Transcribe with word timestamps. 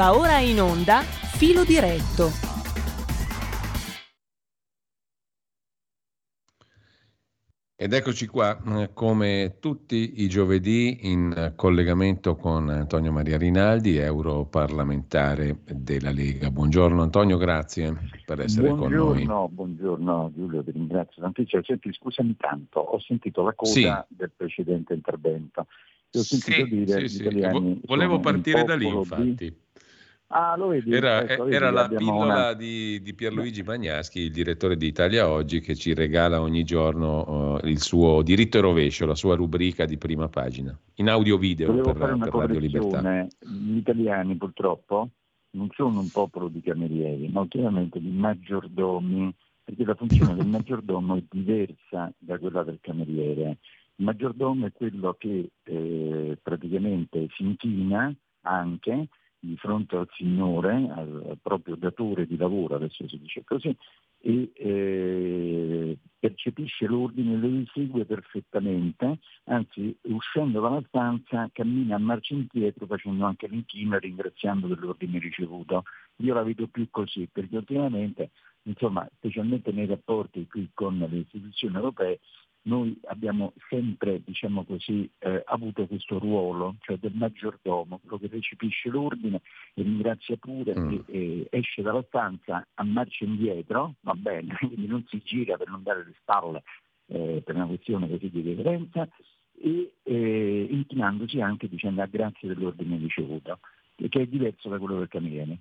Va 0.00 0.16
ora 0.16 0.38
in 0.38 0.58
onda 0.58 1.02
Filo 1.02 1.62
diretto. 1.62 2.30
Ed 7.76 7.92
eccoci 7.92 8.26
qua, 8.26 8.58
eh, 8.78 8.94
come 8.94 9.58
tutti 9.60 10.22
i 10.22 10.28
giovedì, 10.30 11.00
in 11.02 11.52
collegamento 11.54 12.34
con 12.36 12.70
Antonio 12.70 13.12
Maria 13.12 13.36
Rinaldi, 13.36 13.98
europarlamentare 13.98 15.58
della 15.70 16.12
Lega. 16.12 16.50
Buongiorno 16.50 17.02
Antonio, 17.02 17.36
grazie 17.36 17.94
per 18.24 18.40
essere 18.40 18.68
buongiorno, 18.68 19.04
con 19.04 19.22
noi. 19.22 19.48
Buongiorno 19.50 20.32
Giulio, 20.34 20.64
ti 20.64 20.70
ringrazio 20.70 21.20
tantissimo. 21.20 21.62
Senti, 21.62 21.92
scusami 21.92 22.36
tanto, 22.38 22.80
ho 22.80 22.98
sentito 23.00 23.42
la 23.42 23.52
coda 23.54 23.70
sì. 24.08 24.16
del 24.16 24.30
precedente 24.34 24.94
intervento. 24.94 25.66
Ho 26.12 26.22
sentito 26.22 26.64
sì, 26.64 26.84
dire 26.84 27.06
sì, 27.06 27.16
sì. 27.16 27.80
Volevo 27.84 28.18
partire 28.18 28.64
da 28.64 28.74
lì, 28.74 28.88
infatti. 28.88 29.34
Di 29.34 29.54
Ah, 30.32 30.54
lo 30.56 30.68
vedi? 30.68 30.92
Era, 30.92 31.28
ecco, 31.28 31.44
vedi, 31.44 31.56
era 31.56 31.70
la 31.70 31.88
pillola 31.88 32.22
una... 32.22 32.52
di, 32.52 33.02
di, 33.02 33.14
Pierluigi 33.14 33.64
Bagnaschi, 33.64 34.20
il 34.20 34.30
direttore 34.30 34.76
di 34.76 34.86
Italia 34.86 35.28
Oggi, 35.28 35.60
che 35.60 35.74
ci 35.74 35.92
regala 35.92 36.40
ogni 36.40 36.62
giorno 36.62 37.56
uh, 37.58 37.66
il 37.66 37.80
suo 37.80 38.22
diritto 38.22 38.58
e 38.58 38.60
rovescio, 38.60 39.06
la 39.06 39.16
sua 39.16 39.34
rubrica 39.34 39.86
di 39.86 39.98
prima 39.98 40.28
pagina, 40.28 40.76
in 40.96 41.08
audio 41.08 41.36
video 41.36 41.72
Volevo 41.72 41.92
per, 41.94 42.16
per 42.16 42.32
Radio 42.32 42.60
Libertà. 42.60 43.26
Gli 43.40 43.76
italiani 43.76 44.36
purtroppo 44.36 45.08
non 45.52 45.68
sono 45.74 45.98
un 45.98 46.08
popolo 46.10 46.46
di 46.46 46.60
camerieri, 46.60 47.28
ma 47.28 47.40
ultimamente 47.40 47.98
di 47.98 48.10
maggiordomi, 48.10 49.34
perché 49.64 49.84
la 49.84 49.96
funzione 49.96 50.36
del 50.36 50.46
maggiordomo 50.46 51.16
è 51.16 51.22
diversa 51.28 52.12
da 52.16 52.38
quella 52.38 52.62
del 52.62 52.78
cameriere. 52.80 53.58
Il 53.96 54.04
maggiordomo 54.04 54.66
è 54.66 54.72
quello 54.72 55.16
che 55.18 55.50
eh, 55.64 56.38
praticamente 56.40 57.26
si 57.34 57.42
inchina 57.42 58.14
anche 58.42 59.08
di 59.40 59.56
fronte 59.56 59.96
al 59.96 60.08
Signore, 60.12 60.88
al, 60.94 61.38
proprio 61.42 61.74
datore 61.74 62.26
di 62.26 62.36
lavoro, 62.36 62.74
adesso 62.74 63.08
si 63.08 63.18
dice 63.18 63.42
così, 63.42 63.74
e 64.22 64.50
eh, 64.54 65.98
percepisce 66.18 66.86
l'ordine, 66.86 67.36
lo 67.36 67.62
esegue 67.62 68.04
perfettamente, 68.04 69.18
anzi 69.44 69.96
uscendo 70.02 70.60
dalla 70.60 70.82
stanza 70.88 71.48
cammina 71.52 71.96
a 71.96 71.98
marcia 71.98 72.34
indietro 72.34 72.84
facendo 72.84 73.24
anche 73.24 73.48
l'inchino 73.48 73.96
e 73.96 74.00
ringraziando 74.00 74.66
dell'ordine 74.66 75.18
ricevuto. 75.18 75.84
Io 76.16 76.34
la 76.34 76.42
vedo 76.42 76.66
più 76.68 76.86
così, 76.90 77.26
perché 77.32 77.56
ultimamente, 77.56 78.30
insomma, 78.64 79.08
specialmente 79.16 79.72
nei 79.72 79.86
rapporti 79.86 80.46
qui 80.46 80.68
con 80.74 80.98
le 80.98 81.16
istituzioni 81.16 81.76
europee, 81.76 82.20
noi 82.62 82.98
abbiamo 83.04 83.52
sempre, 83.68 84.22
diciamo 84.24 84.64
così, 84.64 85.10
eh, 85.18 85.42
avuto 85.46 85.86
questo 85.86 86.18
ruolo, 86.18 86.76
cioè 86.80 86.98
del 86.98 87.14
maggiordomo, 87.14 87.98
quello 87.98 88.18
che 88.18 88.28
recepisce 88.28 88.88
l'ordine 88.90 89.40
e 89.74 89.82
ringrazia 89.82 90.36
pure 90.36 90.78
mm. 90.78 90.92
e, 90.92 91.04
e, 91.06 91.46
esce 91.50 91.82
dalla 91.82 92.04
stanza 92.06 92.66
a 92.74 92.84
marcia 92.84 93.24
indietro, 93.24 93.94
va 94.00 94.14
bene, 94.14 94.56
quindi 94.60 94.86
non 94.86 95.04
si 95.08 95.20
gira 95.24 95.56
per 95.56 95.68
non 95.68 95.82
dare 95.82 96.04
le 96.04 96.14
spalle 96.20 96.62
eh, 97.06 97.42
per 97.44 97.54
una 97.54 97.66
questione 97.66 98.08
così 98.08 98.28
di 98.28 98.42
reverenza, 98.42 99.08
e 99.62 99.92
eh, 100.02 100.66
inchinandosi 100.70 101.40
anche 101.40 101.68
dicendo 101.68 102.02
ah, 102.02 102.06
grazie 102.06 102.48
dell'ordine 102.48 102.96
ricevuto, 102.96 103.58
che 103.94 104.20
è 104.20 104.26
diverso 104.26 104.68
da 104.68 104.78
quello 104.78 104.98
del 104.98 105.08
cameriere. 105.08 105.58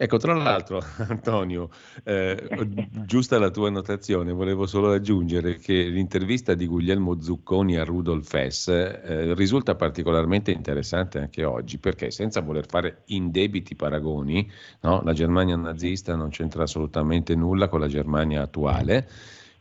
Ecco, 0.00 0.16
tra 0.16 0.32
l'altro, 0.32 0.80
Antonio, 1.08 1.70
eh, 2.04 2.48
giusta 3.04 3.36
la 3.40 3.50
tua 3.50 3.66
annotazione, 3.66 4.30
volevo 4.30 4.64
solo 4.64 4.92
aggiungere 4.92 5.56
che 5.56 5.74
l'intervista 5.88 6.54
di 6.54 6.68
Guglielmo 6.68 7.20
Zucconi 7.20 7.76
a 7.76 7.82
Rudolf 7.82 8.32
Hess 8.32 8.68
eh, 8.68 9.34
risulta 9.34 9.74
particolarmente 9.74 10.52
interessante 10.52 11.18
anche 11.18 11.42
oggi, 11.42 11.78
perché 11.78 12.12
senza 12.12 12.42
voler 12.42 12.66
fare 12.68 13.02
indebiti 13.06 13.74
paragoni, 13.74 14.48
no? 14.82 15.02
la 15.02 15.12
Germania 15.12 15.56
nazista 15.56 16.14
non 16.14 16.28
c'entra 16.28 16.62
assolutamente 16.62 17.34
nulla 17.34 17.66
con 17.66 17.80
la 17.80 17.88
Germania 17.88 18.42
attuale, 18.42 19.08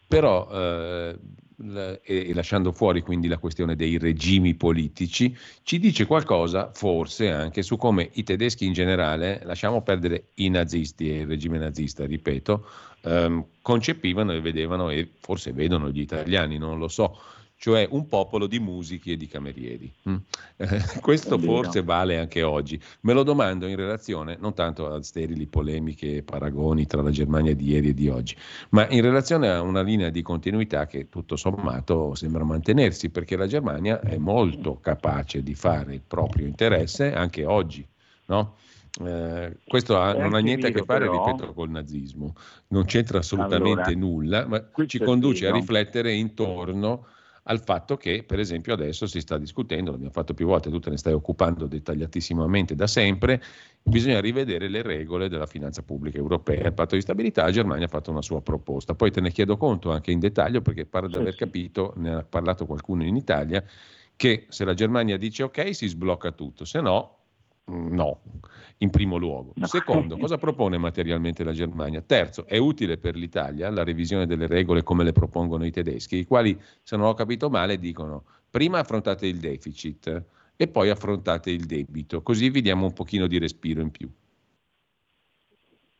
però 0.08 0.48
eh, 0.52 1.18
e 2.04 2.32
lasciando 2.36 2.72
fuori 2.72 3.02
quindi 3.02 3.28
la 3.28 3.40
questione 3.40 3.76
dei 3.76 3.98
regimi 3.98 4.54
politici, 4.54 5.36
ci 5.64 5.80
dice 5.80 6.06
qualcosa 6.06 6.70
forse 6.72 7.32
anche 7.32 7.64
su 7.64 7.78
come 7.78 8.10
i 8.14 8.24
tedeschi 8.24 8.66
in 8.66 8.74
generale, 8.74 9.42
lasciamo 9.44 9.82
perdere 9.82 10.30
i 10.36 10.50
nazisti 10.50 11.10
e 11.10 11.22
il 11.22 11.28
regime 11.28 11.58
nazista, 11.58 12.06
ripeto, 12.06 12.66
ehm, 13.02 13.46
concepivano 13.64 14.34
e 14.34 14.42
vedevano 14.42 14.92
e 14.92 15.10
forse 15.20 15.52
vedono 15.52 15.90
gli 15.90 16.02
italiani, 16.02 16.60
non 16.60 16.78
lo 16.78 16.88
so, 16.88 17.18
cioè 17.60 17.88
un 17.90 18.08
popolo 18.08 18.46
di 18.46 18.60
musichi 18.60 19.12
e 19.12 19.18
di 19.18 19.28
camerieri. 19.28 19.92
Mm. 20.08 20.16
Eh, 20.58 20.68
questo 21.02 21.40
forse 21.40 21.82
vale 21.82 22.20
anche 22.20 22.44
oggi. 22.44 22.80
Me 23.02 23.14
lo 23.14 23.24
domando 23.24 23.66
in 23.66 23.76
relazione 23.76 24.38
non 24.40 24.54
tanto 24.54 24.88
a 24.94 25.02
sterili 25.02 25.48
polemiche 25.48 26.18
e 26.18 26.24
paragoni 26.24 26.86
tra 26.86 27.02
la 27.02 27.10
Germania 27.10 27.56
di 27.56 27.70
ieri 27.70 27.90
e 27.90 27.94
di 27.94 28.10
oggi, 28.10 28.36
ma 28.70 28.88
in 28.90 29.02
relazione 29.02 29.50
a 29.50 29.62
una 29.62 29.82
linea 29.82 30.10
di 30.10 30.22
continuità 30.22 30.86
che 30.86 31.10
tutto 31.10 31.36
sommato 31.36 32.14
sembra 32.14 32.44
mantenersi, 32.44 33.10
perché 33.10 33.36
la 33.36 33.48
Germania 33.48 34.00
è 34.02 34.18
molto 34.18 34.80
capace 34.80 35.42
di 35.42 35.56
fare 35.56 35.96
il 35.96 36.02
proprio 36.06 36.46
interesse 36.46 37.12
anche 37.14 37.44
oggi. 37.44 37.86
No? 38.28 38.56
Eh, 39.04 39.58
questo 39.66 39.98
ha, 40.00 40.14
non 40.14 40.34
ha 40.34 40.40
niente 40.40 40.68
a 40.68 40.72
che 40.72 40.84
fare, 40.84 41.06
però, 41.06 41.26
ripeto, 41.26 41.54
col 41.54 41.70
nazismo, 41.70 42.34
non 42.68 42.86
c'entra 42.86 43.20
assolutamente 43.20 43.90
allora, 43.90 43.98
nulla, 43.98 44.48
ma 44.48 44.64
ci 44.86 45.00
conduce 45.00 45.48
a 45.48 45.52
riflettere 45.52 46.14
intorno 46.14 47.06
al 47.50 47.64
fatto 47.64 47.98
che, 47.98 48.24
per 48.24 48.40
esempio, 48.40 48.74
adesso 48.74 49.08
si 49.08 49.20
sta 49.22 49.38
discutendo, 49.38 49.92
l'abbiamo 49.92 50.12
fatto 50.12 50.34
più 50.34 50.46
volte, 50.48 50.70
tu 50.70 50.80
te 50.80 50.90
ne 50.90 50.98
stai 50.98 51.14
occupando 51.14 51.66
dettagliatissimamente 51.66 52.76
da 52.76 52.88
sempre, 52.88 53.42
bisogna 53.82 54.20
rivedere 54.20 54.68
le 54.68 54.82
regole 54.82 55.30
della 55.30 55.46
finanza 55.46 55.82
pubblica 55.82 56.18
europea. 56.18 56.68
Il 56.68 56.74
patto 56.74 56.96
di 56.96 57.02
stabilità, 57.02 57.44
la 57.44 57.52
Germania 57.52 57.86
ha 57.86 57.90
fatto 57.90 58.12
una 58.12 58.22
sua 58.22 58.42
proposta. 58.42 58.96
Poi 58.96 59.12
te 59.12 59.22
ne 59.22 59.32
chiedo 59.32 59.58
conto 59.58 59.92
anche 59.92 60.12
in 60.12 60.20
dettaglio, 60.20 60.62
perché 60.62 60.86
pare 60.86 61.08
di 61.08 61.16
aver 61.16 61.36
capito, 61.36 61.94
ne 61.98 62.16
ha 62.16 62.24
parlato 62.24 62.66
qualcuno 62.66 63.04
in 63.04 63.16
Italia, 63.16 63.64
che 64.16 64.46
se 64.50 64.66
la 64.66 64.74
Germania 64.74 65.18
dice 65.18 65.44
ok 65.44 65.74
si 65.74 65.88
sblocca 65.88 66.32
tutto, 66.32 66.66
se 66.66 66.82
no 66.82 67.18
Mm, 67.70 67.94
no, 67.94 68.22
in 68.80 68.90
primo 68.90 69.18
luogo. 69.18 69.54
Secondo, 69.64 70.18
cosa 70.20 70.38
propone 70.38 70.78
materialmente 70.78 71.44
la 71.44 71.54
Germania? 71.54 72.02
Terzo, 72.02 72.46
è 72.46 72.58
utile 72.58 72.98
per 72.98 73.16
l'Italia 73.16 73.70
la 73.70 73.84
revisione 73.84 74.26
delle 74.26 74.48
regole 74.48 74.84
come 74.84 75.04
le 75.04 75.12
propongono 75.12 75.66
i 75.66 75.72
tedeschi, 75.72 76.18
i 76.18 76.26
quali, 76.26 76.60
se 76.84 76.98
non 76.98 77.08
ho 77.08 77.14
capito 77.14 77.50
male, 77.50 77.78
dicono 77.78 78.24
prima 78.50 78.80
affrontate 78.80 79.28
il 79.28 79.40
deficit 79.40 80.26
e 80.56 80.68
poi 80.68 80.90
affrontate 80.90 81.52
il 81.52 81.66
debito, 81.66 82.22
così 82.22 82.50
vi 82.50 82.62
diamo 82.62 82.86
un 82.86 82.94
pochino 82.94 83.28
di 83.28 83.38
respiro 83.38 83.82
in 83.82 83.92
più. 83.92 84.10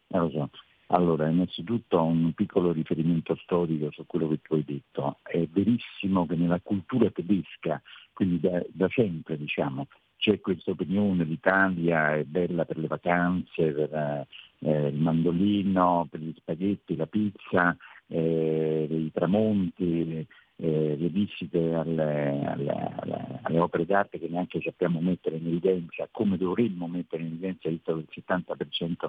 Eh, 0.10 0.50
allora, 0.88 1.28
innanzitutto 1.28 2.02
un 2.02 2.32
piccolo 2.34 2.72
riferimento 2.72 3.36
storico 3.36 3.92
su 3.92 4.06
quello 4.06 4.30
che 4.30 4.40
tu 4.42 4.54
hai 4.54 4.64
detto. 4.64 5.20
È 5.22 5.46
verissimo 5.52 6.26
che 6.26 6.36
nella 6.36 6.62
cultura 6.62 7.10
tedesca, 7.10 7.82
quindi 8.14 8.40
da, 8.40 8.64
da 8.70 8.88
sempre 8.90 9.38
diciamo, 9.38 9.88
c'è 10.18 10.40
questa 10.40 10.72
opinione, 10.72 11.24
l'Italia 11.24 12.16
è 12.16 12.24
bella 12.24 12.66
per 12.66 12.78
le 12.78 12.88
vacanze, 12.88 13.72
per 13.72 14.26
eh, 14.60 14.88
il 14.88 14.96
mandolino, 14.96 16.08
per 16.10 16.20
gli 16.20 16.34
spaghetti, 16.36 16.96
la 16.96 17.06
pizza, 17.06 17.76
eh, 18.08 18.88
i 18.90 19.12
tramonti, 19.14 20.26
eh, 20.60 20.96
le 20.98 21.10
visite 21.10 21.74
alle, 21.76 22.44
alle, 22.46 22.72
alle, 22.98 23.40
alle, 23.44 23.60
opere 23.60 23.86
d'arte 23.86 24.18
che 24.18 24.28
neanche 24.28 24.60
sappiamo 24.62 25.00
mettere 25.00 25.38
in 25.38 25.48
evidenza, 25.48 26.08
come 26.12 26.38
dovremmo 26.38 26.88
mettere 26.88 27.22
in 27.24 27.30
evidenza, 27.30 27.70
il 27.70 27.82
70% 27.86 29.08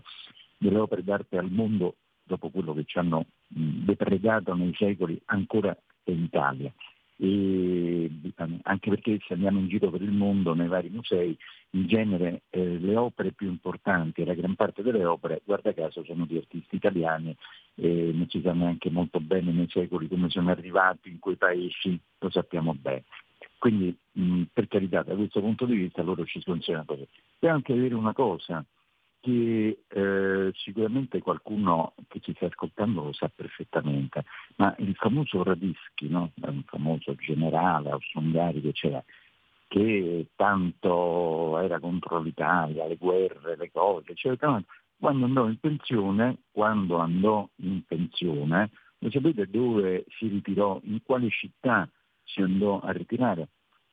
delle 0.58 0.78
opere 0.78 1.02
d'arte 1.02 1.38
al 1.38 1.50
mondo, 1.50 1.96
dopo 2.22 2.50
quello 2.50 2.74
che 2.74 2.84
ci 2.84 2.98
hanno 2.98 3.24
depredato 3.46 4.54
nei 4.54 4.74
secoli, 4.74 5.18
ancora 5.24 5.74
in 6.04 6.22
Italia 6.22 6.72
e 7.20 8.10
anche 8.62 8.90
perché 8.90 9.18
se 9.26 9.34
andiamo 9.34 9.58
in 9.58 9.68
giro 9.68 9.90
per 9.90 10.02
il 10.02 10.12
mondo 10.12 10.54
nei 10.54 10.68
vari 10.68 10.88
musei, 10.88 11.36
in 11.70 11.86
genere 11.86 12.42
eh, 12.50 12.78
le 12.78 12.96
opere 12.96 13.32
più 13.32 13.48
importanti, 13.48 14.24
la 14.24 14.34
gran 14.34 14.54
parte 14.54 14.82
delle 14.82 15.04
opere, 15.04 15.42
guarda 15.44 15.74
caso, 15.74 16.04
sono 16.04 16.26
di 16.26 16.36
artisti 16.36 16.76
italiani 16.76 17.36
e 17.74 18.12
non 18.14 18.28
si 18.28 18.40
sa 18.40 18.52
neanche 18.52 18.90
molto 18.90 19.18
bene 19.18 19.50
nei 19.50 19.68
secoli 19.68 20.06
come 20.06 20.30
sono 20.30 20.50
arrivati 20.50 21.08
in 21.08 21.18
quei 21.18 21.36
paesi, 21.36 21.98
lo 22.18 22.30
sappiamo 22.30 22.74
bene. 22.74 23.04
Quindi 23.58 23.96
mh, 24.12 24.42
per 24.52 24.68
carità, 24.68 25.02
da 25.02 25.16
questo 25.16 25.40
punto 25.40 25.66
di 25.66 25.74
vista 25.74 26.02
loro 26.02 26.24
ci 26.24 26.40
funzionano 26.40 26.84
così. 26.86 27.06
E 27.40 27.48
anche 27.48 27.72
avere 27.72 27.94
una 27.94 28.12
cosa, 28.12 28.64
che 29.20 29.84
eh, 29.86 30.50
sicuramente 30.54 31.20
qualcuno 31.20 31.94
che 32.08 32.20
ci 32.20 32.32
sta 32.34 32.46
ascoltando 32.46 33.04
lo 33.04 33.12
sa 33.12 33.28
perfettamente, 33.28 34.24
ma 34.56 34.74
il 34.78 34.94
famoso 34.94 35.42
Radischi, 35.42 36.08
no? 36.08 36.32
un 36.40 36.62
famoso 36.64 37.14
generale 37.16 37.90
austro-ungarico 37.90 38.70
c'era, 38.72 39.02
che 39.66 40.28
tanto 40.36 41.58
era 41.58 41.78
contro 41.78 42.20
l'Italia, 42.20 42.86
le 42.86 42.96
guerre, 42.96 43.56
le 43.56 43.70
cose, 43.70 44.12
eccetera, 44.12 44.62
quando 44.98 45.26
andò 45.26 45.46
in 45.46 45.58
pensione, 45.58 46.38
quando 46.50 46.98
andò 46.98 47.48
in 47.56 47.84
pensione, 47.84 48.70
lo 48.98 49.10
sapete 49.10 49.46
dove 49.48 50.04
si 50.08 50.26
ritirò, 50.28 50.80
in 50.84 51.02
quale 51.02 51.28
città 51.30 51.88
si 52.24 52.40
andò 52.40 52.80
a 52.80 52.90
ritirare? 52.92 53.48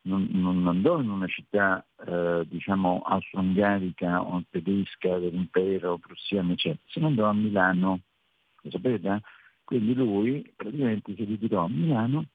Non, 0.06 0.28
non 0.32 0.68
andò 0.68 1.00
in 1.00 1.10
una 1.10 1.28
città 1.28 1.86
eh, 2.06 2.46
diciamo 2.48 3.02
austro-ungarica 3.06 4.22
o 4.22 4.44
tedesca 4.50 5.18
dell'impero 5.18 5.98
prussiano, 5.98 6.54
eccetera, 6.54 6.82
se 6.88 7.00
ne 7.00 7.06
andò 7.08 7.26
a 7.28 7.34
Milano, 7.34 8.00
lo 8.62 8.72
sapete? 8.72 9.22
Quindi 9.64 9.94
lui 9.94 10.54
praticamente 10.56 11.16
si 11.16 11.24
ritirò 11.24 11.66
a 11.66 11.70
Milano 11.70 12.26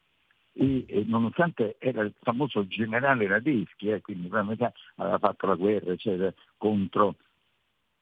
e, 0.53 0.85
e, 0.89 1.05
nonostante 1.07 1.77
era 1.79 2.03
il 2.03 2.13
famoso 2.21 2.67
generale 2.67 3.29
Radeschi, 3.29 3.89
eh, 3.89 4.01
quindi 4.01 4.29
aveva 4.31 5.19
fatto 5.19 5.47
la 5.47 5.55
guerra 5.55 5.93
eccetera, 5.93 6.33
contro 6.57 7.17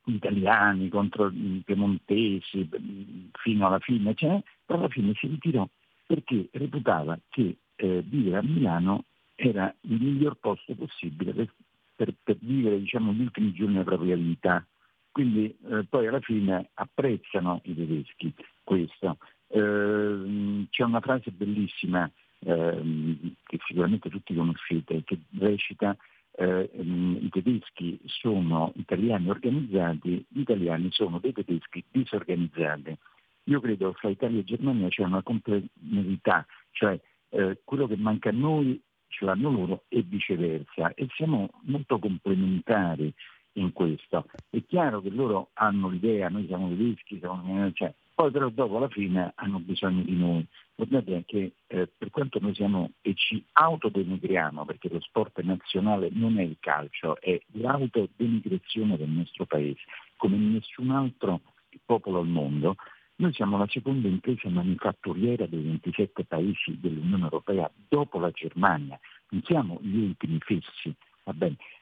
gli 0.04 0.14
italiani, 0.14 0.88
contro 0.88 1.28
i 1.28 1.62
piemontesi 1.64 2.66
fino 3.32 3.66
alla 3.66 3.78
fine, 3.80 4.14
però 4.14 4.78
alla 4.78 4.88
fine 4.88 5.12
si 5.14 5.26
ritirò 5.26 5.68
perché 6.06 6.48
reputava 6.52 7.18
che 7.28 7.58
eh, 7.76 8.02
vivere 8.02 8.38
a 8.38 8.42
Milano 8.42 9.04
era 9.40 9.72
il 9.82 10.00
miglior 10.00 10.34
posto 10.34 10.74
possibile 10.74 11.32
per, 11.32 11.54
per, 11.94 12.14
per 12.24 12.36
vivere 12.40 12.80
diciamo, 12.80 13.12
gli 13.12 13.20
ultimi 13.20 13.52
giorni 13.52 13.74
della 13.74 13.84
propria 13.84 14.16
vita. 14.16 14.66
Quindi 15.12 15.56
eh, 15.70 15.84
poi 15.88 16.08
alla 16.08 16.20
fine 16.20 16.70
apprezzano 16.74 17.60
i 17.64 17.74
tedeschi 17.74 18.34
questo. 18.64 19.18
Eh, 19.46 20.66
c'è 20.70 20.82
una 20.82 21.00
frase 21.00 21.30
bellissima 21.30 22.10
ehm, 22.40 23.34
che 23.44 23.58
sicuramente 23.64 24.10
tutti 24.10 24.34
conoscete, 24.34 25.04
che 25.04 25.18
recita 25.38 25.96
eh, 26.32 26.68
i 26.74 27.28
tedeschi 27.30 28.00
sono 28.06 28.72
italiani 28.74 29.30
organizzati, 29.30 30.24
gli 30.28 30.40
italiani 30.40 30.88
sono 30.90 31.20
dei 31.20 31.32
tedeschi 31.32 31.84
disorganizzati. 31.90 32.96
Io 33.44 33.60
credo 33.60 33.92
che 33.92 33.98
fra 33.98 34.08
Italia 34.08 34.40
e 34.40 34.44
Germania 34.44 34.88
c'è 34.88 35.04
una 35.04 35.22
complementarietà, 35.22 36.44
cioè 36.72 37.00
eh, 37.30 37.60
quello 37.64 37.86
che 37.86 37.96
manca 37.96 38.30
a 38.30 38.32
noi 38.32 38.80
ce 39.08 39.24
l'hanno 39.24 39.50
loro 39.50 39.84
e 39.88 40.02
viceversa 40.02 40.92
e 40.94 41.06
siamo 41.14 41.50
molto 41.62 41.98
complementari 41.98 43.12
in 43.54 43.72
questo. 43.72 44.26
È 44.48 44.62
chiaro 44.64 45.00
che 45.00 45.10
loro 45.10 45.50
hanno 45.54 45.88
l'idea, 45.88 46.28
noi 46.28 46.46
siamo 46.46 46.68
tedeschi, 46.68 47.18
siamo, 47.18 47.70
cioè, 47.72 47.92
poi 48.14 48.30
però 48.30 48.48
dopo 48.48 48.76
alla 48.76 48.88
fine 48.88 49.32
hanno 49.36 49.58
bisogno 49.58 50.02
di 50.02 50.16
noi. 50.16 50.46
Guardate 50.74 51.24
che 51.26 51.52
eh, 51.66 51.88
per 51.96 52.10
quanto 52.10 52.38
noi 52.40 52.54
siamo 52.54 52.90
e 53.00 53.14
ci 53.14 53.44
autodenigriamo, 53.52 54.64
perché 54.64 54.88
lo 54.88 55.00
sport 55.00 55.40
nazionale 55.42 56.08
non 56.12 56.38
è 56.38 56.42
il 56.42 56.56
calcio, 56.60 57.20
è 57.20 57.40
l'autodenigrazione 57.52 58.96
del 58.96 59.08
nostro 59.08 59.44
paese, 59.44 59.80
come 60.16 60.36
nessun 60.36 60.90
altro 60.90 61.40
popolo 61.84 62.20
al 62.20 62.26
mondo, 62.28 62.76
noi 63.18 63.32
siamo 63.32 63.58
la 63.58 63.66
seconda 63.68 64.08
impresa 64.08 64.48
manifatturiera 64.48 65.46
dei 65.46 65.62
27 65.62 66.24
paesi 66.24 66.78
dell'Unione 66.80 67.24
Europea 67.24 67.70
dopo 67.88 68.18
la 68.18 68.30
Germania, 68.30 68.98
non 69.30 69.42
siamo 69.44 69.78
gli 69.82 69.98
ultimi 69.98 70.38
fessi. 70.40 70.94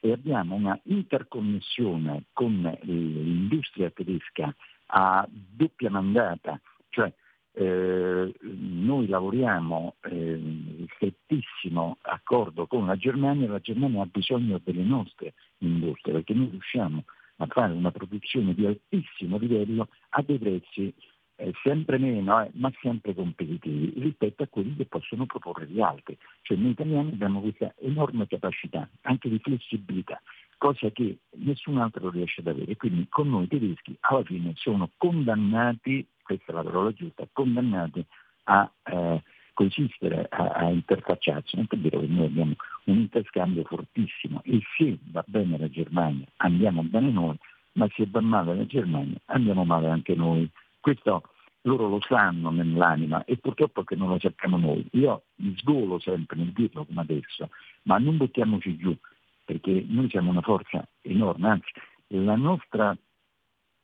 E 0.00 0.10
abbiamo 0.10 0.56
una 0.56 0.76
interconnessione 0.84 2.24
con 2.32 2.76
l'industria 2.82 3.90
tedesca 3.90 4.52
a 4.86 5.24
doppia 5.30 5.88
mandata, 5.88 6.60
cioè 6.88 7.12
eh, 7.52 8.34
noi 8.40 9.06
lavoriamo 9.06 9.94
eh, 10.02 10.84
strettissimo 10.96 11.98
accordo 12.02 12.66
con 12.66 12.86
la 12.86 12.96
Germania 12.96 13.48
la 13.48 13.60
Germania 13.60 14.02
ha 14.02 14.06
bisogno 14.06 14.60
delle 14.62 14.82
nostre 14.82 15.32
industrie 15.58 16.12
perché 16.12 16.34
noi 16.34 16.50
riusciamo 16.50 17.04
a 17.36 17.46
fare 17.46 17.72
una 17.72 17.90
produzione 17.90 18.52
di 18.52 18.66
altissimo 18.66 19.38
livello 19.38 19.88
a 20.10 20.22
dei 20.22 20.38
prezzi 20.38 20.92
eh, 21.36 21.52
sempre 21.62 21.98
meno, 21.98 22.42
eh, 22.42 22.50
ma 22.54 22.72
sempre 22.80 23.14
competitivi 23.14 23.92
rispetto 24.00 24.42
a 24.42 24.48
quelli 24.48 24.74
che 24.76 24.86
possono 24.86 25.26
proporre 25.26 25.66
gli 25.66 25.80
altri. 25.80 26.16
Cioè 26.42 26.56
noi 26.56 26.70
italiani 26.70 27.12
abbiamo 27.12 27.40
questa 27.40 27.72
enorme 27.80 28.26
capacità 28.26 28.88
anche 29.02 29.28
di 29.28 29.38
flessibilità, 29.38 30.20
cosa 30.56 30.90
che 30.90 31.18
nessun 31.36 31.78
altro 31.78 32.10
riesce 32.10 32.40
ad 32.40 32.48
avere. 32.48 32.76
Quindi 32.76 33.06
con 33.08 33.28
noi 33.28 33.46
tedeschi 33.48 33.96
alla 34.00 34.24
fine 34.24 34.52
sono 34.56 34.90
condannati, 34.96 36.06
questa 36.22 36.52
è 36.52 36.54
la 36.54 36.62
parola 36.62 36.92
giusta, 36.92 37.26
condannati 37.32 38.04
a 38.44 38.70
eh, 38.84 39.22
coesistere, 39.52 40.26
a, 40.28 40.48
a 40.48 40.70
interfacciarsi. 40.70 41.56
Non 41.56 41.66
è 41.68 41.76
vero 41.76 42.00
che 42.00 42.06
noi 42.06 42.26
abbiamo 42.26 42.54
un 42.84 42.98
interscambio 42.98 43.64
fortissimo 43.64 44.40
e 44.44 44.60
se 44.76 44.98
va 45.10 45.24
bene 45.26 45.58
la 45.58 45.68
Germania 45.68 46.26
andiamo 46.36 46.82
bene 46.82 47.10
noi, 47.10 47.36
ma 47.72 47.88
se 47.94 48.06
va 48.08 48.20
male 48.20 48.54
la 48.54 48.66
Germania 48.66 49.18
andiamo 49.26 49.64
male 49.64 49.88
anche 49.88 50.14
noi. 50.14 50.48
Questo 50.86 51.30
loro 51.62 51.88
lo 51.88 52.00
sanno 52.00 52.50
nell'anima 52.50 53.24
e 53.24 53.38
purtroppo 53.38 53.82
che 53.82 53.96
non 53.96 54.08
lo 54.08 54.20
sappiamo 54.20 54.56
noi. 54.56 54.86
Io 54.92 55.24
mi 55.38 55.52
sgolo 55.58 55.98
sempre 55.98 56.36
nel 56.36 56.52
dirlo 56.52 56.84
come 56.84 57.00
adesso, 57.00 57.50
ma 57.82 57.98
non 57.98 58.16
buttiamoci 58.16 58.76
giù, 58.76 58.96
perché 59.44 59.84
noi 59.88 60.08
siamo 60.08 60.30
una 60.30 60.42
forza 60.42 60.86
enorme, 61.00 61.48
anzi 61.48 61.72
la 62.10 62.36
nostra 62.36 62.96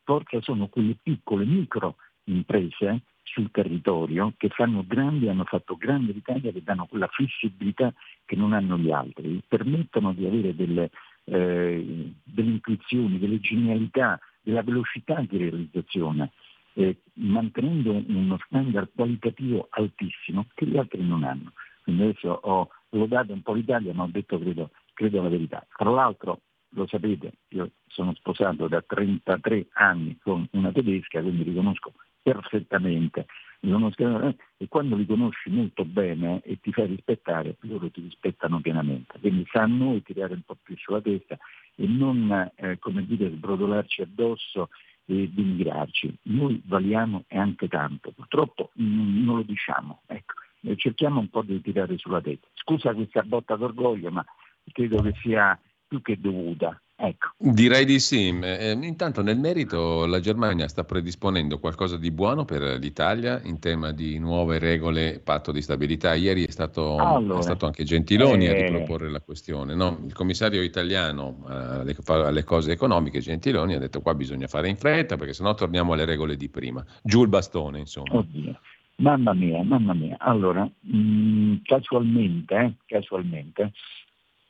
forza 0.05 0.41
sono 0.43 0.69
quelle 0.69 0.97
piccole, 1.03 1.45
micro 1.45 1.97
imprese 2.27 3.01
sul 3.25 3.51
territorio 3.51 4.33
che 4.37 4.49
fanno 4.51 4.85
grandi, 4.87 5.29
hanno 5.29 5.43
fatto 5.43 5.77
grande 5.77 6.13
l'Italia, 6.13 6.53
che 6.53 6.63
danno 6.63 6.87
quella 6.87 7.09
flessibilità 7.09 7.93
che 8.25 8.37
non 8.37 8.53
hanno 8.53 8.79
gli 8.79 8.93
altri, 8.93 9.43
permettono 9.49 10.13
di 10.13 10.25
avere 10.25 10.55
delle, 10.55 10.91
eh, 11.25 12.13
delle 12.23 12.51
intuizioni, 12.51 13.19
delle 13.19 13.41
genialità, 13.41 14.21
della 14.41 14.63
velocità 14.63 15.21
di 15.29 15.37
realizzazione 15.37 16.31
eh, 16.75 17.03
mantenendo 17.15 18.03
uno 18.07 18.39
standard 18.47 18.91
qualitativo 18.95 19.67
altissimo 19.71 20.47
che 20.55 20.67
gli 20.67 20.77
altri 20.77 21.07
non 21.07 21.25
hanno. 21.25 21.53
Quindi 21.83 22.03
adesso 22.03 22.29
ho 22.31 22.69
lodato 22.91 23.33
un 23.33 23.43
po' 23.43 23.55
l'Italia 23.55 23.93
ma 23.93 24.05
ho 24.05 24.11
detto 24.11 24.39
credo, 24.39 24.71
credo 24.95 25.23
la 25.23 25.29
verità. 25.29 25.67
Tra 25.77 25.91
l'altro 25.91 26.41
lo 26.75 26.87
sapete, 26.87 27.33
io 27.49 27.71
sono 27.89 28.15
sposato 28.15 28.69
da 28.69 28.83
33 28.83 29.69
anni 29.73 30.19
con 30.23 30.47
una 30.53 30.73
tedesca, 30.73 31.21
quindi 31.21 31.43
riconosco 31.43 31.93
perfettamente 32.23 33.27
eh, 33.65 34.37
e 34.57 34.69
quando 34.69 34.97
li 34.97 35.07
conosci 35.07 35.51
molto 35.51 35.85
bene 35.85 36.41
e 36.43 36.59
ti 36.61 36.73
fai 36.73 36.87
rispettare, 36.87 37.57
loro 37.61 37.91
ti 37.91 38.01
rispettano 38.01 38.61
pienamente. 38.61 39.19
Quindi 39.21 39.47
sa 39.53 39.63
a 39.63 39.67
noi 39.67 40.03
tirare 40.03 40.35
un 40.35 40.43
po' 40.43 40.57
più 40.61 40.77
sulla 40.77 41.01
testa 41.01 41.39
e 41.77 41.87
non 41.87 42.51
eh, 42.57 42.79
come 42.79 43.07
dire, 43.07 43.31
sbrodolarci 43.31 44.03
addosso 44.03 44.69
e 45.07 45.31
denigrarci. 45.33 46.19
Noi 46.25 46.63
valiamo 46.67 47.25
e 47.29 47.39
anche 47.39 47.69
tanto, 47.69 48.13
purtroppo 48.13 48.71
non 48.75 49.37
lo 49.37 49.43
diciamo. 49.43 50.03
Ecco. 50.07 50.35
Cerchiamo 50.77 51.19
un 51.19 51.29
po' 51.29 51.43
di 51.43 51.61
tirare 51.61 51.99
sulla 51.99 52.21
testa. 52.21 52.47
Scusa 52.55 52.95
questa 52.95 53.23
botta 53.23 53.57
d'orgoglio, 53.57 54.11
ma 54.13 54.25
credo 54.71 55.03
che 55.03 55.13
sia 55.21 55.59
più 55.89 56.01
che 56.01 56.21
dovuta. 56.21 56.81
Ecco. 57.05 57.31
Direi 57.37 57.85
di 57.85 57.99
sì. 57.99 58.29
Eh, 58.29 58.79
intanto 58.81 59.23
nel 59.23 59.37
merito 59.37 60.07
la 60.07 60.21
Germania 60.21 60.69
sta 60.69 60.85
predisponendo 60.85 61.59
qualcosa 61.59 61.97
di 61.97 62.13
buono 62.13 62.45
per 62.45 62.63
l'Italia 62.79 63.41
in 63.43 63.59
tema 63.59 63.91
di 63.91 64.21
nuove 64.21 64.61
regole 64.61 65.19
patto 65.19 65.51
di 65.51 65.61
stabilità. 65.63 66.15
Ieri 66.15 66.47
è 66.47 66.51
stato, 66.53 66.99
allora, 66.99 67.41
è 67.41 67.43
stato 67.43 67.67
anche 67.67 67.83
Gentiloni 67.83 68.47
eh, 68.47 68.51
a 68.51 68.53
riproporre 68.53 69.11
la 69.11 69.21
questione. 69.21 69.75
No? 69.75 69.99
Il 70.07 70.13
commissario 70.13 70.63
italiano 70.63 71.45
eh, 71.51 71.97
alle 72.07 72.45
cose 72.45 72.71
economiche, 72.71 73.19
Gentiloni, 73.19 73.75
ha 73.75 73.81
detto 73.81 74.01
qua 74.01 74.15
bisogna 74.15 74.47
fare 74.47 74.69
in 74.69 74.77
fretta 74.77 75.17
perché 75.17 75.33
sennò 75.33 75.55
torniamo 75.55 75.95
alle 75.95 76.05
regole 76.05 76.37
di 76.37 76.49
prima. 76.49 76.85
Giù 77.03 77.23
il 77.23 77.29
bastone, 77.29 77.81
insomma. 77.81 78.15
Oddio. 78.15 78.61
Mamma 78.97 79.33
mia, 79.33 79.61
mamma 79.65 79.93
mia. 79.93 80.17
Allora, 80.21 80.63
mh, 80.63 80.97
mm, 80.97 81.55
casualmente, 81.65 82.55
eh, 82.55 82.75
casualmente 82.87 83.73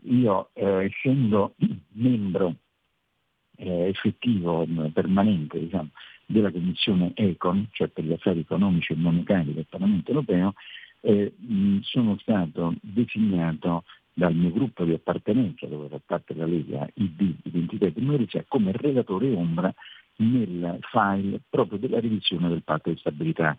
io 0.04 0.50
eh, 0.54 0.84
essendo 0.84 1.54
membro 1.92 2.56
eh, 3.56 3.88
effettivo, 3.88 4.66
permanente 4.92 5.58
diciamo, 5.58 5.90
della 6.26 6.50
Commissione 6.50 7.12
Econ, 7.14 7.68
cioè 7.72 7.88
per 7.88 8.04
gli 8.04 8.12
affari 8.12 8.40
economici 8.40 8.92
e 8.92 8.96
monetari 8.96 9.52
del 9.52 9.66
Parlamento 9.68 10.10
europeo, 10.10 10.54
eh, 11.00 11.32
mh, 11.36 11.80
sono 11.80 12.16
stato 12.18 12.74
designato 12.80 13.84
dal 14.14 14.34
mio 14.34 14.50
gruppo 14.50 14.84
di 14.84 14.92
appartenenza, 14.92 15.66
dove 15.66 15.88
fa 15.88 16.00
parte 16.04 16.34
la 16.34 16.46
Lega 16.46 16.88
ID 16.94 17.34
Identità 17.44 17.86
e 17.86 17.92
Democrazia, 17.92 18.44
come 18.46 18.72
relatore 18.72 19.32
ombra 19.32 19.72
nel 20.16 20.78
file 20.90 21.40
proprio 21.48 21.78
della 21.78 22.00
revisione 22.00 22.48
del 22.48 22.62
patto 22.62 22.90
di 22.90 22.98
stabilità. 22.98 23.56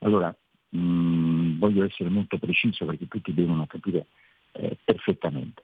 Allora, 0.00 0.34
mh, 0.68 1.58
voglio 1.58 1.84
essere 1.84 2.10
molto 2.10 2.38
preciso 2.38 2.84
perché 2.84 3.08
tutti 3.08 3.32
devono 3.32 3.66
capire 3.66 4.06
eh, 4.52 4.76
perfettamente. 4.84 5.62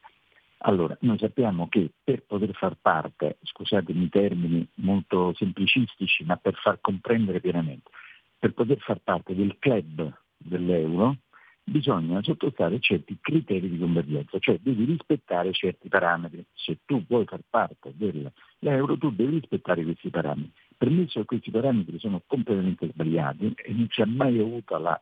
Allora, 0.62 0.96
noi 1.00 1.18
sappiamo 1.18 1.68
che 1.68 1.90
per 2.04 2.24
poter 2.24 2.52
far 2.52 2.76
parte, 2.80 3.38
scusatemi 3.42 4.04
i 4.04 4.08
termini 4.10 4.66
molto 4.74 5.32
semplicistici, 5.34 6.22
ma 6.24 6.36
per 6.36 6.54
far 6.54 6.80
comprendere 6.82 7.40
pienamente, 7.40 7.90
per 8.38 8.52
poter 8.52 8.78
far 8.78 8.98
parte 8.98 9.34
del 9.34 9.56
club 9.58 10.12
dell'euro 10.36 11.16
bisogna 11.64 12.22
sottostare 12.22 12.78
certi 12.80 13.16
criteri 13.20 13.70
di 13.70 13.78
convergenza, 13.78 14.38
cioè 14.38 14.58
devi 14.60 14.84
rispettare 14.84 15.52
certi 15.52 15.88
parametri. 15.88 16.44
Se 16.52 16.78
tu 16.84 17.04
vuoi 17.06 17.24
far 17.24 17.40
parte 17.48 17.94
dell'euro 17.94 18.98
tu 18.98 19.10
devi 19.10 19.36
rispettare 19.36 19.82
questi 19.82 20.10
parametri. 20.10 20.52
Permesso 20.76 21.20
che 21.20 21.26
questi 21.26 21.50
parametri 21.50 21.98
sono 21.98 22.22
completamente 22.26 22.88
sbagliati 22.88 23.54
e 23.56 23.72
non 23.72 23.86
si 23.88 24.02
è 24.02 24.04
mai 24.04 24.38
avuta 24.38 24.78
la 24.78 25.00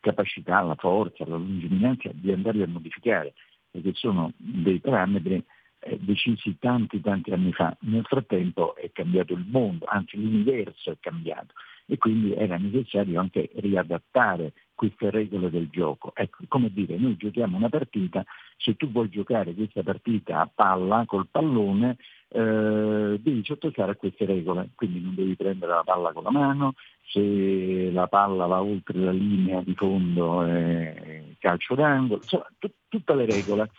capacità, 0.00 0.60
la 0.60 0.74
forza, 0.74 1.24
la 1.26 1.36
lungimiranza 1.36 2.10
di 2.12 2.30
andarli 2.30 2.62
a 2.62 2.68
modificare 2.68 3.34
perché 3.70 3.92
sono 3.94 4.32
dei 4.36 4.80
parametri 4.80 5.42
eh, 5.80 5.98
decisi 6.00 6.58
tanti 6.58 7.00
tanti 7.00 7.30
anni 7.30 7.52
fa. 7.52 7.76
Nel 7.80 8.04
frattempo 8.04 8.74
è 8.76 8.90
cambiato 8.92 9.32
il 9.32 9.46
mondo, 9.48 9.84
anzi 9.86 10.16
l'universo 10.16 10.90
è 10.90 10.96
cambiato 11.00 11.54
e 11.90 11.96
quindi 11.96 12.34
era 12.34 12.58
necessario 12.58 13.18
anche 13.18 13.50
riadattare 13.56 14.52
queste 14.74 15.10
regole 15.10 15.50
del 15.50 15.68
gioco. 15.70 16.12
Ecco, 16.14 16.44
come 16.46 16.70
dire, 16.70 16.96
noi 16.98 17.16
giochiamo 17.16 17.56
una 17.56 17.70
partita, 17.70 18.24
se 18.56 18.76
tu 18.76 18.90
vuoi 18.90 19.08
giocare 19.08 19.54
questa 19.54 19.82
partita 19.82 20.40
a 20.40 20.50
palla 20.54 21.04
col 21.06 21.28
pallone, 21.30 21.96
eh, 22.28 23.18
devi 23.20 23.42
sottostare 23.42 23.92
a 23.92 23.96
queste 23.96 24.26
regole, 24.26 24.70
quindi 24.74 25.00
non 25.00 25.14
devi 25.14 25.34
prendere 25.34 25.72
la 25.72 25.82
palla 25.82 26.12
con 26.12 26.24
la 26.24 26.30
mano, 26.30 26.74
se 27.04 27.90
la 27.90 28.06
palla 28.06 28.44
va 28.44 28.60
oltre 28.60 28.98
la 28.98 29.12
linea 29.12 29.62
di 29.62 29.74
fondo 29.74 30.42
è 30.42 31.07
calcio 31.38 31.74
d'angolo, 31.74 32.22
insomma 32.22 32.46
t- 32.58 32.72
tutte 32.88 33.14
le 33.14 33.26
regole, 33.26 33.70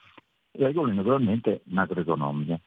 regole 0.51 0.93
naturalmente 0.93 1.61
macroeconomiche. 1.65 2.61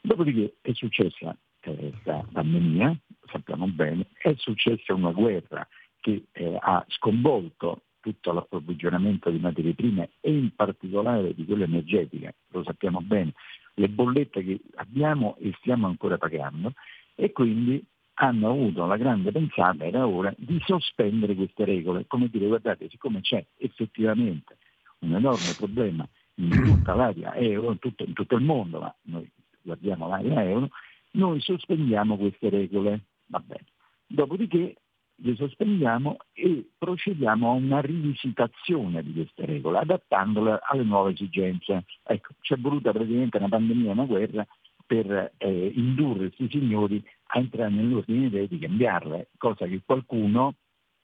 Dopodiché 0.00 0.56
è 0.60 0.72
successa 0.72 1.36
eh, 1.60 1.92
pandemia, 2.32 2.96
sappiamo 3.30 3.66
bene, 3.66 4.06
è 4.18 4.34
successa 4.36 4.94
una 4.94 5.10
guerra 5.10 5.66
che 6.00 6.26
eh, 6.32 6.56
ha 6.60 6.84
sconvolto 6.88 7.82
tutto 8.00 8.32
l'approvvigionamento 8.32 9.30
di 9.30 9.38
materie 9.38 9.74
prime 9.74 10.10
e 10.20 10.30
in 10.30 10.54
particolare 10.54 11.34
di 11.34 11.44
quelle 11.44 11.64
energetiche, 11.64 12.36
lo 12.50 12.62
sappiamo 12.62 13.00
bene, 13.00 13.32
le 13.74 13.88
bollette 13.88 14.44
che 14.44 14.60
abbiamo 14.76 15.36
e 15.40 15.52
stiamo 15.58 15.88
ancora 15.88 16.16
pagando 16.16 16.72
e 17.16 17.32
quindi 17.32 17.84
hanno 18.18 18.50
avuto 18.50 18.86
la 18.86 18.96
grande 18.96 19.32
pensata, 19.32 19.84
era 19.84 20.06
ora, 20.06 20.32
di 20.36 20.60
sospendere 20.64 21.34
queste 21.34 21.64
regole, 21.64 22.06
come 22.06 22.28
dire 22.28 22.46
guardate, 22.46 22.88
siccome 22.88 23.20
c'è 23.20 23.44
effettivamente 23.58 24.56
un 25.00 25.14
enorme 25.14 25.54
problema 25.56 26.08
in 26.36 26.48
tutta 26.64 26.94
l'area 26.94 27.34
euro, 27.34 27.72
in 27.72 27.78
tutto, 27.78 28.04
in 28.04 28.14
tutto 28.14 28.36
il 28.36 28.44
mondo, 28.44 28.80
ma 28.80 28.94
noi 29.02 29.30
guardiamo 29.60 30.08
l'area 30.08 30.44
euro, 30.44 30.70
noi 31.12 31.40
sospendiamo 31.40 32.16
queste 32.16 32.48
regole, 32.48 33.00
va 33.26 33.40
bene. 33.40 33.64
Dopodiché 34.06 34.76
le 35.16 35.34
sospendiamo 35.34 36.16
e 36.32 36.70
procediamo 36.76 37.50
a 37.50 37.54
una 37.54 37.80
rivisitazione 37.80 39.02
di 39.02 39.12
queste 39.12 39.44
regole, 39.46 39.78
adattandole 39.78 40.58
alle 40.62 40.84
nuove 40.84 41.12
esigenze. 41.12 41.84
Ecco, 42.02 42.34
ci 42.40 42.54
è 42.54 42.56
voluta 42.56 42.92
praticamente 42.92 43.38
una 43.38 43.48
pandemia, 43.48 43.92
una 43.92 44.04
guerra 44.04 44.46
per 44.86 45.32
eh, 45.36 45.72
indurre 45.74 46.30
questi 46.30 46.48
signori 46.48 47.04
a 47.28 47.38
entrare 47.38 47.70
nell'ordine 47.70 48.26
idea 48.26 48.46
di 48.46 48.58
cambiarle, 48.58 49.28
cosa 49.36 49.66
che 49.66 49.80
qualcuno, 49.84 50.54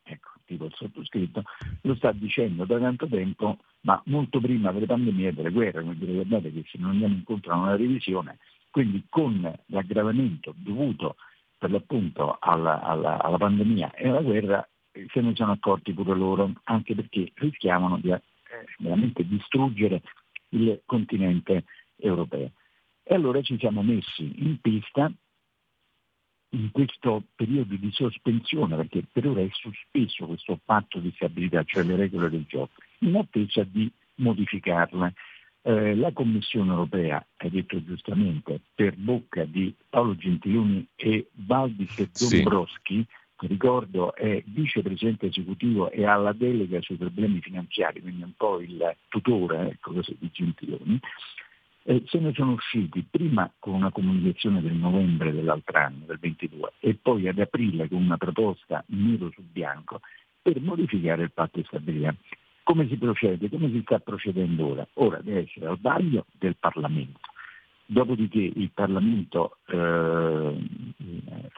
ecco, 0.03 0.31
tipo 0.45 0.67
il 0.67 0.75
sottoscritto, 0.75 1.43
lo 1.83 1.95
sta 1.97 2.13
dicendo 2.13 2.65
da 2.65 2.79
tanto 2.79 3.07
tempo, 3.07 3.59
ma 3.81 4.01
molto 4.07 4.41
prima 4.41 4.71
delle 4.73 4.87
pandemie 4.87 5.29
e 5.29 5.33
delle 5.33 5.51
guerre, 5.51 5.83
quindi 5.83 6.05
ricordate 6.05 6.53
che 6.53 6.65
se 6.71 6.79
non 6.79 6.91
andiamo 6.91 7.15
incontro 7.15 7.53
a 7.53 7.57
una 7.57 7.77
revisione 7.77 8.39
quindi 8.73 9.05
con 9.09 9.55
l'aggravamento 9.67 10.55
dovuto 10.57 11.17
per 11.59 11.71
l'appunto 11.71 12.39
alla, 12.41 12.81
alla, 12.81 13.23
alla 13.23 13.37
pandemia 13.37 13.93
e 13.93 14.09
alla 14.09 14.23
guerra 14.23 14.67
se 15.13 15.21
ne 15.21 15.35
sono 15.35 15.53
accorti 15.53 15.93
pure 15.93 16.15
loro, 16.15 16.53
anche 16.65 16.95
perché 16.95 17.31
rischiavano 17.35 17.99
di 17.99 18.11
eh, 18.11 18.21
veramente 18.79 19.27
distruggere 19.27 20.03
il 20.51 20.81
continente 20.85 21.65
europeo. 21.97 22.53
E 23.05 23.15
allora 23.15 23.43
ci 23.43 23.59
siamo 23.59 23.83
messi 23.83 24.33
in 24.37 24.61
pista 24.61 25.13
in 26.55 26.71
questo 26.71 27.25
periodo 27.35 27.75
di 27.77 27.91
sospensione, 27.93 28.77
perché 28.77 29.05
per 29.11 29.27
ora 29.27 29.41
è 29.41 29.49
sospeso 29.51 30.27
questo 30.27 30.59
patto 30.63 30.99
di 30.99 31.11
stabilità, 31.15 31.63
cioè 31.65 31.83
le 31.83 31.97
regole 31.97 32.31
del 32.31 32.45
gioco, 32.47 32.73
in 33.01 33.17
attesa 33.17 33.65
di 33.65 33.91
modificarle. 34.17 35.15
Eh, 35.65 35.95
la 35.95 36.13
Commissione 36.13 36.71
europea, 36.71 37.25
hai 37.37 37.51
detto 37.51 37.83
giustamente, 37.85 38.61
per 38.75 38.97
bocca 38.97 39.45
di 39.45 39.75
Paolo 39.89 40.17
Gentiloni 40.17 40.87
e 40.97 41.29
Valdis 41.33 42.11
Dombrovski, 42.19 42.97
sì. 42.97 43.07
che 43.37 43.47
ricordo 43.47 44.15
è 44.15 44.43
vicepresidente 44.45 45.27
esecutivo 45.27 45.91
e 45.91 46.05
ha 46.05 46.17
la 46.17 46.33
delega 46.33 46.81
sui 46.81 46.97
problemi 46.97 47.41
finanziari, 47.41 48.01
quindi 48.01 48.25
un 48.25 48.33
po' 48.37 48.61
il 48.61 48.97
tutore 49.09 49.71
ecco 49.71 49.93
di 49.93 50.31
Gentiloni, 50.33 51.01
eh, 51.85 52.03
se 52.07 52.19
ne 52.19 52.33
sono 52.33 52.53
usciti 52.53 53.05
prima 53.09 53.51
con 53.59 53.75
una 53.75 53.91
comunicazione 53.91 54.61
del 54.61 54.75
novembre 54.75 55.33
dell'altro 55.33 55.79
anno, 55.79 56.05
del 56.07 56.19
22, 56.19 56.75
e 56.81 56.95
poi 56.95 57.29
ad 57.29 57.39
aprile 57.39 57.89
con 57.89 58.03
una 58.03 58.17
proposta 58.17 58.85
nero 58.89 59.31
su 59.33 59.43
bianco 59.43 60.01
per 60.41 60.61
modificare 60.61 61.25
il 61.25 61.33
patto 61.33 61.59
di 61.59 61.65
stabilità. 61.67 62.15
Come 62.65 62.87
si 62.89 62.97
procede? 62.97 63.49
Come 63.49 63.71
si 63.71 63.81
sta 63.83 63.99
procedendo 63.99 64.67
ora? 64.67 64.87
Ora 64.95 65.21
deve 65.21 65.41
essere 65.41 65.67
al 65.67 65.79
vaglio 65.81 66.27
del 66.39 66.57
Parlamento. 66.57 67.19
Dopodiché 67.87 68.39
il 68.39 68.71
Parlamento 68.73 69.59
eh, 69.67 70.57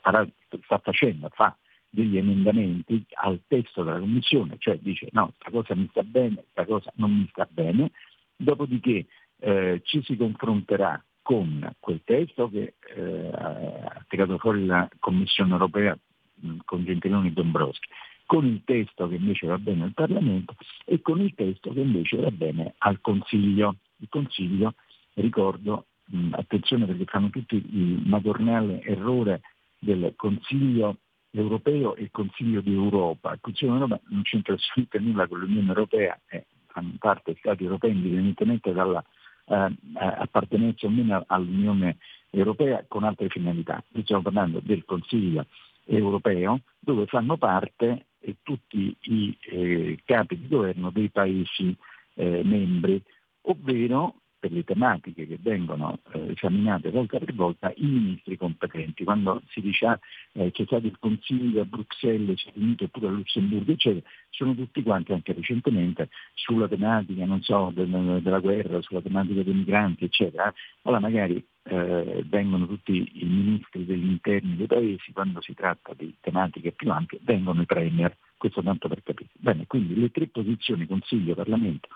farà, 0.00 0.26
sta 0.64 0.78
facendo, 0.78 1.28
fa 1.33 1.54
degli 1.90 2.16
emendamenti 2.16 3.04
al 3.23 3.40
testo 3.47 3.85
della 3.85 4.00
Commissione, 4.00 4.57
cioè 4.59 4.78
dice 4.81 5.09
no, 5.12 5.26
questa 5.26 5.50
cosa 5.50 5.75
mi 5.76 5.87
sta 5.90 6.02
bene, 6.02 6.35
questa 6.35 6.64
cosa 6.64 6.93
non 6.97 7.16
mi 7.16 7.28
sta 7.31 7.47
bene, 7.49 7.93
dopodiché 8.35 9.07
eh, 9.41 9.81
ci 9.85 10.03
si 10.03 10.17
confronterà 10.17 11.03
con 11.23 11.75
quel 11.79 12.03
testo 12.05 12.50
che 12.50 12.75
eh, 12.95 13.31
ha 13.33 14.05
tirato 14.09 14.38
fuori 14.38 14.67
la 14.67 14.88
Commissione 14.99 15.53
europea 15.53 15.97
mh, 16.35 16.57
con 16.64 16.85
Gentiloni 16.85 17.29
e 17.29 17.33
Dombrowski 17.33 17.88
con 18.26 18.47
il 18.47 18.62
testo 18.64 19.09
che 19.09 19.17
invece 19.17 19.47
va 19.47 19.59
bene 19.59 19.85
al 19.85 19.93
Parlamento 19.93 20.55
e 20.85 21.00
con 21.00 21.21
il 21.21 21.35
testo 21.35 21.73
che 21.73 21.81
invece 21.81 22.17
va 22.17 22.31
bene 22.31 22.75
al 22.79 23.00
Consiglio. 23.00 23.76
Il 23.99 24.09
Consiglio, 24.09 24.75
ricordo, 25.14 25.87
mh, 26.07 26.33
attenzione 26.33 26.87
perché 26.87 27.05
fanno 27.05 27.31
tutti 27.31 27.57
il 27.57 28.03
madornale 28.07 28.83
errore 28.83 29.43
del 29.79 30.14
Consiglio 30.17 30.99
europeo 31.31 31.95
e 31.97 32.05
il 32.05 32.11
Consiglio 32.11 32.61
d'Europa. 32.61 33.33
Il 33.33 33.41
Consiglio 33.41 33.73
d'Europa 33.73 34.00
non 34.09 34.23
c'entra 34.23 34.55
assolutamente 34.55 34.99
nulla 34.99 35.26
con 35.26 35.38
l'Unione 35.41 35.69
Europea, 35.69 36.19
è, 36.26 36.45
fanno 36.69 36.95
parte 36.99 37.37
Stati 37.38 37.64
europei 37.64 37.93
indipendentemente 37.93 38.73
dalla 38.73 39.05
eh, 39.46 39.76
appartenenza 39.94 40.86
o 40.86 40.90
meno 40.90 41.24
all'Unione 41.26 41.98
Europea 42.30 42.84
con 42.88 43.04
altre 43.04 43.28
finalità. 43.28 43.82
Qui 43.90 44.02
stiamo 44.02 44.22
parlando 44.22 44.60
del 44.62 44.84
Consiglio 44.84 45.46
europeo 45.86 46.60
dove 46.78 47.06
fanno 47.06 47.36
parte 47.36 48.06
e 48.18 48.36
tutti 48.42 48.96
i 49.02 49.36
eh, 49.42 49.98
capi 50.04 50.38
di 50.38 50.48
governo 50.48 50.90
dei 50.90 51.10
Paesi 51.10 51.76
eh, 52.14 52.42
membri, 52.42 53.02
ovvero 53.42 54.22
per 54.44 54.52
le 54.52 54.62
tematiche 54.62 55.26
che 55.26 55.38
vengono 55.40 56.00
eh, 56.12 56.32
esaminate 56.32 56.90
volta 56.90 57.18
per 57.18 57.32
volta 57.32 57.72
i 57.76 57.86
ministri 57.86 58.36
competenti. 58.36 59.02
Quando 59.02 59.40
si 59.48 59.62
dice 59.62 59.86
ah, 59.86 59.98
eh, 60.32 60.50
c'è 60.50 60.66
stato 60.66 60.86
il 60.86 60.98
Consiglio 60.98 61.62
a 61.62 61.64
Bruxelles, 61.64 62.38
si 62.38 62.48
è 62.48 62.52
riunito 62.52 62.86
pure 62.88 63.06
a 63.06 63.10
Lussemburgo, 63.10 63.72
eccetera, 63.72 64.06
sono 64.28 64.54
tutti 64.54 64.82
quanti 64.82 65.12
anche 65.12 65.32
recentemente 65.32 66.10
sulla 66.34 66.68
tematica, 66.68 67.26
so, 67.40 67.72
del, 67.74 68.20
della 68.22 68.40
guerra, 68.40 68.82
sulla 68.82 69.00
tematica 69.00 69.42
dei 69.42 69.54
migranti, 69.54 70.04
eccetera. 70.04 70.52
Allora 70.82 71.00
magari 71.00 71.42
eh, 71.62 72.22
vengono 72.26 72.66
tutti 72.66 73.12
i 73.14 73.24
ministri 73.24 73.86
degli 73.86 74.10
interni 74.10 74.56
dei 74.56 74.66
paesi, 74.66 75.10
quando 75.14 75.40
si 75.40 75.54
tratta 75.54 75.94
di 75.96 76.14
tematiche 76.20 76.72
più 76.72 76.90
ampie, 76.90 77.18
vengono 77.22 77.62
i 77.62 77.66
premier, 77.66 78.14
questo 78.36 78.62
tanto 78.62 78.88
per 78.88 79.02
capire. 79.02 79.30
Bene, 79.32 79.66
quindi 79.66 79.98
le 79.98 80.10
tre 80.10 80.26
posizioni, 80.26 80.86
Consiglio, 80.86 81.34
Parlamento 81.34 81.88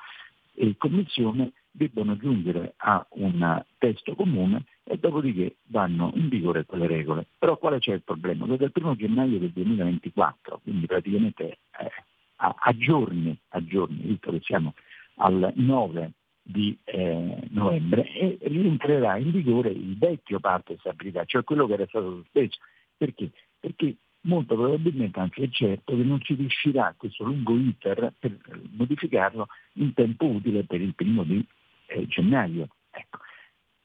e 0.58 0.74
Commissione, 0.76 1.52
debbono 1.78 2.16
giungere 2.16 2.74
a 2.76 3.06
un 3.10 3.64
testo 3.78 4.14
comune 4.14 4.64
e 4.84 4.98
dopodiché 4.98 5.56
vanno 5.68 6.12
in 6.14 6.28
vigore 6.28 6.66
quelle 6.66 6.86
regole. 6.86 7.26
Però 7.38 7.56
quale 7.56 7.78
c'è 7.78 7.94
il 7.94 8.02
problema? 8.02 8.46
Che 8.46 8.56
dal 8.56 8.72
1 8.74 8.96
gennaio 8.96 9.38
del 9.38 9.52
2024, 9.52 10.60
quindi 10.62 10.86
praticamente 10.86 11.44
eh, 11.80 11.90
a, 12.36 12.54
a, 12.58 12.76
giorni, 12.76 13.38
a 13.50 13.64
giorni, 13.64 14.02
visto 14.02 14.30
che 14.30 14.40
siamo 14.42 14.74
al 15.16 15.52
9 15.54 16.12
di 16.42 16.76
eh, 16.84 17.48
novembre, 17.50 18.10
e 18.12 18.38
rientrerà 18.42 19.16
in 19.16 19.30
vigore 19.30 19.70
il 19.70 19.96
vecchio 19.96 20.40
patto 20.40 20.72
di 20.72 20.78
stabilità, 20.80 21.24
cioè 21.24 21.44
quello 21.44 21.66
che 21.66 21.74
era 21.74 21.86
stato 21.86 22.16
sospeso. 22.16 22.58
Perché? 22.96 23.30
Perché 23.60 23.96
molto 24.22 24.56
probabilmente, 24.56 25.20
anche 25.20 25.44
è 25.44 25.48
certo, 25.48 25.94
che 25.94 26.02
non 26.02 26.20
si 26.22 26.34
riuscirà 26.34 26.94
questo 26.96 27.24
lungo 27.24 27.54
iter 27.56 28.12
per 28.18 28.36
modificarlo 28.70 29.46
in 29.74 29.92
tempo 29.92 30.26
utile 30.26 30.64
per 30.64 30.80
il 30.80 30.94
primo 30.94 31.22
di 31.22 31.44
eh, 31.88 32.06
gennaio. 32.06 32.68
Ecco. 32.90 33.18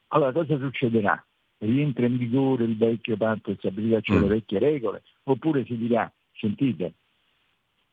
Allora 0.10 0.32
cosa 0.32 0.58
succederà? 0.58 1.24
Rientra 1.58 2.06
in 2.06 2.18
vigore 2.18 2.66
il 2.66 2.78
vecchio 2.78 3.18
patto 3.18 3.52
di 3.52 3.58
stabilità, 3.58 4.02
cioè 4.02 4.18
mm. 4.18 4.22
le 4.22 4.28
vecchie 4.28 4.60
regole, 4.60 5.04
oppure 5.24 5.66
si 5.66 5.78
dirà, 5.78 6.12
sentite, 6.34 6.94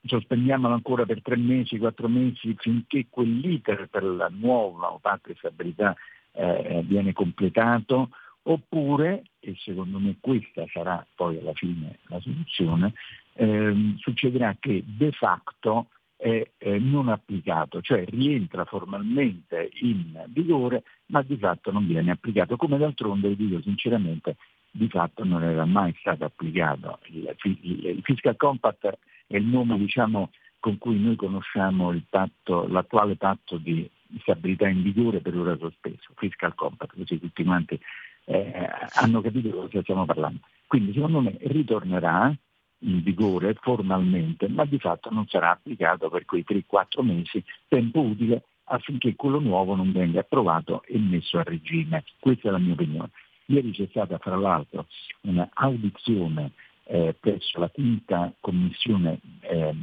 sospendiamolo 0.02 0.74
ancora 0.74 1.06
per 1.06 1.22
tre 1.22 1.36
mesi, 1.36 1.78
quattro 1.78 2.08
mesi, 2.08 2.54
finché 2.58 3.06
quell'iter 3.08 3.88
per 3.88 4.04
la 4.04 4.28
nuova 4.30 4.98
patto 5.00 5.28
di 5.28 5.38
stabilità 5.38 5.94
eh, 6.32 6.82
viene 6.84 7.12
completato, 7.12 8.10
oppure, 8.42 9.22
e 9.38 9.54
secondo 9.58 9.98
me 9.98 10.16
questa 10.20 10.66
sarà 10.72 11.06
poi 11.14 11.38
alla 11.38 11.52
fine 11.54 11.98
la 12.08 12.20
soluzione, 12.20 12.92
ehm, 13.34 13.96
succederà 13.98 14.56
che 14.58 14.82
de 14.84 15.12
facto 15.12 15.88
è 16.20 16.78
non 16.78 17.08
applicato, 17.08 17.80
cioè 17.80 18.04
rientra 18.06 18.66
formalmente 18.66 19.70
in 19.80 20.22
vigore 20.28 20.82
ma 21.06 21.22
di 21.22 21.36
fatto 21.36 21.70
non 21.72 21.86
viene 21.86 22.10
applicato, 22.10 22.56
come 22.56 22.76
d'altronde 22.76 23.34
dico 23.34 23.60
sinceramente 23.62 24.36
di 24.70 24.88
fatto 24.88 25.24
non 25.24 25.42
era 25.42 25.64
mai 25.64 25.94
stato 25.98 26.24
applicato. 26.24 26.98
Il, 27.06 27.34
il, 27.42 27.86
il 27.86 28.00
Fiscal 28.02 28.36
Compact 28.36 28.98
è 29.26 29.36
il 29.36 29.44
nome 29.44 29.78
diciamo, 29.78 30.30
con 30.58 30.76
cui 30.76 31.00
noi 31.00 31.16
conosciamo 31.16 31.98
patto, 32.08 32.66
l'attuale 32.68 33.16
patto 33.16 33.56
di 33.56 33.88
stabilità 34.20 34.68
in 34.68 34.82
vigore 34.82 35.20
per 35.20 35.36
ora 35.36 35.56
sospeso, 35.56 36.12
Fiscal 36.16 36.54
Compact, 36.54 36.96
così 36.96 37.18
tutti 37.18 37.44
quanti 37.44 37.80
eh, 38.24 38.68
hanno 38.94 39.20
capito 39.22 39.48
di 39.48 39.54
cosa 39.54 39.80
stiamo 39.80 40.04
parlando. 40.04 40.40
Quindi 40.66 40.92
secondo 40.92 41.20
me 41.20 41.36
ritornerà 41.40 42.32
in 42.80 43.02
vigore 43.02 43.54
formalmente, 43.60 44.48
ma 44.48 44.64
di 44.64 44.78
fatto 44.78 45.10
non 45.10 45.26
sarà 45.26 45.50
applicato 45.50 46.08
per 46.08 46.24
quei 46.24 46.44
3-4 46.46 47.02
mesi, 47.02 47.44
tempo 47.68 48.00
utile 48.00 48.44
affinché 48.64 49.14
quello 49.16 49.40
nuovo 49.40 49.74
non 49.74 49.92
venga 49.92 50.20
approvato 50.20 50.82
e 50.84 50.98
messo 50.98 51.38
a 51.38 51.42
regime. 51.42 52.04
Questa 52.18 52.48
è 52.48 52.50
la 52.50 52.58
mia 52.58 52.72
opinione. 52.72 53.10
Ieri 53.46 53.72
c'è 53.72 53.86
stata 53.90 54.18
fra 54.18 54.36
l'altro 54.36 54.86
un'audizione 55.22 56.52
eh, 56.84 57.14
presso 57.18 57.58
la 57.58 57.68
quinta 57.68 58.32
commissione 58.40 59.20
eh, 59.40 59.74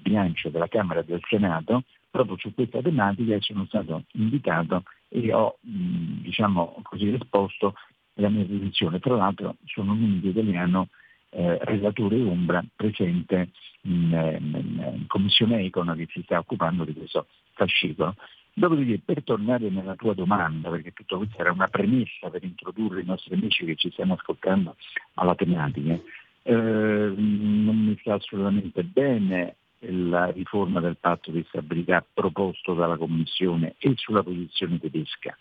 bilancio 0.00 0.48
della 0.48 0.68
Camera 0.68 1.02
del 1.02 1.20
Senato 1.28 1.84
proprio 2.10 2.36
su 2.38 2.52
questa 2.52 2.82
tematica 2.82 3.34
e 3.34 3.40
sono 3.40 3.64
stato 3.66 4.04
invitato 4.12 4.84
e 5.08 5.32
ho 5.32 5.58
mh, 5.60 6.22
diciamo 6.22 6.80
così, 6.82 7.10
risposto 7.10 7.74
la 8.14 8.28
mia 8.28 8.44
posizione. 8.44 8.98
Tra 8.98 9.16
l'altro 9.16 9.56
sono 9.64 9.94
l'unico 9.94 10.28
italiano 10.28 10.88
eh, 11.34 11.58
relatore 11.62 12.20
ombra 12.20 12.62
presente 12.76 13.50
in, 13.82 14.14
eh, 14.14 14.36
in, 14.38 14.94
in, 14.98 15.06
Commissione 15.06 15.60
Econ 15.64 15.94
che 15.96 16.06
si 16.10 16.22
sta 16.22 16.38
occupando 16.38 16.84
di 16.84 16.92
questo 16.92 17.26
fascicolo. 17.54 18.14
Dopodiché, 18.54 19.00
per 19.02 19.22
tornare 19.22 19.70
nella 19.70 19.94
tua 19.94 20.12
domanda, 20.12 20.68
perché 20.68 20.92
tutto 20.92 21.16
questo 21.16 21.38
era 21.38 21.52
una 21.52 21.68
premessa 21.68 22.28
per 22.28 22.44
introdurre 22.44 23.00
i 23.00 23.06
nostri 23.06 23.34
amici 23.34 23.64
che 23.64 23.76
ci 23.76 23.90
stiamo 23.90 24.12
ascoltando 24.12 24.76
alla 25.14 25.34
tematica, 25.34 25.98
eh, 26.42 26.52
non 26.54 27.84
mi 27.86 27.96
sta 28.00 28.14
assolutamente 28.14 28.84
bene 28.84 29.56
la 29.78 30.26
riforma 30.26 30.80
del 30.80 30.98
patto 30.98 31.30
di 31.30 31.44
stabilità 31.48 32.04
proposto 32.12 32.74
dalla 32.74 32.98
Commissione 32.98 33.74
e 33.78 33.94
sulla 33.96 34.22
posizione 34.22 34.78
tedesca. 34.78 35.36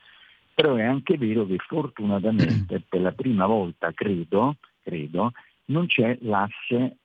Però 0.53 0.75
è 0.75 0.83
anche 0.83 1.17
vero 1.17 1.45
che 1.45 1.57
fortunatamente 1.57 2.81
per 2.87 3.01
la 3.01 3.11
prima 3.11 3.45
volta, 3.45 3.91
credo, 3.91 4.55
credo 4.83 5.33
non 5.71 5.87
c'è 5.87 6.17
l'asse 6.21 6.97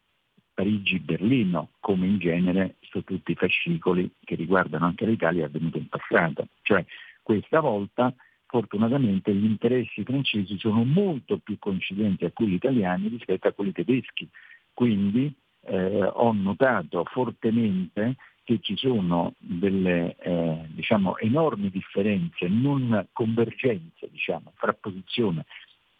Parigi-Berlino, 0.52 1.70
come 1.80 2.06
in 2.06 2.18
genere 2.18 2.76
su 2.80 3.02
tutti 3.02 3.32
i 3.32 3.34
fascicoli 3.34 4.10
che 4.24 4.34
riguardano 4.34 4.86
anche 4.86 5.04
l'Italia 5.04 5.42
è 5.42 5.46
avvenuto 5.46 5.78
in 5.78 5.88
passato. 5.88 6.48
Cioè 6.62 6.84
questa 7.22 7.60
volta 7.60 8.14
fortunatamente 8.46 9.34
gli 9.34 9.44
interessi 9.44 10.02
francesi 10.02 10.58
sono 10.58 10.84
molto 10.84 11.38
più 11.38 11.58
coincidenti 11.58 12.24
a 12.24 12.30
quelli 12.30 12.54
italiani 12.54 13.08
rispetto 13.08 13.48
a 13.48 13.52
quelli 13.52 13.72
tedeschi. 13.72 14.28
Quindi 14.72 15.34
eh, 15.66 16.02
ho 16.02 16.32
notato 16.32 17.04
fortemente 17.04 18.16
che 18.44 18.60
ci 18.60 18.76
sono 18.76 19.34
delle 19.38 20.14
eh, 20.20 20.66
diciamo, 20.68 21.18
enormi 21.18 21.68
differenze, 21.68 22.46
non 22.48 23.08
convergenze 23.12 24.08
diciamo, 24.10 24.52
fra 24.54 24.72
posizione 24.72 25.44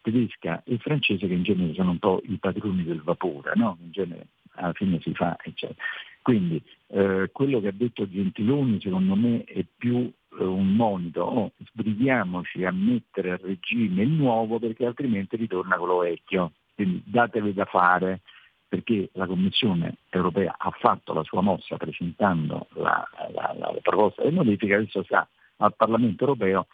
tedesca 0.07 0.63
e 0.65 0.79
francese 0.79 1.27
che 1.27 1.35
in 1.35 1.43
genere 1.43 1.75
sono 1.75 1.91
un 1.91 1.99
po' 1.99 2.23
i 2.27 2.37
padroni 2.39 2.85
del 2.85 3.03
vapore, 3.03 3.53
no? 3.57 3.77
in 3.83 3.91
genere 3.91 4.29
alla 4.53 4.73
fine 4.73 5.01
si 5.01 5.13
fa, 5.13 5.37
eccetera. 5.43 5.83
Quindi 6.23 6.63
eh, 6.89 7.29
quello 7.33 7.61
che 7.61 7.69
ha 7.69 7.73
detto 7.73 8.09
Gentiloni 8.09 8.81
secondo 8.81 9.17
me 9.17 9.43
è 9.45 9.65
più 9.77 9.97
eh, 10.39 10.45
un 10.45 10.75
monito, 10.75 11.23
oh, 11.23 11.53
sbrighiamoci 11.73 12.65
a 12.65 12.71
mettere 12.71 13.33
a 13.33 13.39
regime 13.41 14.03
il 14.03 14.11
nuovo 14.11 14.61
perché 14.61 14.87
altrimenti 14.87 15.37
ritorna 15.37 15.77
quello 15.77 15.99
vecchio, 15.99 16.53
quindi 16.75 17.03
datevi 17.05 17.53
da 17.53 17.65
fare 17.65 18.21
perché 18.69 19.11
la 19.15 19.27
Commissione 19.27 19.97
europea 20.11 20.55
ha 20.57 20.71
fatto 20.71 21.13
la 21.15 21.23
sua 21.25 21.41
mossa 21.41 21.77
presentando 21.77 22.69
la, 22.75 23.05
la, 23.33 23.55
la 23.59 23.75
proposta 23.83 24.23
di 24.23 24.35
modifica, 24.35 24.77
adesso 24.77 25.03
sta 25.03 25.29
al 25.59 25.75
Parlamento 25.75 26.25
europeo 26.25 26.67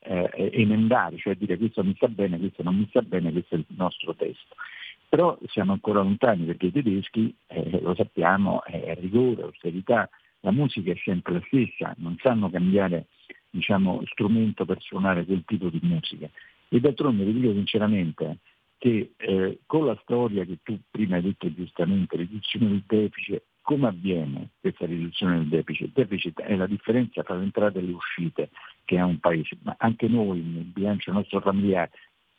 eh, 0.00 0.50
emendare, 0.52 1.16
cioè 1.18 1.34
dire 1.34 1.56
questo 1.56 1.82
mi 1.84 1.94
sta 1.96 2.08
bene, 2.08 2.38
questo 2.38 2.62
non 2.62 2.76
mi 2.76 2.86
sta 2.88 3.02
bene, 3.02 3.32
questo 3.32 3.54
è 3.54 3.58
il 3.58 3.66
nostro 3.76 4.14
testo. 4.14 4.54
Però 5.08 5.38
siamo 5.46 5.72
ancora 5.72 6.02
lontani 6.02 6.44
perché 6.44 6.66
i 6.66 6.72
tedeschi, 6.72 7.34
eh, 7.46 7.80
lo 7.80 7.94
sappiamo, 7.94 8.62
è 8.64 8.96
rigore, 9.00 9.42
austerità, 9.42 10.08
la 10.40 10.52
musica 10.52 10.92
è 10.92 11.00
sempre 11.02 11.34
la 11.34 11.42
stessa, 11.46 11.94
non 11.98 12.16
sanno 12.20 12.50
cambiare 12.50 13.06
diciamo, 13.50 14.02
strumento 14.06 14.64
per 14.64 14.80
suonare 14.80 15.24
quel 15.24 15.42
tipo 15.46 15.68
di 15.68 15.80
musica. 15.82 16.28
E 16.68 16.80
d'altronde 16.80 17.24
vi 17.24 17.32
dico 17.32 17.52
sinceramente 17.52 18.38
che 18.76 19.12
eh, 19.16 19.58
con 19.66 19.86
la 19.86 19.98
storia 20.02 20.44
che 20.44 20.58
tu 20.62 20.78
prima 20.90 21.16
hai 21.16 21.22
detto 21.22 21.52
giustamente, 21.52 22.16
riduzione 22.16 22.68
del 22.68 22.82
deficit, 22.86 23.42
come 23.68 23.88
avviene 23.88 24.52
questa 24.60 24.86
riduzione 24.86 25.40
del 25.40 25.48
deficit? 25.48 25.88
Il 25.88 25.92
deficit 25.92 26.40
è 26.40 26.56
la 26.56 26.66
differenza 26.66 27.22
tra 27.22 27.34
le 27.34 27.42
entrate 27.42 27.80
e 27.80 27.82
le 27.82 27.92
uscite 27.92 28.48
che 28.86 28.98
ha 28.98 29.04
un 29.04 29.18
paese, 29.18 29.58
ma 29.60 29.74
anche 29.76 30.08
noi 30.08 30.40
nel 30.40 30.64
bilancio 30.64 31.12
nostro 31.12 31.42
familiare. 31.42 31.90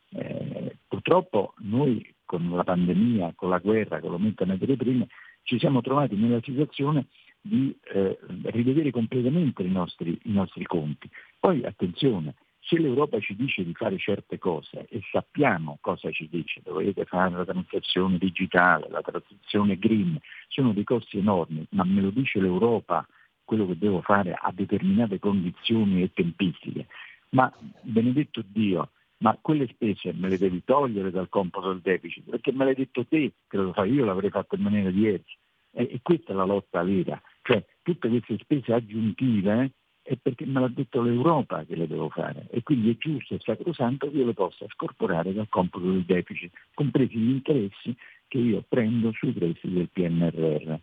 Eh, 0.09 0.77
purtroppo 0.87 1.53
noi 1.59 2.15
con 2.25 2.49
la 2.49 2.63
pandemia, 2.63 3.33
con 3.35 3.49
la 3.49 3.59
guerra, 3.59 3.99
con 3.99 4.09
l'aumento 4.09 4.43
delle 4.43 4.53
materie 4.53 4.75
prime, 4.75 5.07
ci 5.43 5.59
siamo 5.59 5.81
trovati 5.81 6.15
nella 6.15 6.41
situazione 6.41 7.05
di 7.39 7.77
eh, 7.93 8.17
rivedere 8.45 8.89
completamente 8.89 9.61
i 9.61 9.69
nostri, 9.69 10.19
i 10.23 10.31
nostri 10.31 10.65
conti. 10.65 11.07
Poi 11.39 11.63
attenzione, 11.63 12.33
se 12.69 12.77
l'Europa 12.77 13.19
ci 13.19 13.35
dice 13.35 13.63
di 13.63 13.73
fare 13.73 13.97
certe 13.97 14.37
cose 14.37 14.85
e 14.89 15.01
sappiamo 15.11 15.79
cosa 15.81 16.11
ci 16.11 16.29
dice, 16.29 16.61
dovete 16.63 17.03
fare 17.05 17.31
la 17.31 17.43
transizione 17.43 18.19
digitale, 18.19 18.87
la 18.89 19.01
transizione 19.01 19.79
green, 19.79 20.19
sono 20.47 20.71
dei 20.71 20.83
costi 20.83 21.17
enormi, 21.17 21.65
ma 21.71 21.83
me 21.83 22.01
lo 22.01 22.11
dice 22.11 22.39
l'Europa 22.39 23.07
quello 23.43 23.65
che 23.65 23.75
devo 23.75 24.01
fare 24.01 24.37
a 24.39 24.51
determinate 24.53 25.17
condizioni 25.17 26.03
e 26.03 26.13
tempistiche. 26.13 26.85
Ma 27.29 27.51
benedetto 27.81 28.43
Dio, 28.45 28.91
ma 29.17 29.35
quelle 29.41 29.67
spese 29.67 30.13
me 30.13 30.29
le 30.29 30.37
devi 30.37 30.63
togliere 30.63 31.09
dal 31.09 31.27
computo 31.27 31.69
del 31.69 31.81
deficit, 31.81 32.29
perché 32.29 32.51
me 32.51 32.65
l'hai 32.65 32.75
detto 32.75 33.03
te 33.03 33.33
che 33.47 33.57
lo 33.57 33.73
fai, 33.73 33.93
io 33.93 34.05
l'avrei 34.05 34.29
fatto 34.29 34.53
in 34.53 34.61
maniera 34.61 34.91
diversa. 34.91 35.33
E, 35.71 35.89
e 35.91 35.99
questa 36.03 36.33
è 36.33 36.35
la 36.35 36.45
lotta 36.45 36.83
vera, 36.83 37.19
cioè 37.41 37.65
tutte 37.81 38.09
queste 38.09 38.37
spese 38.37 38.73
aggiuntive 38.73 39.71
è 40.09 40.17
perché 40.19 40.43
me 40.47 40.59
l'ha 40.59 40.71
detto 40.73 41.03
l'Europa 41.03 41.63
che 41.65 41.75
le 41.75 41.85
devo 41.85 42.09
fare 42.09 42.47
e 42.49 42.63
quindi 42.63 42.89
è 42.89 42.97
giusto 42.97 43.35
e 43.35 43.39
sacrosanto 43.39 44.09
che 44.09 44.17
io 44.17 44.25
le 44.25 44.33
possa 44.33 44.65
scorporare 44.69 45.33
dal 45.33 45.47
computo 45.49 45.91
del 45.91 46.03
deficit, 46.03 46.51
compresi 46.73 47.15
gli 47.15 47.29
interessi 47.29 47.95
che 48.27 48.39
io 48.39 48.63
prendo 48.67 49.11
sui 49.11 49.31
prestiti 49.31 49.71
del 49.71 49.89
PNRR. 49.91 50.73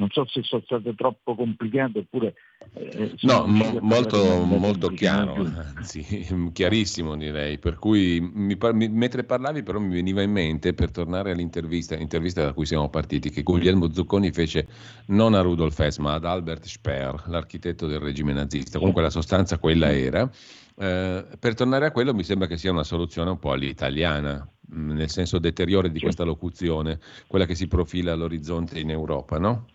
Non 0.00 0.08
so 0.10 0.26
se 0.26 0.42
sono 0.42 0.62
state 0.64 0.94
troppo 0.94 1.34
complicate 1.34 1.98
oppure... 1.98 2.34
Eh, 2.72 3.14
no, 3.22 3.44
mo- 3.46 3.78
molto, 3.82 4.44
molto 4.44 4.88
chiaro, 4.88 5.34
anzi 5.76 6.00
chiarissimo 6.54 7.16
direi, 7.16 7.58
per 7.58 7.76
cui 7.76 8.18
mi 8.20 8.56
par- 8.56 8.72
mi, 8.72 8.88
mentre 8.88 9.24
parlavi 9.24 9.62
però 9.62 9.78
mi 9.78 9.92
veniva 9.92 10.22
in 10.22 10.30
mente, 10.30 10.72
per 10.72 10.90
tornare 10.90 11.32
all'intervista, 11.32 11.96
l'intervista 11.96 12.42
da 12.42 12.54
cui 12.54 12.64
siamo 12.64 12.88
partiti, 12.88 13.28
che 13.28 13.42
Guglielmo 13.42 13.92
Zucconi 13.92 14.32
fece 14.32 14.68
non 15.08 15.34
a 15.34 15.42
Rudolf 15.42 15.78
Hess 15.78 15.98
ma 15.98 16.14
ad 16.14 16.24
Albert 16.24 16.64
Speer, 16.64 17.24
l'architetto 17.26 17.86
del 17.86 18.00
regime 18.00 18.32
nazista, 18.32 18.78
comunque 18.78 19.02
la 19.02 19.10
sostanza 19.10 19.58
quella 19.58 19.92
era. 19.92 20.30
Eh, 20.76 21.26
per 21.38 21.54
tornare 21.54 21.84
a 21.84 21.90
quello 21.90 22.14
mi 22.14 22.24
sembra 22.24 22.46
che 22.46 22.56
sia 22.56 22.70
una 22.70 22.84
soluzione 22.84 23.28
un 23.28 23.38
po' 23.38 23.52
all'italiana, 23.52 24.48
nel 24.70 25.10
senso 25.10 25.38
deteriore 25.38 25.90
di 25.90 26.00
questa 26.00 26.24
locuzione, 26.24 27.00
quella 27.26 27.44
che 27.44 27.54
si 27.54 27.66
profila 27.66 28.12
all'orizzonte 28.12 28.78
in 28.78 28.88
Europa, 28.88 29.38
no? 29.38 29.66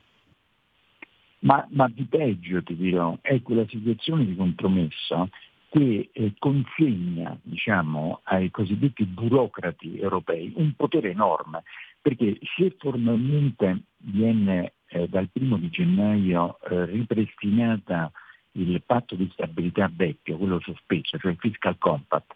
Ma, 1.45 1.65
ma 1.71 1.87
di 1.87 2.05
peggio 2.05 2.63
ti 2.63 2.75
dirò, 2.75 3.17
è 3.21 3.41
quella 3.41 3.65
situazione 3.67 4.25
di 4.25 4.35
compromesso 4.35 5.29
che 5.69 6.09
eh, 6.11 6.33
consegna 6.39 7.37
diciamo, 7.41 8.21
ai 8.23 8.49
cosiddetti 8.49 9.05
burocrati 9.05 9.99
europei 9.99 10.51
un 10.55 10.73
potere 10.75 11.11
enorme, 11.11 11.63
perché 12.01 12.39
se 12.57 12.75
formalmente 12.79 13.83
viene 13.97 14.73
eh, 14.87 15.07
dal 15.07 15.29
primo 15.31 15.57
di 15.57 15.69
gennaio 15.69 16.57
eh, 16.67 16.85
ripristinata 16.85 18.11
il 18.53 18.81
patto 18.83 19.15
di 19.15 19.29
stabilità 19.33 19.91
vecchio, 19.93 20.37
quello 20.37 20.59
sospeso, 20.61 21.19
cioè 21.19 21.31
il 21.31 21.37
fiscal 21.37 21.77
compact, 21.77 22.33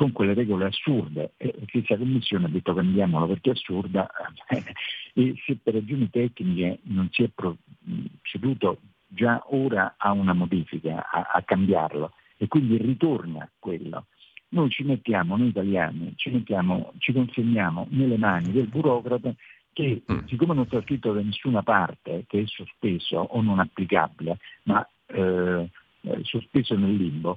con 0.00 0.12
quelle 0.12 0.32
regole 0.32 0.64
assurde. 0.64 1.32
E 1.36 1.54
stessa 1.66 1.98
Commissione 1.98 2.46
ha 2.46 2.48
detto 2.48 2.72
cambiamolo 2.72 3.26
perché 3.26 3.50
è 3.50 3.52
assurda 3.52 4.08
e 5.12 5.34
se 5.44 5.58
per 5.62 5.74
ragioni 5.74 6.08
tecniche 6.08 6.78
non 6.84 7.08
si 7.10 7.22
è 7.22 7.30
ceduto 8.22 8.78
già 9.06 9.44
ora 9.48 9.96
a 9.98 10.12
una 10.12 10.32
modifica, 10.32 11.06
a, 11.10 11.28
a 11.34 11.42
cambiarlo 11.42 12.12
e 12.38 12.48
quindi 12.48 12.78
ritorna 12.78 13.46
quello. 13.58 14.06
Noi 14.52 14.70
ci 14.70 14.84
mettiamo, 14.84 15.36
noi 15.36 15.48
italiani, 15.48 16.14
ci, 16.16 16.30
mettiamo, 16.30 16.94
ci 16.96 17.12
consegniamo 17.12 17.86
nelle 17.90 18.16
mani 18.16 18.52
del 18.52 18.68
burocrate 18.68 19.36
che 19.74 20.02
che 20.06 20.12
mm. 20.12 20.26
siccome 20.28 20.54
non 20.54 20.66
sta 20.66 20.80
scritto 20.80 21.12
da 21.12 21.20
nessuna 21.20 21.62
parte 21.62 22.24
che 22.26 22.40
è 22.40 22.46
sospeso 22.46 23.18
o 23.18 23.42
non 23.42 23.58
applicabile, 23.60 24.38
ma 24.62 24.84
eh, 25.06 25.68
eh, 26.00 26.20
sospeso 26.22 26.74
nel 26.76 26.96
limbo, 26.96 27.36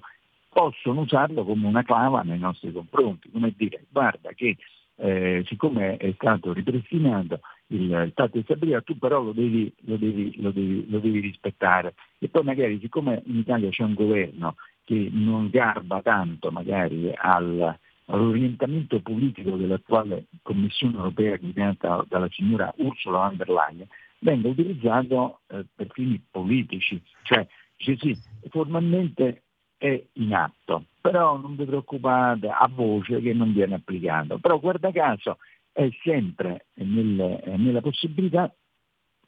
possono 0.54 1.02
usarlo 1.02 1.44
come 1.44 1.68
una 1.68 1.84
clava 1.84 2.22
nei 2.22 2.40
nostri 2.40 2.72
confronti, 2.72 3.30
come 3.32 3.54
dire 3.58 3.86
guarda 3.90 4.32
che 4.34 4.56
eh, 4.96 5.44
siccome 5.48 5.98
è 5.98 6.14
stato 6.16 6.54
ripristinato 6.54 7.40
il, 7.68 8.12
patto 8.14 8.38
di 8.38 8.44
stabilità, 8.44 8.82
tu 8.82 8.98
però 8.98 9.22
lo 9.22 9.32
devi, 9.32 9.74
lo, 9.82 9.98
devi, 9.98 10.40
lo, 10.42 10.52
devi, 10.52 10.90
lo 10.90 11.00
devi, 11.00 11.20
rispettare. 11.20 11.96
E 12.20 12.30
poi 12.30 12.44
magari 12.44 12.80
siccome 12.80 13.22
in 13.26 13.38
Italia 13.38 13.70
c'è 13.70 13.84
un 13.84 13.96
governo 13.96 14.56
che 14.84 15.10
non 15.12 15.50
garba 15.50 16.02
tanto 16.02 16.52
magari 16.52 17.12
al, 17.16 17.76
all'orientamento 18.06 19.00
politico 19.02 19.56
dell'attuale 19.56 20.26
Commissione 20.42 20.98
europea 20.98 21.38
guidata 21.38 22.06
dalla 22.08 22.30
signora 22.30 22.72
Ursula 22.78 23.28
von 23.28 23.38
der 23.38 23.50
Leyen, 23.50 23.88
venga 24.20 24.50
utilizzato 24.50 25.40
eh, 25.48 25.66
per 25.74 25.88
fini 25.92 26.22
politici. 26.30 27.02
Cioè, 27.24 27.48
dice 27.78 27.98
sì, 27.98 28.18
formalmente 28.50 29.43
è 29.84 30.02
in 30.14 30.34
atto, 30.34 30.86
però 31.02 31.38
non 31.38 31.58
vi 31.58 31.66
preoccupate 31.66 32.48
a 32.48 32.70
voce 32.74 33.20
che 33.20 33.34
non 33.34 33.52
viene 33.52 33.76
applicato. 33.76 34.38
Però 34.38 34.58
guarda 34.58 34.92
caso 34.92 35.40
è 35.74 35.90
sempre 36.02 36.68
nel, 36.76 37.42
nella 37.58 37.82
possibilità 37.82 38.50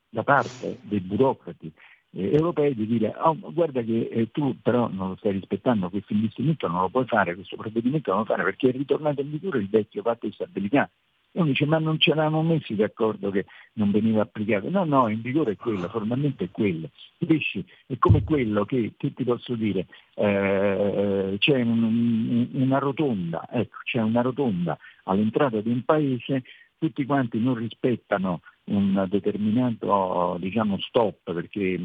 da 0.07 0.23
parte 0.23 0.77
dei 0.83 1.01
burocrati 1.01 1.69
eh, 2.11 2.31
europei 2.31 2.73
di 2.73 2.87
dire 2.87 3.13
oh, 3.17 3.37
guarda 3.51 3.81
che 3.81 4.07
eh, 4.09 4.31
tu 4.31 4.55
però 4.61 4.87
non 4.87 5.09
lo 5.09 5.15
stai 5.17 5.33
rispettando, 5.33 5.89
questo 5.89 6.13
investimento 6.13 6.69
non 6.69 6.79
lo 6.79 6.89
puoi 6.89 7.05
fare, 7.05 7.35
questo 7.35 7.57
provvedimento 7.57 8.11
non 8.11 8.19
lo 8.19 8.25
puoi 8.25 8.37
fare 8.37 8.49
perché 8.49 8.69
è 8.69 8.71
ritornato 8.71 9.19
in 9.19 9.31
vigore 9.31 9.59
il 9.59 9.69
vecchio 9.69 10.03
patto 10.03 10.25
di 10.25 10.31
stabilità 10.31 10.89
uno 11.35 11.47
dice 11.47 11.65
ma 11.65 11.77
non 11.77 11.99
ci 11.99 12.11
eravamo 12.11 12.43
messi 12.43 12.75
d'accordo 12.75 13.29
che 13.29 13.45
non 13.73 13.91
veniva 13.91 14.21
applicato. 14.21 14.69
No, 14.69 14.83
no, 14.83 15.07
in 15.07 15.21
vigore 15.21 15.53
è 15.53 15.55
quello, 15.55 15.87
formalmente 15.87 16.45
è 16.45 16.51
quello. 16.51 16.89
Capisci? 17.17 17.65
È 17.85 17.97
come 17.97 18.23
quello 18.23 18.65
che, 18.65 18.93
che 18.97 19.13
ti 19.13 19.23
posso 19.23 19.55
dire, 19.55 19.87
eh, 20.15 21.35
c'è 21.37 21.61
un, 21.61 22.49
una 22.53 22.77
rotonda, 22.79 23.47
ecco, 23.49 23.77
c'è 23.83 24.01
una 24.01 24.21
rotonda 24.21 24.77
all'entrata 25.03 25.61
di 25.61 25.69
un 25.69 25.83
paese, 25.83 26.43
tutti 26.77 27.05
quanti 27.05 27.39
non 27.39 27.55
rispettano 27.55 28.41
un 28.65 29.05
determinato 29.09 30.37
diciamo, 30.39 30.79
stop 30.79 31.31
perché 31.31 31.79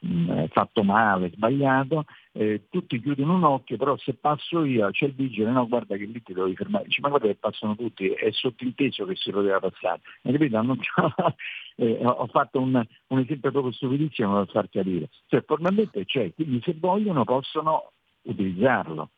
mh, 0.00 0.46
fatto 0.48 0.82
male, 0.82 1.30
sbagliato, 1.30 2.04
eh, 2.32 2.66
tutti 2.70 3.00
chiudono 3.00 3.34
un 3.34 3.44
occhio, 3.44 3.76
però 3.76 3.96
se 3.98 4.14
passo 4.14 4.64
io 4.64 4.90
c'è 4.90 5.06
il 5.06 5.14
vigile, 5.14 5.50
no 5.50 5.66
guarda 5.66 5.96
che 5.96 6.04
lì 6.04 6.22
ti 6.22 6.32
devi 6.32 6.54
fermare, 6.54 6.84
dice 6.84 7.00
ma 7.00 7.08
guarda 7.08 7.26
che 7.26 7.36
passano 7.36 7.76
tutti, 7.76 8.08
è 8.08 8.30
sottinteso 8.30 9.04
che 9.04 9.16
si 9.16 9.30
poteva 9.30 9.60
passare, 9.60 10.00
e 10.22 10.32
capito? 10.32 10.62
Non, 10.62 10.78
eh, 11.76 11.98
ho 12.02 12.26
fatto 12.26 12.60
un, 12.60 12.84
un, 13.08 13.18
esempio 13.18 13.50
proprio 13.50 13.72
stupidissimo 13.72 14.34
da 14.34 14.46
far 14.46 14.68
capire, 14.68 15.08
cioè 15.26 15.42
formalmente 15.44 16.04
c'è, 16.04 16.32
quindi 16.34 16.60
se 16.62 16.74
vogliono 16.78 17.24
possono 17.24 17.92
utilizzarlo, 18.22 19.10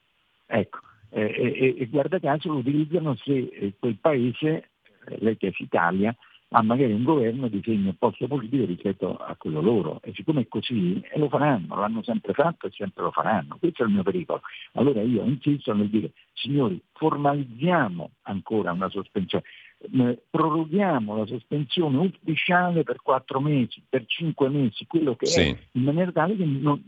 ecco, 0.46 0.78
eh, 1.10 1.32
e, 1.36 1.74
e, 1.78 1.86
guarda 1.86 2.18
caso 2.18 2.48
lo 2.48 2.58
utilizzano 2.58 3.14
se 3.16 3.32
eh, 3.32 3.74
quel 3.78 3.98
paese, 4.00 4.70
eh, 5.06 5.16
lei 5.18 5.36
che 5.36 5.48
è 5.48 5.52
Italia, 5.58 6.16
ha 6.54 6.62
magari 6.62 6.92
un 6.92 7.02
governo 7.02 7.48
di 7.48 7.60
segno 7.64 7.90
opposto 7.90 8.26
politico 8.26 8.64
rispetto 8.66 9.16
a 9.16 9.34
quello 9.36 9.60
loro 9.60 10.00
e 10.02 10.12
siccome 10.14 10.42
è 10.42 10.48
così 10.48 11.00
e 11.00 11.18
lo 11.18 11.28
faranno, 11.28 11.76
l'hanno 11.76 12.02
sempre 12.02 12.34
fatto 12.34 12.66
e 12.66 12.70
sempre 12.72 13.04
lo 13.04 13.10
faranno, 13.10 13.56
questo 13.58 13.82
è 13.82 13.86
il 13.86 13.92
mio 13.92 14.02
pericolo. 14.02 14.42
Allora 14.72 15.00
io 15.00 15.24
insisto 15.24 15.72
nel 15.72 15.88
dire 15.88 16.12
signori 16.34 16.80
formalizziamo 16.92 18.10
ancora 18.22 18.70
una 18.72 18.90
sospensione, 18.90 19.44
eh, 19.78 20.22
proroghiamo 20.28 21.16
la 21.16 21.26
sospensione 21.26 21.96
ufficiale 21.96 22.82
per 22.82 23.00
quattro 23.00 23.40
mesi, 23.40 23.82
per 23.88 24.04
cinque 24.06 24.50
mesi, 24.50 24.86
quello 24.86 25.16
che 25.16 25.26
sì. 25.26 25.40
è, 25.40 25.56
in 25.72 25.82
maniera 25.82 26.12
tale 26.12 26.36
che 26.36 26.44
non, 26.44 26.82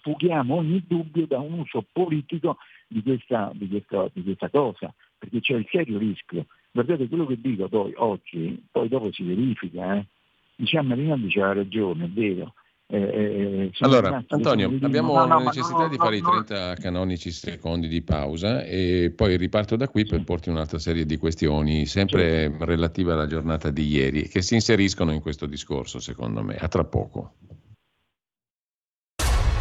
fughiamo 0.00 0.54
ogni 0.54 0.82
dubbio 0.86 1.26
da 1.26 1.38
un 1.40 1.58
uso 1.58 1.84
politico 1.92 2.56
di 2.88 3.02
questa, 3.02 3.50
di 3.54 3.68
questa, 3.68 4.08
di 4.14 4.22
questa 4.22 4.48
cosa, 4.48 4.92
perché 5.18 5.40
c'è 5.40 5.56
il 5.56 5.66
serio 5.70 5.98
rischio 5.98 6.46
Guardate 6.72 7.08
quello 7.08 7.26
che 7.26 7.40
dico 7.40 7.68
poi 7.68 7.92
oggi, 7.96 8.64
poi 8.70 8.88
dopo 8.88 9.10
si 9.12 9.24
verifica, 9.24 9.96
eh. 9.96 10.06
diciamo 10.54 10.94
Rinaldi 10.94 11.28
c'ha 11.28 11.52
ragione, 11.52 12.04
è 12.04 12.08
vero. 12.08 12.54
Eh, 12.92 12.98
eh, 12.98 13.62
eh 13.66 13.70
allora, 13.80 14.24
Antonio, 14.28 14.66
abbiamo 14.82 15.14
no, 15.14 15.24
no, 15.24 15.38
la 15.38 15.44
necessità 15.44 15.82
no, 15.82 15.88
di 15.88 15.96
fare 15.96 16.16
i 16.16 16.20
30 16.20 16.74
canonici 16.74 17.30
secondi 17.30 17.86
di 17.86 18.02
pausa 18.02 18.64
e 18.64 19.12
poi 19.14 19.36
riparto 19.36 19.76
da 19.76 19.88
qui 19.88 20.04
per 20.04 20.24
porti 20.24 20.48
un'altra 20.48 20.80
serie 20.80 21.06
di 21.06 21.16
questioni, 21.16 21.86
sempre 21.86 22.22
certo. 22.22 22.64
relative 22.64 23.12
alla 23.12 23.26
giornata 23.26 23.70
di 23.70 23.86
ieri, 23.86 24.28
che 24.28 24.42
si 24.42 24.54
inseriscono 24.54 25.12
in 25.12 25.20
questo 25.20 25.46
discorso, 25.46 26.00
secondo 26.00 26.42
me. 26.42 26.56
A 26.56 26.66
tra 26.66 26.84
poco. 26.84 27.34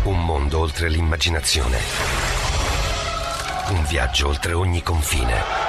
Un 0.05 0.25
mondo 0.25 0.59
oltre 0.59 0.89
l'immaginazione. 0.89 1.77
Un 3.71 3.85
viaggio 3.87 4.27
oltre 4.27 4.53
ogni 4.53 4.81
confine 4.81 5.68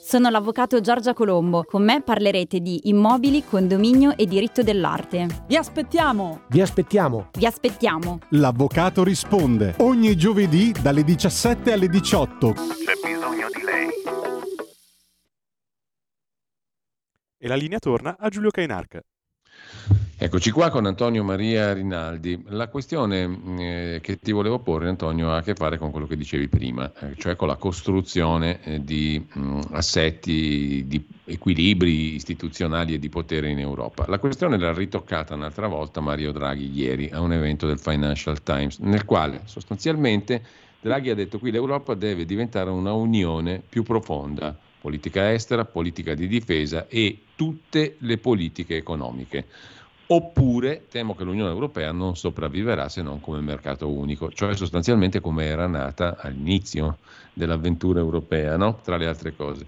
Sono 0.11 0.29
l'avvocato 0.29 0.81
Giorgia 0.81 1.13
Colombo. 1.13 1.63
Con 1.63 1.85
me 1.85 2.01
parlerete 2.01 2.59
di 2.59 2.89
immobili, 2.89 3.45
condominio 3.45 4.17
e 4.17 4.25
diritto 4.25 4.61
dell'arte. 4.61 5.45
Vi 5.47 5.55
aspettiamo! 5.55 6.41
Vi 6.49 6.59
aspettiamo! 6.59 7.29
Vi 7.31 7.45
aspettiamo! 7.45 8.19
L'avvocato 8.31 9.05
risponde 9.05 9.75
ogni 9.77 10.17
giovedì 10.17 10.73
dalle 10.81 11.05
17 11.05 11.71
alle 11.71 11.87
18. 11.87 12.51
C'è 12.51 13.07
bisogno 13.07 13.47
di 13.55 13.61
lei. 13.63 13.87
E 17.37 17.47
la 17.47 17.55
linea 17.55 17.79
torna 17.79 18.17
a 18.19 18.27
Giulio 18.27 18.49
Cainarca. 18.49 18.99
Eccoci 20.23 20.51
qua 20.51 20.69
con 20.69 20.85
Antonio 20.85 21.23
Maria 21.23 21.73
Rinaldi. 21.73 22.43
La 22.49 22.67
questione 22.67 23.39
eh, 23.57 23.99
che 24.03 24.19
ti 24.19 24.31
volevo 24.31 24.59
porre, 24.59 24.87
Antonio, 24.87 25.31
ha 25.31 25.37
a 25.37 25.41
che 25.41 25.55
fare 25.55 25.79
con 25.79 25.89
quello 25.89 26.05
che 26.05 26.15
dicevi 26.15 26.47
prima, 26.47 26.93
eh, 26.99 27.15
cioè 27.17 27.35
con 27.35 27.47
la 27.47 27.55
costruzione 27.55 28.63
eh, 28.63 28.83
di 28.83 29.25
mh, 29.27 29.61
assetti, 29.71 30.85
di 30.85 31.03
equilibri 31.25 32.13
istituzionali 32.13 32.93
e 32.93 32.99
di 32.99 33.09
potere 33.09 33.49
in 33.49 33.57
Europa. 33.57 34.05
La 34.07 34.19
questione 34.19 34.59
l'ha 34.59 34.71
ritoccata 34.71 35.33
un'altra 35.33 35.65
volta 35.65 36.01
Mario 36.01 36.31
Draghi 36.31 36.69
ieri 36.71 37.09
a 37.11 37.19
un 37.19 37.33
evento 37.33 37.65
del 37.65 37.79
Financial 37.79 38.43
Times, 38.43 38.77
nel 38.77 39.05
quale 39.05 39.41
sostanzialmente 39.45 40.43
Draghi 40.81 41.09
ha 41.09 41.15
detto 41.15 41.39
qui 41.39 41.49
l'Europa 41.49 41.95
deve 41.95 42.25
diventare 42.25 42.69
una 42.69 42.93
unione 42.93 43.59
più 43.67 43.81
profonda, 43.81 44.55
politica 44.81 45.33
estera, 45.33 45.65
politica 45.65 46.13
di 46.13 46.27
difesa 46.27 46.85
e 46.87 47.21
tutte 47.35 47.95
le 47.97 48.19
politiche 48.19 48.75
economiche 48.75 49.47
oppure 50.13 50.87
temo 50.89 51.15
che 51.15 51.23
l'Unione 51.23 51.51
Europea 51.51 51.93
non 51.93 52.17
sopravviverà 52.17 52.89
se 52.89 53.01
non 53.01 53.21
come 53.21 53.39
mercato 53.39 53.89
unico, 53.89 54.29
cioè 54.29 54.55
sostanzialmente 54.55 55.21
come 55.21 55.45
era 55.45 55.67
nata 55.67 56.17
all'inizio 56.19 56.97
dell'avventura 57.33 57.99
europea, 57.99 58.57
no? 58.57 58.79
tra 58.83 58.97
le 58.97 59.07
altre 59.07 59.33
cose. 59.33 59.65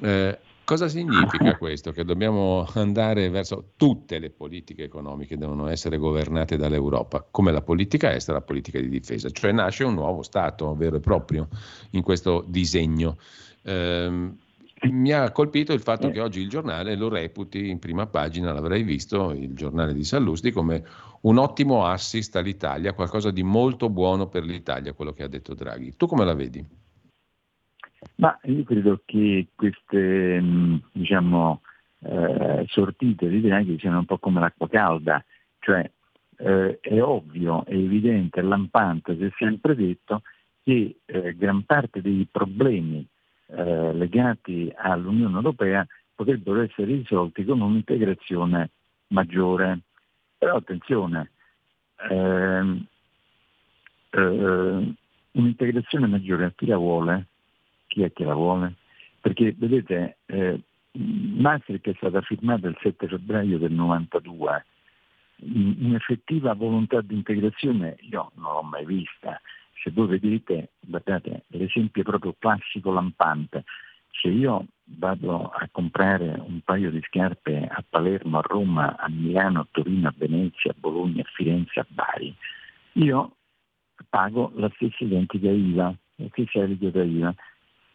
Eh, 0.00 0.38
cosa 0.64 0.88
significa 0.88 1.54
questo? 1.58 1.92
Che 1.92 2.04
dobbiamo 2.04 2.66
andare 2.74 3.28
verso 3.30 3.70
tutte 3.76 4.18
le 4.18 4.30
politiche 4.30 4.82
economiche 4.82 5.38
devono 5.38 5.68
essere 5.68 5.98
governate 5.98 6.56
dall'Europa, 6.56 7.24
come 7.30 7.52
la 7.52 7.62
politica 7.62 8.12
estera, 8.12 8.38
la 8.38 8.44
politica 8.44 8.80
di 8.80 8.88
difesa, 8.88 9.30
cioè 9.30 9.52
nasce 9.52 9.84
un 9.84 9.94
nuovo 9.94 10.22
Stato 10.22 10.74
vero 10.74 10.96
e 10.96 11.00
proprio 11.00 11.46
in 11.90 12.02
questo 12.02 12.44
disegno. 12.48 13.18
Eh, 13.62 14.30
mi 14.90 15.12
ha 15.12 15.30
colpito 15.32 15.72
il 15.72 15.80
fatto 15.80 16.10
che 16.10 16.20
oggi 16.20 16.40
il 16.40 16.48
giornale 16.48 16.96
lo 16.96 17.08
reputi 17.08 17.68
in 17.68 17.78
prima 17.78 18.06
pagina, 18.06 18.52
l'avrei 18.52 18.82
visto, 18.82 19.32
il 19.32 19.54
giornale 19.54 19.94
di 19.94 20.04
Sallusti, 20.04 20.50
come 20.50 20.84
un 21.22 21.38
ottimo 21.38 21.86
assist 21.86 22.36
all'Italia, 22.36 22.92
qualcosa 22.92 23.30
di 23.30 23.42
molto 23.42 23.88
buono 23.88 24.28
per 24.28 24.44
l'Italia, 24.44 24.92
quello 24.92 25.12
che 25.12 25.22
ha 25.22 25.28
detto 25.28 25.54
Draghi. 25.54 25.96
Tu 25.96 26.06
come 26.06 26.24
la 26.24 26.34
vedi? 26.34 26.64
Ma 28.16 28.38
io 28.44 28.64
credo 28.64 29.02
che 29.04 29.48
queste, 29.54 30.42
diciamo, 30.92 31.60
eh, 32.00 32.64
sortite 32.68 33.28
di 33.28 33.40
Draghi 33.40 33.78
siano 33.78 33.98
un 33.98 34.04
po' 34.04 34.18
come 34.18 34.40
l'acqua 34.40 34.68
calda, 34.68 35.24
cioè 35.58 35.90
eh, 36.38 36.78
è 36.80 37.02
ovvio, 37.02 37.64
è 37.64 37.74
evidente, 37.74 38.40
è 38.40 38.42
lampante, 38.42 39.16
si 39.16 39.24
è 39.24 39.30
sempre 39.36 39.74
detto 39.74 40.22
che 40.62 40.98
eh, 41.04 41.34
gran 41.36 41.64
parte 41.64 42.00
dei 42.00 42.26
problemi 42.30 43.06
eh, 43.48 43.92
legati 43.92 44.72
all'Unione 44.74 45.36
Europea 45.36 45.86
potrebbero 46.14 46.62
essere 46.62 46.94
risolti 46.94 47.44
con 47.44 47.60
un'integrazione 47.60 48.70
maggiore. 49.08 49.80
Però 50.38 50.56
attenzione, 50.56 51.30
ehm, 52.10 52.84
eh, 54.10 54.94
un'integrazione 55.32 56.06
maggiore 56.06 56.46
a 56.46 56.52
chi 56.54 56.66
la 56.66 56.76
vuole? 56.76 57.26
Chi 57.86 58.02
è 58.02 58.12
che 58.12 58.24
la 58.24 58.34
vuole? 58.34 58.74
Perché 59.20 59.54
vedete, 59.56 60.18
eh, 60.26 60.60
Maastricht 60.92 61.88
è 61.88 61.94
stata 61.96 62.20
firmata 62.22 62.68
il 62.68 62.76
7 62.80 63.06
febbraio 63.08 63.58
del 63.58 63.72
92, 63.72 64.64
un'effettiva 65.38 66.54
volontà 66.54 67.00
di 67.02 67.14
integrazione 67.14 67.96
io 68.00 68.30
non 68.36 68.54
l'ho 68.54 68.62
mai 68.62 68.86
vista. 68.86 69.40
Se 69.82 69.90
voi 69.90 70.06
vedete, 70.06 70.70
guardate, 70.80 71.44
l'esempio 71.48 72.02
è 72.02 72.04
proprio 72.04 72.34
classico 72.38 72.90
lampante. 72.90 73.64
Se 74.10 74.28
io 74.28 74.66
vado 74.84 75.50
a 75.50 75.68
comprare 75.70 76.42
un 76.44 76.60
paio 76.62 76.90
di 76.90 77.00
scarpe 77.02 77.66
a 77.66 77.84
Palermo, 77.88 78.38
a 78.38 78.42
Roma, 78.42 78.96
a 78.96 79.08
Milano, 79.08 79.60
a 79.60 79.66
Torino, 79.70 80.08
a 80.08 80.14
Venezia, 80.16 80.70
a 80.70 80.76
Bologna, 80.78 81.22
a 81.22 81.30
Firenze, 81.34 81.80
a 81.80 81.86
Bari, 81.88 82.34
io 82.92 83.36
pago 84.08 84.52
la 84.54 84.70
stessa 84.74 85.04
identica 85.04 85.50
IVA, 85.50 85.94
la 86.16 86.28
stessa 86.30 86.62
aliquota 86.62 87.02
IVA. 87.02 87.34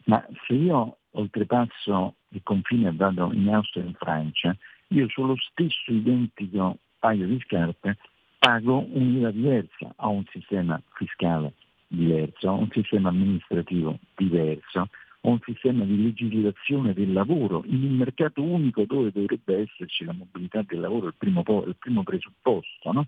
Ma 0.04 0.24
se 0.46 0.54
io 0.54 0.98
oltrepasso 1.10 2.14
il 2.28 2.40
confine 2.42 2.88
e 2.88 2.92
vado 2.92 3.32
in 3.32 3.48
Austria 3.52 3.82
e 3.82 3.86
in 3.88 3.94
Francia, 3.94 4.56
io 4.88 5.08
sullo 5.08 5.36
stesso 5.36 5.92
identico 5.92 6.78
paio 6.98 7.26
di 7.26 7.40
scarpe 7.40 7.98
pago 8.38 8.84
un'IVA 8.90 9.30
diversa, 9.30 9.92
ho 9.96 10.10
un 10.10 10.24
sistema 10.32 10.80
fiscale 10.94 11.52
diverso, 11.92 12.52
un 12.52 12.68
sistema 12.70 13.10
amministrativo 13.10 13.98
diverso, 14.16 14.88
un 15.22 15.38
sistema 15.44 15.84
di 15.84 16.02
legislazione 16.02 16.94
del 16.94 17.12
lavoro 17.12 17.62
in 17.66 17.84
un 17.84 17.96
mercato 17.96 18.42
unico 18.42 18.84
dove 18.84 19.12
dovrebbe 19.12 19.60
esserci 19.60 20.04
la 20.04 20.12
mobilità 20.12 20.62
del 20.62 20.80
lavoro, 20.80 21.08
il 21.08 21.14
primo, 21.16 21.44
il 21.66 21.76
primo 21.78 22.02
presupposto, 22.02 22.92
no? 22.92 23.06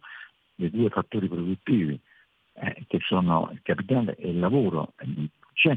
dei 0.55 0.71
due 0.71 0.91
fattori 0.91 1.27
produttivi 1.27 1.99
eh, 2.55 2.85
che 2.87 2.99
sono 3.01 3.51
il 3.53 3.61
capitale 3.63 4.15
e 4.17 4.31
il 4.31 4.39
lavoro. 4.39 4.93
C'è. 5.55 5.77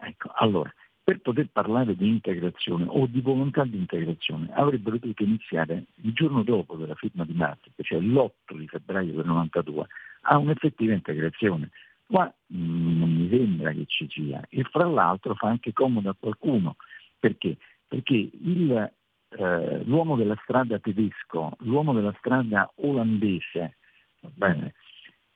Ecco, 0.00 0.30
allora, 0.34 0.72
per 1.04 1.20
poter 1.20 1.48
parlare 1.52 1.96
di 1.96 2.08
integrazione 2.08 2.84
o 2.88 3.06
di 3.06 3.20
volontà 3.20 3.64
di 3.64 3.76
integrazione 3.76 4.48
avrebbero 4.52 4.98
dovuto 4.98 5.22
iniziare 5.22 5.84
il 6.02 6.12
giorno 6.12 6.42
dopo 6.42 6.76
della 6.76 6.94
firma 6.94 7.24
di 7.24 7.34
Maastricht, 7.34 7.82
cioè 7.82 8.00
l'8 8.00 8.56
di 8.56 8.66
febbraio 8.66 9.12
del 9.12 9.26
92, 9.26 9.86
a 10.22 10.38
un'effettiva 10.38 10.92
integrazione. 10.92 11.70
Qua 12.10 12.34
mm, 12.54 12.98
non 12.98 13.12
mi 13.12 13.28
sembra 13.28 13.72
che 13.72 13.84
ci 13.86 14.08
sia 14.08 14.42
e 14.48 14.62
fra 14.64 14.86
l'altro 14.86 15.34
fa 15.34 15.48
anche 15.48 15.74
comodo 15.74 16.08
a 16.08 16.16
qualcuno. 16.18 16.76
Perché? 17.18 17.58
Perché 17.86 18.30
il, 18.32 18.92
eh, 19.28 19.84
l'uomo 19.84 20.16
della 20.16 20.38
strada 20.42 20.78
tedesco, 20.78 21.54
l'uomo 21.60 21.92
della 21.92 22.14
strada 22.18 22.70
olandese, 22.76 23.76
bene, 24.20 24.74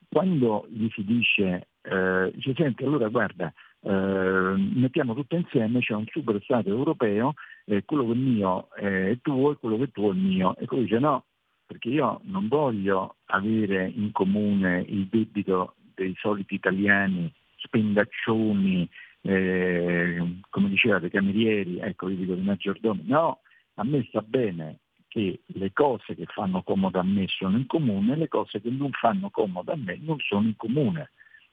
quando 0.08 0.66
gli 0.70 0.88
si 0.90 1.04
dice, 1.04 1.68
eh, 1.82 2.30
dice 2.34 2.54
senti 2.54 2.84
allora 2.84 3.08
guarda, 3.08 3.52
eh, 3.80 4.54
mettiamo 4.74 5.14
tutto 5.14 5.36
insieme, 5.36 5.80
c'è 5.80 5.92
un 5.92 6.06
super 6.06 6.40
Stato 6.42 6.68
europeo, 6.68 7.34
eh, 7.66 7.84
quello 7.84 8.06
che 8.06 8.12
è 8.12 8.16
mio 8.16 8.70
è 8.70 9.18
tuo 9.20 9.52
e 9.52 9.56
quello 9.56 9.76
che 9.76 9.84
è 9.84 9.90
tuo 9.90 10.12
è 10.12 10.14
mio. 10.14 10.56
E 10.56 10.64
poi 10.64 10.80
dice 10.80 10.98
no, 10.98 11.24
perché 11.66 11.90
io 11.90 12.20
non 12.24 12.48
voglio 12.48 13.16
avere 13.26 13.92
in 13.94 14.10
comune 14.12 14.84
il 14.86 15.06
debito 15.08 15.74
dei 16.02 16.14
soliti 16.18 16.54
italiani, 16.54 17.32
spendaccioni, 17.56 18.88
eh, 19.22 20.40
come 20.50 20.68
diceva 20.68 20.98
dei 20.98 21.10
camerieri, 21.10 21.78
ecco 21.78 22.08
io 22.08 22.16
dico 22.16 22.34
dei 22.34 22.44
maggiordomi, 22.44 23.02
no, 23.04 23.40
a 23.74 23.84
me 23.84 24.04
sta 24.08 24.20
bene 24.20 24.78
che 25.08 25.40
le 25.44 25.72
cose 25.72 26.14
che 26.14 26.24
fanno 26.26 26.62
comodo 26.62 26.98
a 26.98 27.02
me 27.02 27.26
sono 27.28 27.56
in 27.56 27.66
comune, 27.66 28.16
le 28.16 28.28
cose 28.28 28.60
che 28.60 28.70
non 28.70 28.90
fanno 28.92 29.30
comodo 29.30 29.72
a 29.72 29.76
me 29.76 29.98
non 30.00 30.18
sono 30.20 30.46
in 30.46 30.56
comune. 30.56 31.10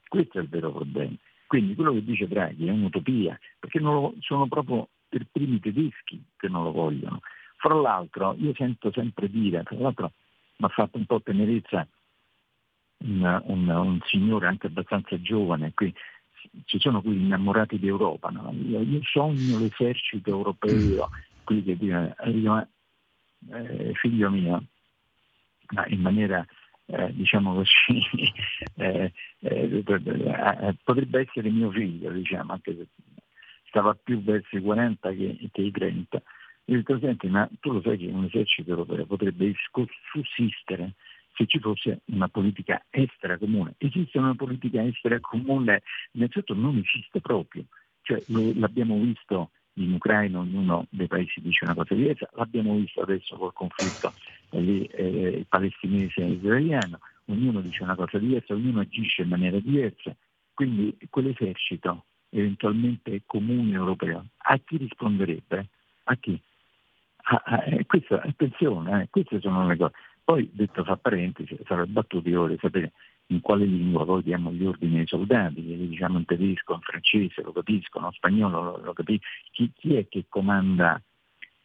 Questo 0.08 0.40
è 0.40 0.42
il 0.42 0.48
vero 0.48 0.72
problema. 0.72 1.14
Quindi 1.46 1.76
quello 1.76 1.94
che 1.94 2.04
dice 2.04 2.28
Draghi 2.28 2.68
è 2.68 2.72
un'utopia, 2.72 3.38
perché 3.60 3.80
lo, 3.80 4.14
sono 4.20 4.48
proprio 4.48 4.88
per 5.10 5.26
primi 5.32 5.56
i 5.56 5.60
tedeschi 5.60 6.24
che 6.38 6.48
non 6.48 6.64
lo 6.64 6.72
vogliono. 6.72 7.20
Fra 7.58 7.74
l'altro, 7.74 8.36
io 8.38 8.54
sento 8.56 8.92
sempre 8.94 9.30
dire, 9.30 9.64
fra 9.64 9.76
l'altro 9.78 10.14
mi 10.58 10.66
ha 10.66 10.70
fatto 10.70 10.98
un 10.98 11.06
po' 11.06 11.22
tenerezza 11.22 11.86
un, 13.00 13.42
un, 13.46 13.68
un 13.70 14.00
signore 14.06 14.48
anche 14.48 14.68
abbastanza 14.68 15.20
giovane, 15.22 15.74
qui 15.74 15.94
ci 16.66 16.80
sono 16.80 17.02
qui 17.02 17.16
innamorati 17.16 17.80
d'Europa, 17.80 18.30
no? 18.30 18.52
io, 18.54 18.82
io, 18.82 19.00
sogno 19.04 19.60
l'esercito 19.60 20.30
europeo, 20.30 21.10
qui 21.44 21.64
che 21.64 21.78
dicono, 21.78 22.16
eh, 23.52 23.92
figlio 23.96 24.30
mio, 24.30 24.64
ma 25.72 25.86
in 25.88 26.02
maniera 26.02 26.46
eh, 26.88 27.14
diciamo 27.14 27.54
così, 27.54 28.02
eh, 28.76 29.12
eh, 29.40 29.84
eh, 29.86 30.76
potrebbe 30.84 31.22
essere 31.22 31.50
mio 31.50 31.72
figlio, 31.72 32.12
diciamo, 32.12 32.54
anche 32.54 32.76
se 32.76 32.88
stava 33.68 33.94
più 33.96 34.22
verso 34.24 34.58
i 34.58 34.62
40 34.62 35.12
che, 35.12 35.50
che 35.52 35.62
i 35.62 35.72
30. 35.72 36.22
Io 36.66 36.78
detto, 36.78 37.00
senti, 37.00 37.28
ma 37.28 37.50
tu 37.60 37.72
lo 37.72 37.82
sai 37.82 37.98
che 37.98 38.08
un 38.08 38.26
esercito 38.26 38.70
europeo 38.70 39.06
potrebbe 39.06 39.54
sussistere 40.12 40.94
se 41.40 41.46
ci 41.46 41.60
fosse 41.60 42.02
una 42.06 42.28
politica 42.28 42.84
estera 42.90 43.38
comune. 43.38 43.76
Esiste 43.78 44.18
una 44.18 44.36
politica 44.36 44.84
estera 44.84 45.18
comune, 45.22 45.84
innanzitutto 46.12 46.54
non 46.54 46.78
esiste 46.78 47.22
proprio, 47.22 47.64
cioè, 48.02 48.22
l'abbiamo 48.28 49.00
visto 49.00 49.52
in 49.74 49.94
Ucraina 49.94 50.40
ognuno 50.40 50.86
dei 50.90 51.08
paesi 51.08 51.40
dice 51.40 51.64
una 51.64 51.76
cosa 51.76 51.96
diversa, 51.96 52.30
l'abbiamo 52.34 52.76
visto 52.76 53.02
adesso 53.02 53.38
col 53.38 53.54
conflitto 53.54 54.14
eh, 54.50 54.90
eh, 54.92 55.46
palestinese 55.48 56.22
e 56.22 56.32
israeliano, 56.32 57.00
ognuno 57.26 57.62
dice 57.62 57.84
una 57.84 57.96
cosa 57.96 58.18
diversa, 58.18 58.54
ognuno 58.54 58.82
agisce 58.82 59.22
in 59.22 59.30
maniera 59.30 59.58
diversa, 59.60 60.14
quindi 60.54 60.98
quell'esercito 61.10 62.04
eventualmente 62.32 63.22
comune 63.26 63.76
europeo, 63.76 64.26
a 64.36 64.58
chi 64.58 64.76
risponderebbe? 64.76 65.68
A 66.04 66.16
chi? 66.18 66.38
A, 67.32 67.42
a, 67.46 67.64
eh, 67.66 67.86
questa, 67.86 68.22
attenzione, 68.22 69.04
eh, 69.04 69.08
queste 69.10 69.40
sono 69.40 69.66
le 69.66 69.78
cose. 69.78 69.94
Poi, 70.30 70.48
detto 70.54 70.84
fra 70.84 70.96
parentesi, 70.96 71.58
sarebbe 71.66 71.92
battuto 71.92 72.40
ore 72.40 72.56
sapere 72.62 72.92
in 73.30 73.42
quale 73.42 73.66
lingua 73.66 74.06
poi 74.06 74.22
diamo 74.22 74.52
gli 74.52 74.64
ordini 74.64 75.00
ai 75.00 75.08
soldati, 75.08 75.66
li 75.66 75.88
diciamo 75.88 76.20
in 76.20 76.26
tedesco, 76.26 76.76
in 76.76 76.82
francese, 76.82 77.42
lo 77.42 77.52
capiscono, 77.52 78.06
in 78.06 78.12
spagnolo 78.12 78.62
lo, 78.62 78.78
lo 78.78 78.94
capisco. 78.94 79.26
Chi, 79.50 79.72
chi, 79.74 79.96
è 79.96 80.08
che 80.08 80.26
comanda 80.30 81.02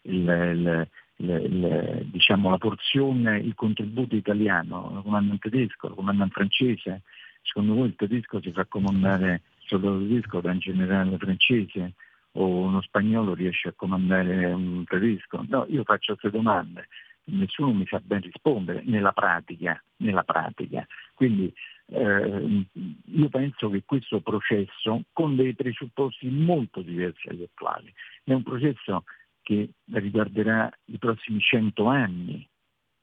il, 0.04 0.16
il, 0.16 0.88
il, 1.16 2.06
diciamo, 2.10 2.48
la 2.48 2.56
porzione, 2.56 3.38
il 3.38 3.54
contributo 3.54 4.16
italiano? 4.16 4.90
Lo 4.94 5.02
comanda 5.02 5.34
in 5.34 5.38
tedesco, 5.40 5.88
lo 5.88 5.96
comanda 5.96 6.24
in 6.24 6.30
francese? 6.30 7.02
Secondo 7.42 7.74
voi 7.74 7.88
il 7.88 7.96
tedesco 7.96 8.40
si 8.40 8.50
fa 8.50 8.64
comandare 8.64 9.42
soldato 9.66 9.98
tedesco 9.98 10.40
da 10.40 10.52
un 10.52 10.58
generale 10.58 11.18
francese? 11.18 11.92
o 12.36 12.46
uno 12.46 12.80
spagnolo 12.80 13.34
riesce 13.34 13.68
a 13.68 13.74
comandare 13.76 14.46
un 14.46 14.82
tedesco? 14.86 15.44
No, 15.48 15.66
io 15.68 15.84
faccio 15.84 16.16
queste 16.16 16.36
domande 16.36 16.88
nessuno 17.26 17.72
mi 17.72 17.86
sa 17.86 18.00
ben 18.00 18.20
rispondere 18.20 18.82
nella 18.84 19.12
pratica. 19.12 19.82
Nella 19.96 20.24
pratica. 20.24 20.86
Quindi 21.14 21.52
eh, 21.86 22.66
io 23.04 23.28
penso 23.28 23.70
che 23.70 23.82
questo 23.84 24.20
processo, 24.20 25.04
con 25.12 25.36
dei 25.36 25.54
presupposti 25.54 26.28
molto 26.28 26.82
diversi 26.82 27.28
dagli 27.28 27.42
attuali, 27.42 27.92
è 28.24 28.32
un 28.32 28.42
processo 28.42 29.04
che 29.42 29.70
riguarderà 29.92 30.70
i 30.86 30.98
prossimi 30.98 31.40
cento 31.40 31.86
anni, 31.86 32.48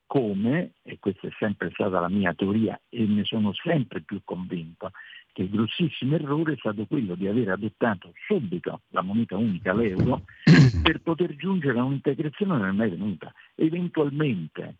come, 0.07 0.73
e 0.81 0.97
questa 0.99 1.27
è 1.27 1.31
sempre 1.39 1.69
stata 1.71 1.99
la 2.01 2.09
mia 2.09 2.33
teoria 2.33 2.77
e 2.89 3.05
ne 3.05 3.23
sono 3.23 3.53
sempre 3.53 4.01
più 4.01 4.21
convinto, 4.25 4.91
che 5.33 5.43
il 5.43 5.49
grossissimo 5.49 6.15
errore 6.15 6.53
è 6.53 6.57
stato 6.57 6.85
quello 6.85 7.15
di 7.15 7.27
aver 7.27 7.49
adottato 7.49 8.11
subito 8.27 8.81
la 8.89 9.01
moneta 9.01 9.37
unica, 9.37 9.73
l'euro, 9.73 10.23
per 10.83 11.01
poter 11.01 11.35
giungere 11.35 11.79
a 11.79 11.83
un'integrazione 11.83 12.57
non 12.57 12.67
è 12.67 12.71
mai 12.71 12.89
venuta. 12.89 13.33
Eventualmente 13.55 14.75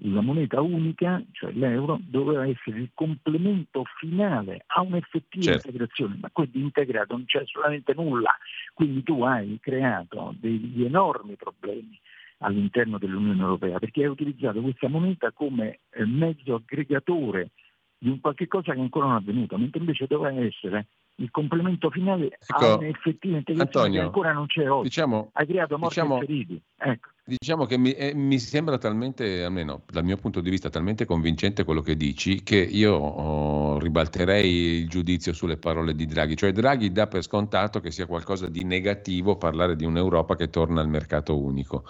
la 0.00 0.20
moneta 0.20 0.60
unica, 0.60 1.22
cioè 1.32 1.52
l'euro, 1.52 1.98
doveva 2.02 2.46
essere 2.46 2.80
il 2.80 2.90
complemento 2.92 3.84
finale 3.98 4.64
a 4.66 4.82
un'effettiva 4.82 5.44
certo. 5.44 5.68
integrazione, 5.68 6.18
ma 6.20 6.30
qui 6.30 6.50
di 6.50 6.60
integrato 6.60 7.14
non 7.14 7.24
c'è 7.24 7.40
assolutamente 7.40 7.94
nulla. 7.94 8.36
Quindi 8.74 9.02
tu 9.02 9.22
hai 9.22 9.58
creato 9.60 10.34
degli 10.38 10.84
enormi 10.84 11.36
problemi 11.36 11.98
all'interno 12.38 12.98
dell'Unione 12.98 13.40
Europea 13.40 13.78
perché 13.78 14.02
hai 14.02 14.08
utilizzato 14.08 14.60
questa 14.60 14.88
moneta 14.88 15.32
come 15.32 15.80
mezzo 16.04 16.56
aggregatore 16.56 17.52
di 17.98 18.08
un 18.08 18.20
qualche 18.20 18.46
cosa 18.46 18.74
che 18.74 18.80
ancora 18.80 19.06
non 19.06 19.16
è 19.16 19.18
avvenuto, 19.18 19.56
mentre 19.56 19.80
invece 19.80 20.06
doveva 20.06 20.38
essere 20.40 20.88
il 21.18 21.30
complemento 21.30 21.88
finale 21.90 22.26
Ecco, 22.26 22.64
ha 22.64 22.74
un'effettiva 22.76 23.38
integrazione 23.38 23.86
Antonio, 23.86 24.00
che 24.00 24.06
ancora 24.06 24.32
non 24.32 24.46
c'è 24.46 24.70
oggi. 24.70 24.88
Diciamo, 24.88 25.30
Hai 25.32 25.46
creato 25.46 25.78
morti 25.78 25.94
diciamo- 25.94 26.18
feriti. 26.18 26.62
Ecco. 26.76 27.08
Diciamo 27.24 27.64
che 27.64 27.76
mi, 27.76 27.90
eh, 27.92 28.14
mi 28.14 28.38
sembra 28.38 28.78
talmente, 28.78 29.42
almeno 29.42 29.82
dal 29.90 30.04
mio 30.04 30.16
punto 30.16 30.40
di 30.40 30.48
vista, 30.48 30.68
talmente 30.70 31.06
convincente 31.06 31.64
quello 31.64 31.80
che 31.80 31.96
dici 31.96 32.42
che 32.44 32.58
io 32.58 32.94
oh, 32.94 33.78
ribalterei 33.80 34.80
il 34.82 34.88
giudizio 34.88 35.32
sulle 35.32 35.56
parole 35.56 35.94
di 35.94 36.06
Draghi. 36.06 36.36
Cioè 36.36 36.52
Draghi 36.52 36.92
dà 36.92 37.08
per 37.08 37.22
scontato 37.22 37.80
che 37.80 37.90
sia 37.90 38.06
qualcosa 38.06 38.48
di 38.48 38.62
negativo 38.62 39.36
parlare 39.36 39.74
di 39.74 39.84
un'Europa 39.84 40.36
che 40.36 40.50
torna 40.50 40.80
al 40.80 40.88
mercato 40.88 41.36
unico. 41.36 41.84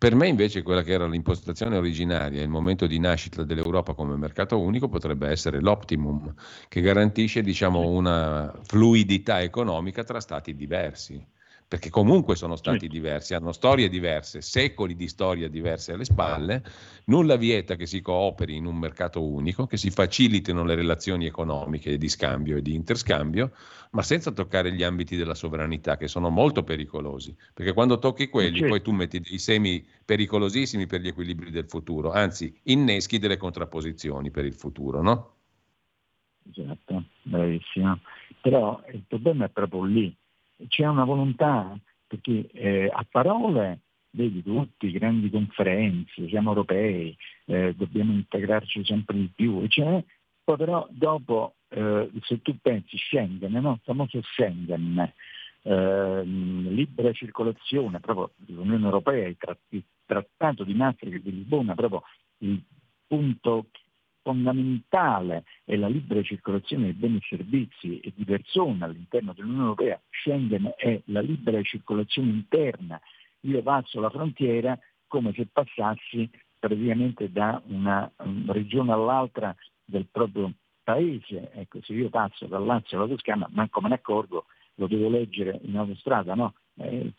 Per 0.00 0.14
me 0.14 0.28
invece 0.28 0.62
quella 0.62 0.82
che 0.82 0.92
era 0.92 1.06
l'impostazione 1.06 1.76
originaria, 1.76 2.40
il 2.42 2.48
momento 2.48 2.86
di 2.86 2.98
nascita 2.98 3.44
dell'Europa 3.44 3.92
come 3.92 4.16
mercato 4.16 4.58
unico 4.58 4.88
potrebbe 4.88 5.28
essere 5.28 5.60
l'optimum, 5.60 6.32
che 6.68 6.80
garantisce 6.80 7.42
diciamo, 7.42 7.86
una 7.86 8.50
fluidità 8.62 9.42
economica 9.42 10.02
tra 10.02 10.18
stati 10.20 10.54
diversi 10.56 11.22
perché 11.70 11.88
comunque 11.88 12.34
sono 12.34 12.56
stati 12.56 12.88
diversi, 12.88 13.32
hanno 13.32 13.52
storie 13.52 13.88
diverse, 13.88 14.40
secoli 14.40 14.96
di 14.96 15.06
storie 15.06 15.48
diverse 15.48 15.92
alle 15.92 16.04
spalle, 16.04 16.64
nulla 17.04 17.36
vieta 17.36 17.76
che 17.76 17.86
si 17.86 18.00
cooperi 18.00 18.56
in 18.56 18.66
un 18.66 18.74
mercato 18.74 19.22
unico, 19.22 19.66
che 19.68 19.76
si 19.76 19.90
facilitino 19.90 20.64
le 20.64 20.74
relazioni 20.74 21.26
economiche 21.26 21.96
di 21.96 22.08
scambio 22.08 22.56
e 22.56 22.62
di 22.62 22.74
interscambio, 22.74 23.52
ma 23.92 24.02
senza 24.02 24.32
toccare 24.32 24.72
gli 24.72 24.82
ambiti 24.82 25.14
della 25.14 25.36
sovranità, 25.36 25.96
che 25.96 26.08
sono 26.08 26.28
molto 26.28 26.64
pericolosi, 26.64 27.36
perché 27.54 27.72
quando 27.72 28.00
tocchi 28.00 28.28
quelli 28.28 28.58
Certo. 28.58 28.66
poi 28.66 28.82
tu 28.82 28.90
metti 28.90 29.20
dei 29.20 29.38
semi 29.38 29.86
pericolosissimi 30.04 30.86
per 30.86 31.02
gli 31.02 31.06
equilibri 31.06 31.52
del 31.52 31.68
futuro, 31.68 32.10
anzi 32.10 32.52
inneschi 32.64 33.20
delle 33.20 33.36
contrapposizioni 33.36 34.32
per 34.32 34.44
il 34.44 34.54
futuro, 34.54 35.02
no? 35.02 35.34
Esatto, 36.52 37.04
bravissimo. 37.22 38.00
Però 38.40 38.82
il 38.92 39.04
problema 39.06 39.44
è 39.44 39.50
proprio 39.50 39.84
lì. 39.84 40.18
C'è 40.68 40.86
una 40.86 41.04
volontà, 41.04 41.78
perché 42.06 42.48
eh, 42.52 42.90
a 42.92 43.06
parole 43.08 43.80
vedi 44.10 44.42
tutti, 44.42 44.90
grandi 44.90 45.30
conferenze, 45.30 46.28
siamo 46.28 46.50
europei, 46.50 47.16
eh, 47.46 47.74
dobbiamo 47.74 48.12
integrarci 48.12 48.84
sempre 48.84 49.16
di 49.16 49.30
più, 49.34 49.66
cioè, 49.68 50.02
poi 50.42 50.56
però 50.56 50.86
dopo, 50.90 51.54
eh, 51.68 52.10
se 52.22 52.42
tu 52.42 52.56
pensi 52.60 52.96
Schengen, 52.96 53.52
no? 53.52 53.72
il 53.72 53.80
famoso 53.84 54.20
Schengen, 54.22 55.12
ehm, 55.62 56.68
libera 56.70 57.12
circolazione, 57.12 58.00
proprio 58.00 58.32
l'Unione 58.46 58.84
Europea, 58.84 59.28
il, 59.28 59.36
tra- 59.38 59.56
il 59.68 59.84
trattato 60.04 60.64
di 60.64 60.74
Maastricht 60.74 61.22
di 61.22 61.32
Lisbona, 61.32 61.74
proprio 61.74 62.02
il 62.38 62.60
punto 63.06 63.66
fondamentale 64.30 65.44
è 65.64 65.74
la 65.74 65.88
libera 65.88 66.22
circolazione 66.22 66.86
di 66.86 66.92
beni 66.92 67.16
e 67.16 67.26
servizi 67.28 67.98
e 67.98 68.12
di 68.14 68.24
persone 68.24 68.84
all'interno 68.84 69.32
dell'Unione 69.32 69.64
Europea, 69.64 70.00
Schengen 70.10 70.72
è 70.76 71.00
la 71.06 71.20
libera 71.20 71.60
circolazione 71.62 72.30
interna. 72.30 73.00
Io 73.40 73.62
passo 73.62 74.00
la 74.00 74.10
frontiera 74.10 74.78
come 75.08 75.32
se 75.34 75.48
passassi 75.52 76.30
praticamente 76.58 77.32
da 77.32 77.60
una 77.66 78.10
regione 78.46 78.92
all'altra 78.92 79.54
del 79.84 80.06
proprio 80.10 80.52
paese. 80.84 81.50
Ecco, 81.54 81.80
se 81.82 81.92
io 81.92 82.08
passo 82.08 82.46
dal 82.46 82.64
Lazio 82.64 82.98
alla 82.98 83.08
Toscana, 83.08 83.48
manco 83.50 83.80
me 83.80 83.88
ne 83.88 83.94
accorgo, 83.96 84.44
lo 84.74 84.86
devo 84.86 85.08
leggere 85.08 85.58
in 85.62 85.76
autostrada, 85.76 86.34
no? 86.34 86.54
Eh, 86.76 87.12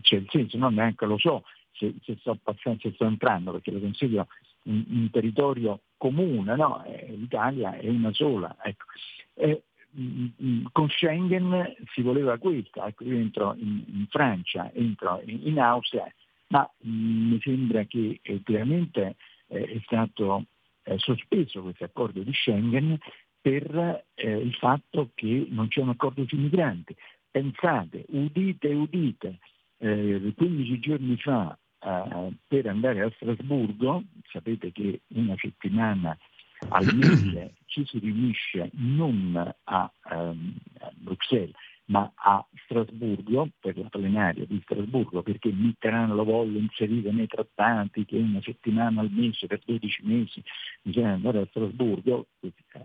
c'è 0.00 0.16
il 0.16 0.26
senso, 0.28 0.58
no? 0.58 0.68
neanche 0.70 1.06
lo 1.06 1.16
so 1.16 1.44
se, 1.72 1.94
se 2.02 2.16
sto 2.20 2.38
passando, 2.42 2.80
se 2.80 2.92
sto 2.92 3.04
entrando, 3.04 3.52
perché 3.52 3.70
lo 3.70 3.80
considero 3.80 4.26
un, 4.64 4.84
un 4.88 5.10
territorio 5.10 5.80
comune, 6.02 6.56
no? 6.56 6.82
Eh, 6.84 7.14
l'Italia 7.14 7.76
è 7.76 7.88
una 7.88 8.12
sola. 8.12 8.56
Ecco. 8.60 8.86
Eh, 9.34 9.62
mh, 9.90 10.26
mh, 10.36 10.68
con 10.72 10.88
Schengen 10.88 11.76
si 11.92 12.02
voleva 12.02 12.38
questo, 12.38 12.84
ecco, 12.84 13.04
io 13.04 13.16
entro 13.16 13.54
in, 13.56 13.84
in 13.86 14.06
Francia, 14.08 14.72
entro 14.72 15.22
in, 15.24 15.46
in 15.46 15.60
Austria, 15.60 16.12
ma 16.48 16.68
mh, 16.78 16.90
mi 16.90 17.40
sembra 17.40 17.84
che 17.84 18.18
eh, 18.20 18.42
chiaramente 18.42 19.14
eh, 19.46 19.64
è 19.64 19.80
stato 19.84 20.46
eh, 20.82 20.98
sospeso 20.98 21.62
questo 21.62 21.84
accordo 21.84 22.20
di 22.20 22.32
Schengen 22.32 22.98
per 23.40 24.04
il 24.14 24.54
fatto 24.54 25.10
che 25.14 25.46
non 25.50 25.66
c'è 25.66 25.80
un 25.80 25.88
accordo 25.88 26.24
sui 26.28 26.38
migranti. 26.38 26.94
Pensate, 27.28 28.04
udite, 28.10 28.68
udite, 28.68 29.38
eh, 29.78 30.32
15 30.36 30.78
giorni 30.78 31.16
fa 31.16 31.56
eh, 31.84 32.32
per 32.46 32.66
andare 32.66 33.02
a 33.02 33.12
Strasburgo, 33.14 34.02
sapete 34.30 34.72
che 34.72 35.00
una 35.08 35.34
settimana 35.38 36.16
al 36.68 36.94
mese 36.94 37.54
ci 37.66 37.84
si 37.86 37.98
riunisce 37.98 38.70
non 38.74 39.54
a, 39.64 39.92
ehm, 40.10 40.54
a 40.80 40.90
Bruxelles 40.94 41.54
ma 41.92 42.10
a 42.14 42.44
Strasburgo, 42.64 43.50
per 43.60 43.76
la 43.76 43.88
plenaria 43.90 44.46
di 44.46 44.58
Strasburgo, 44.62 45.22
perché 45.22 45.52
Mitterrand 45.52 46.14
lo 46.14 46.24
volle 46.24 46.58
inserire 46.58 47.12
nei 47.12 47.26
trattati 47.26 48.06
che 48.06 48.16
una 48.16 48.40
settimana 48.40 49.02
al 49.02 49.10
mese 49.10 49.46
per 49.46 49.60
12 49.62 50.00
mesi 50.06 50.42
bisogna 50.80 51.12
andare 51.12 51.40
a 51.40 51.46
Strasburgo, 51.50 52.28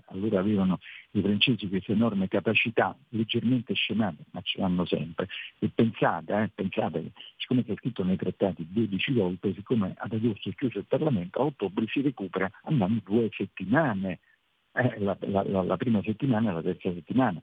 allora 0.08 0.40
avevano 0.40 0.80
i 1.12 1.22
francesi 1.22 1.70
questa 1.70 1.94
enorme 1.94 2.28
capacità, 2.28 2.98
leggermente 3.10 3.74
scemate, 3.74 4.26
ma 4.32 4.42
ce 4.42 4.60
l'hanno 4.60 4.86
sempre. 4.86 5.30
E 5.60 5.70
pensate, 5.74 6.42
eh, 6.42 6.52
pensate 6.54 7.14
siccome 7.38 7.64
è 7.66 7.76
scritto 7.76 8.04
nei 8.04 8.18
trattati 8.18 8.68
12 8.70 9.14
volte, 9.14 9.54
siccome 9.54 9.94
ad 9.96 10.12
agosto 10.12 10.50
è 10.50 10.54
chiuso 10.54 10.80
il 10.80 10.86
Parlamento, 10.86 11.40
a 11.40 11.46
ottobre 11.46 11.86
si 11.88 12.02
recupera 12.02 12.52
andando 12.64 13.02
due 13.06 13.30
settimane, 13.32 14.20
eh, 14.74 15.00
la, 15.00 15.18
la, 15.22 15.64
la 15.64 15.78
prima 15.78 16.02
settimana 16.04 16.50
e 16.50 16.54
la 16.56 16.62
terza 16.62 16.92
settimana 16.92 17.42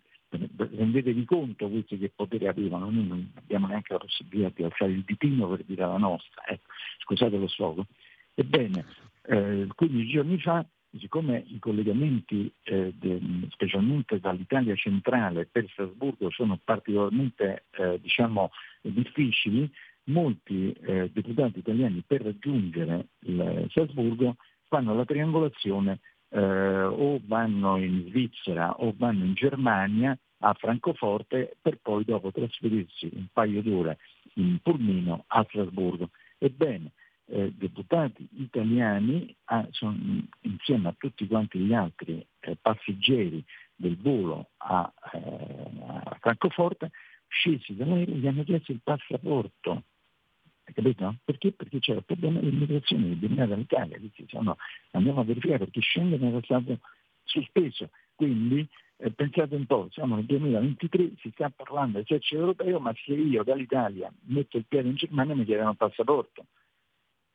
rendetevi 0.56 1.24
conto 1.24 1.68
questi 1.68 1.98
che 1.98 2.12
potere 2.14 2.48
avevano, 2.48 2.90
noi 2.90 3.06
non 3.06 3.30
abbiamo 3.34 3.66
neanche 3.66 3.92
la 3.92 3.98
possibilità 3.98 4.52
di 4.54 4.64
alzare 4.64 4.92
il 4.92 5.02
ditino 5.04 5.48
per 5.48 5.64
dire 5.64 5.82
la 5.82 5.98
nostra, 5.98 6.42
ecco, 6.46 6.68
scusate 6.98 7.36
lo 7.36 7.48
sfogo. 7.48 7.86
Ebbene, 8.34 8.84
eh, 9.26 9.66
15 9.74 10.06
giorni 10.10 10.38
fa, 10.38 10.64
siccome 10.98 11.44
i 11.48 11.58
collegamenti 11.58 12.52
eh, 12.64 12.92
de, 12.98 13.20
specialmente 13.50 14.20
dall'Italia 14.20 14.74
centrale 14.74 15.46
per 15.46 15.68
Strasburgo 15.70 16.30
sono 16.30 16.58
particolarmente 16.62 17.64
eh, 17.72 17.98
diciamo, 18.00 18.50
difficili, 18.82 19.70
molti 20.04 20.72
eh, 20.72 21.10
deputati 21.12 21.60
italiani 21.60 22.02
per 22.06 22.22
raggiungere 22.22 23.06
Strasburgo 23.68 24.36
fanno 24.68 24.94
la 24.94 25.04
triangolazione 25.04 26.00
eh, 26.34 26.82
o 26.82 27.20
vanno 27.24 27.76
in 27.76 28.06
Svizzera 28.08 28.74
o 28.80 28.92
vanno 28.96 29.24
in 29.24 29.34
Germania 29.34 30.18
a 30.38 30.52
Francoforte 30.54 31.56
per 31.62 31.78
poi 31.80 32.04
dopo 32.04 32.32
trasferirsi 32.32 33.08
un 33.14 33.26
paio 33.32 33.62
d'ore 33.62 33.98
in 34.34 34.58
pulmino 34.60 35.24
a 35.28 35.44
Strasburgo. 35.48 36.10
Ebbene, 36.38 36.90
eh, 37.26 37.52
deputati 37.56 38.28
italiani 38.32 39.34
ah, 39.44 39.66
sono, 39.70 39.96
insieme 40.40 40.88
a 40.88 40.94
tutti 40.98 41.26
quanti 41.26 41.58
gli 41.58 41.72
altri 41.72 42.26
eh, 42.40 42.56
passeggeri 42.60 43.42
del 43.76 43.96
volo 43.96 44.50
a, 44.58 44.92
eh, 45.12 45.70
a 45.86 46.16
Francoforte 46.20 46.90
scesi 47.28 47.74
dall'aereo 47.76 48.16
gli 48.16 48.26
hanno 48.26 48.42
chiesto 48.42 48.72
il 48.72 48.80
passaporto. 48.82 49.84
Capito? 50.72 51.16
Perché? 51.24 51.52
Perché 51.52 51.78
c'era 51.78 51.98
il 51.98 52.04
problema 52.04 52.40
dell'immigrazione 52.40 53.10
che 53.10 53.16
veniva 53.16 53.46
dall'Italia, 53.46 53.98
quindi 53.98 54.26
no, 54.40 54.56
andiamo 54.92 55.20
a 55.20 55.24
verificare 55.24 55.58
perché 55.58 55.80
Schengen 55.80 56.22
era 56.24 56.40
stato 56.42 56.78
sospeso. 57.22 57.90
Quindi 58.14 58.66
eh, 58.96 59.10
pensate 59.10 59.54
un 59.56 59.66
po', 59.66 59.88
siamo 59.90 60.14
nel 60.14 60.24
2023, 60.24 61.12
si 61.20 61.30
sta 61.32 61.50
parlando 61.50 61.94
del 61.94 62.02
esercito 62.02 62.40
europeo, 62.40 62.78
ma 62.80 62.92
se 62.94 63.12
io 63.12 63.42
dall'Italia 63.42 64.12
metto 64.26 64.56
il 64.56 64.64
piede 64.66 64.88
in 64.88 64.94
Germania 64.94 65.34
mi 65.34 65.44
chiedono 65.44 65.70
il 65.70 65.76
passaporto. 65.76 66.46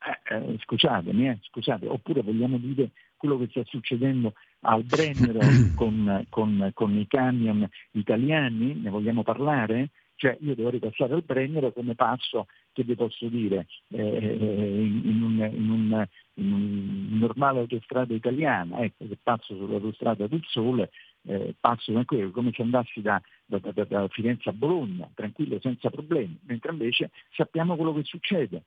Eh, 0.02 0.34
eh, 0.34 0.58
scusatemi, 0.60 1.28
eh, 1.28 1.38
scusate, 1.42 1.86
oppure 1.86 2.22
vogliamo 2.22 2.56
dire 2.56 2.92
quello 3.16 3.38
che 3.38 3.48
sta 3.50 3.62
succedendo 3.66 4.32
al 4.60 4.82
Brennero 4.84 5.40
con, 5.76 6.26
con, 6.30 6.70
con 6.72 6.96
i 6.96 7.06
camion 7.06 7.68
italiani, 7.92 8.74
ne 8.74 8.88
vogliamo 8.88 9.22
parlare? 9.22 9.90
Cioè 10.14 10.36
io 10.40 10.54
devo 10.54 10.70
ripassare 10.70 11.12
al 11.12 11.22
Brennero 11.22 11.72
come 11.72 11.94
passo, 11.94 12.46
che 12.72 12.84
vi 12.84 12.94
posso 12.94 13.26
dire, 13.28 13.66
eh, 13.88 13.98
in, 13.98 15.22
un, 15.22 15.50
in, 15.52 15.70
un, 15.70 16.06
in, 16.34 16.52
un, 16.52 17.18
normale 17.18 17.60
autostrada 17.60 18.14
italiana, 18.14 18.80
ecco, 18.80 19.06
che 19.06 19.18
passo 19.22 19.56
sull'autostrada 19.56 20.26
del 20.26 20.42
Sole, 20.46 20.90
eh, 21.22 21.54
passo 21.58 21.92
tranquillo, 21.92 22.30
come 22.30 22.52
se 22.54 22.62
andassi 22.62 23.00
da, 23.00 23.20
da, 23.44 23.58
da, 23.58 23.84
da, 23.84 24.08
Firenze 24.08 24.48
a 24.48 24.52
Bologna, 24.52 25.10
tranquillo, 25.14 25.58
senza 25.60 25.90
problemi, 25.90 26.38
mentre 26.44 26.72
invece 26.72 27.10
sappiamo 27.30 27.76
quello 27.76 27.94
che 27.94 28.04
succede. 28.04 28.62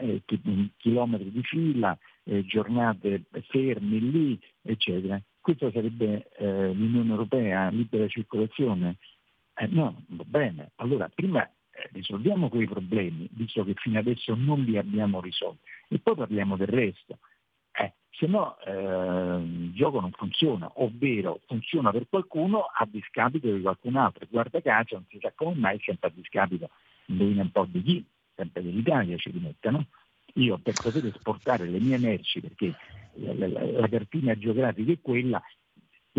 Eh, 0.00 0.22
chilometri 0.76 1.32
di 1.32 1.42
fila, 1.42 1.98
eh, 2.24 2.44
giornate 2.44 3.24
fermi 3.48 4.10
lì, 4.10 4.40
eccetera. 4.62 5.20
Questa 5.40 5.72
sarebbe 5.72 6.28
eh, 6.36 6.72
l'Unione 6.72 7.10
Europea, 7.10 7.68
libera 7.70 8.06
circolazione? 8.06 8.98
Eh, 9.54 9.66
no, 9.66 10.04
va 10.08 10.24
bene. 10.24 10.70
Allora, 10.76 11.08
prima 11.12 11.42
eh, 11.44 11.50
risolviamo 11.92 12.48
quei 12.48 12.66
problemi, 12.66 13.28
visto 13.32 13.64
che 13.64 13.74
fino 13.74 13.98
adesso 13.98 14.34
non 14.34 14.62
li 14.62 14.76
abbiamo 14.76 15.20
risolti, 15.20 15.68
e 15.88 15.98
poi 15.98 16.14
parliamo 16.16 16.56
del 16.56 16.68
resto. 16.68 17.18
Eh, 17.72 17.94
se 18.10 18.26
no 18.26 18.58
eh, 18.60 19.40
il 19.40 19.72
gioco 19.74 20.00
non 20.00 20.10
funziona, 20.12 20.70
ovvero 20.74 21.40
funziona 21.46 21.90
per 21.90 22.08
qualcuno 22.08 22.62
a 22.62 22.86
discapito 22.90 23.52
di 23.52 23.60
qualcun 23.60 23.96
altro. 23.96 24.26
Guarda 24.28 24.60
caso, 24.60 24.96
non 24.96 25.06
si 25.08 25.18
sa 25.20 25.32
come 25.34 25.54
mai, 25.54 25.78
sempre 25.80 26.08
a 26.08 26.12
discapito, 26.14 26.70
indovina 27.06 27.42
un 27.42 27.50
po' 27.50 27.66
di 27.68 27.82
chi, 27.82 28.04
sempre 28.34 28.62
dell'Italia 28.62 29.16
ci 29.16 29.30
rimettono. 29.30 29.86
Io 30.34 30.58
per 30.58 30.74
poter 30.74 31.06
esportare 31.06 31.66
le 31.66 31.80
mie 31.80 31.98
merci, 31.98 32.40
perché 32.40 32.74
la, 33.14 33.34
la, 33.34 33.64
la 33.64 33.88
cartina 33.88 34.36
geografica 34.36 34.92
è 34.92 34.98
quella, 35.00 35.42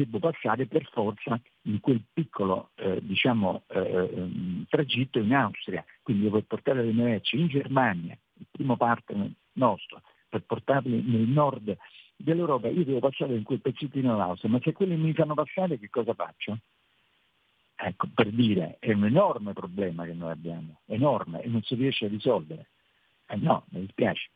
devo 0.06 0.20
passare 0.20 0.66
per 0.66 0.88
forza 0.91 1.39
in 1.64 1.80
quel 1.80 2.02
piccolo 2.12 2.72
eh, 2.76 3.00
diciamo, 3.02 3.64
eh, 3.68 4.66
tragitto 4.70 5.20
in 5.20 5.34
Austria, 5.34 5.84
quindi 6.02 6.24
devo 6.24 6.41
portare 6.41 6.84
le 6.84 6.91
merci 6.91 7.39
in 7.39 7.47
Germania, 7.47 8.18
il 8.38 8.45
primo 8.50 8.78
partner 8.78 9.30
nostro, 9.54 10.02
per 10.28 10.43
portarli 10.43 11.02
nel 11.02 11.28
nord 11.28 11.76
dell'Europa, 12.16 12.68
io 12.68 12.84
devo 12.84 13.00
passare 13.00 13.36
in 13.36 13.43
quel 13.43 13.62
pezzettino 13.62 14.16
d'Austria, 14.16 14.52
ma 14.52 14.60
se 14.62 14.74
quelli 14.74 14.95
mi 14.95 15.14
fanno 15.14 15.34
passare 15.34 15.80
che 15.80 15.89
cosa 15.89 16.14
faccio? 16.14 16.60
Ecco, 17.82 18.08
per 18.14 18.30
dire, 18.30 18.76
è 18.80 18.91
un 18.91 19.06
enorme 19.06 19.54
problema 19.54 20.04
che 20.04 20.14
noi 20.14 20.32
abbiamo, 20.32 20.82
enorme, 20.88 21.41
e 21.41 21.47
non 21.47 21.62
si 21.62 21.76
riesce 21.76 22.06
a 22.06 22.10
risolvere. 22.10 22.68
Eh 23.26 23.38
no, 23.38 23.64
mi 23.70 23.82
dispiace. 23.82 24.30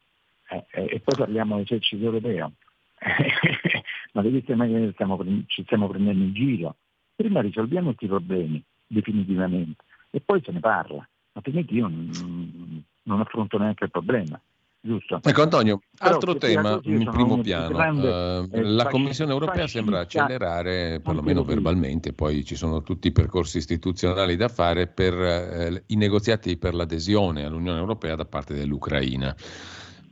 Eh, 0.50 0.66
eh, 0.72 0.86
e 0.92 1.00
poi 1.02 1.18
parliamo 1.18 1.56
dell'esercito 1.56 2.06
europeo. 2.06 2.54
ma 4.14 4.22
vedete 4.22 4.56
mai 4.56 4.72
che 4.72 4.92
stiamo, 4.94 5.20
ci 5.48 5.64
stiamo 5.64 5.88
prendendo 5.88 6.24
in 6.24 6.34
giro? 6.34 6.76
Prima 7.16 7.42
risolviamo 7.42 7.88
questi 7.88 8.08
problemi 8.08 8.64
definitivamente 8.88 9.84
e 10.10 10.22
poi 10.22 10.42
se 10.44 10.52
ne 10.52 10.60
parla, 10.60 11.08
altrimenti 11.34 11.76
io 11.76 11.88
non, 11.88 12.84
non 13.04 13.20
affronto 13.20 13.58
neanche 13.58 13.86
il 13.86 13.92
problema. 13.92 14.40
Giusto. 14.86 15.22
Ecco 15.24 15.42
Antonio, 15.42 15.80
altro 16.00 16.36
tema 16.36 16.78
in 16.84 17.10
primo 17.10 17.40
piano. 17.40 17.70
Grande, 17.70 18.10
uh, 18.10 18.62
la 18.64 18.86
Commissione 18.88 19.32
europea 19.32 19.66
sembra 19.66 20.02
accelerare, 20.02 21.00
perlomeno 21.00 21.46
verbalmente, 21.46 22.12
poi 22.12 22.44
ci 22.44 22.56
sono 22.56 22.82
tutti 22.82 23.08
i 23.08 23.14
percorsi 23.14 23.60
istituzionali 23.60 24.36
da 24.36 24.50
fare 24.50 24.88
per 24.88 25.14
uh, 25.14 25.82
i 25.88 25.96
negoziati 25.96 26.58
per 26.58 26.74
l'adesione 26.74 27.46
all'Unione 27.46 27.80
Europea 27.80 28.16
da 28.16 28.26
parte 28.26 28.56
dell'Ucraina. 28.56 29.34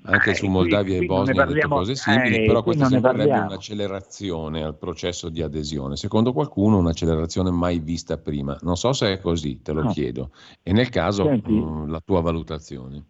Anche 0.03 0.31
eh, 0.31 0.35
su 0.35 0.47
Moldavia 0.47 0.97
qui, 0.97 1.05
e 1.05 1.07
Bosnia 1.07 1.43
hanno 1.43 1.53
detto 1.53 1.67
cose 1.67 1.95
simili, 1.95 2.43
eh, 2.43 2.45
però 2.47 2.63
questa 2.63 2.85
sembrerebbe 2.85 3.37
un'accelerazione 3.37 4.63
al 4.63 4.75
processo 4.75 5.29
di 5.29 5.43
adesione. 5.43 5.95
Secondo 5.95 6.33
qualcuno 6.33 6.79
un'accelerazione 6.79 7.51
mai 7.51 7.79
vista 7.79 8.17
prima. 8.17 8.57
Non 8.61 8.77
so 8.77 8.93
se 8.93 9.13
è 9.13 9.19
così, 9.19 9.61
te 9.61 9.73
lo 9.73 9.83
no. 9.83 9.91
chiedo. 9.91 10.31
E 10.63 10.73
nel 10.73 10.89
caso 10.89 11.25
Senti, 11.25 11.51
mh, 11.51 11.89
la 11.89 12.01
tua 12.03 12.21
valutazione. 12.21 13.03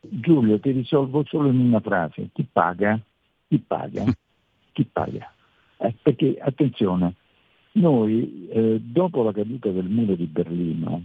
Giulio, 0.00 0.60
ti 0.60 0.72
risolvo 0.72 1.24
solo 1.26 1.48
in 1.48 1.58
una 1.58 1.80
frase. 1.80 2.28
Chi 2.32 2.46
paga? 2.50 3.00
Chi 3.48 3.58
paga? 3.58 4.04
Chi 4.72 4.84
paga? 4.84 5.32
Eh, 5.78 5.94
perché, 6.02 6.36
attenzione, 6.38 7.14
noi 7.72 8.48
eh, 8.50 8.78
dopo 8.82 9.22
la 9.22 9.32
caduta 9.32 9.70
del 9.70 9.88
muro 9.88 10.14
di 10.14 10.26
Berlino 10.26 11.02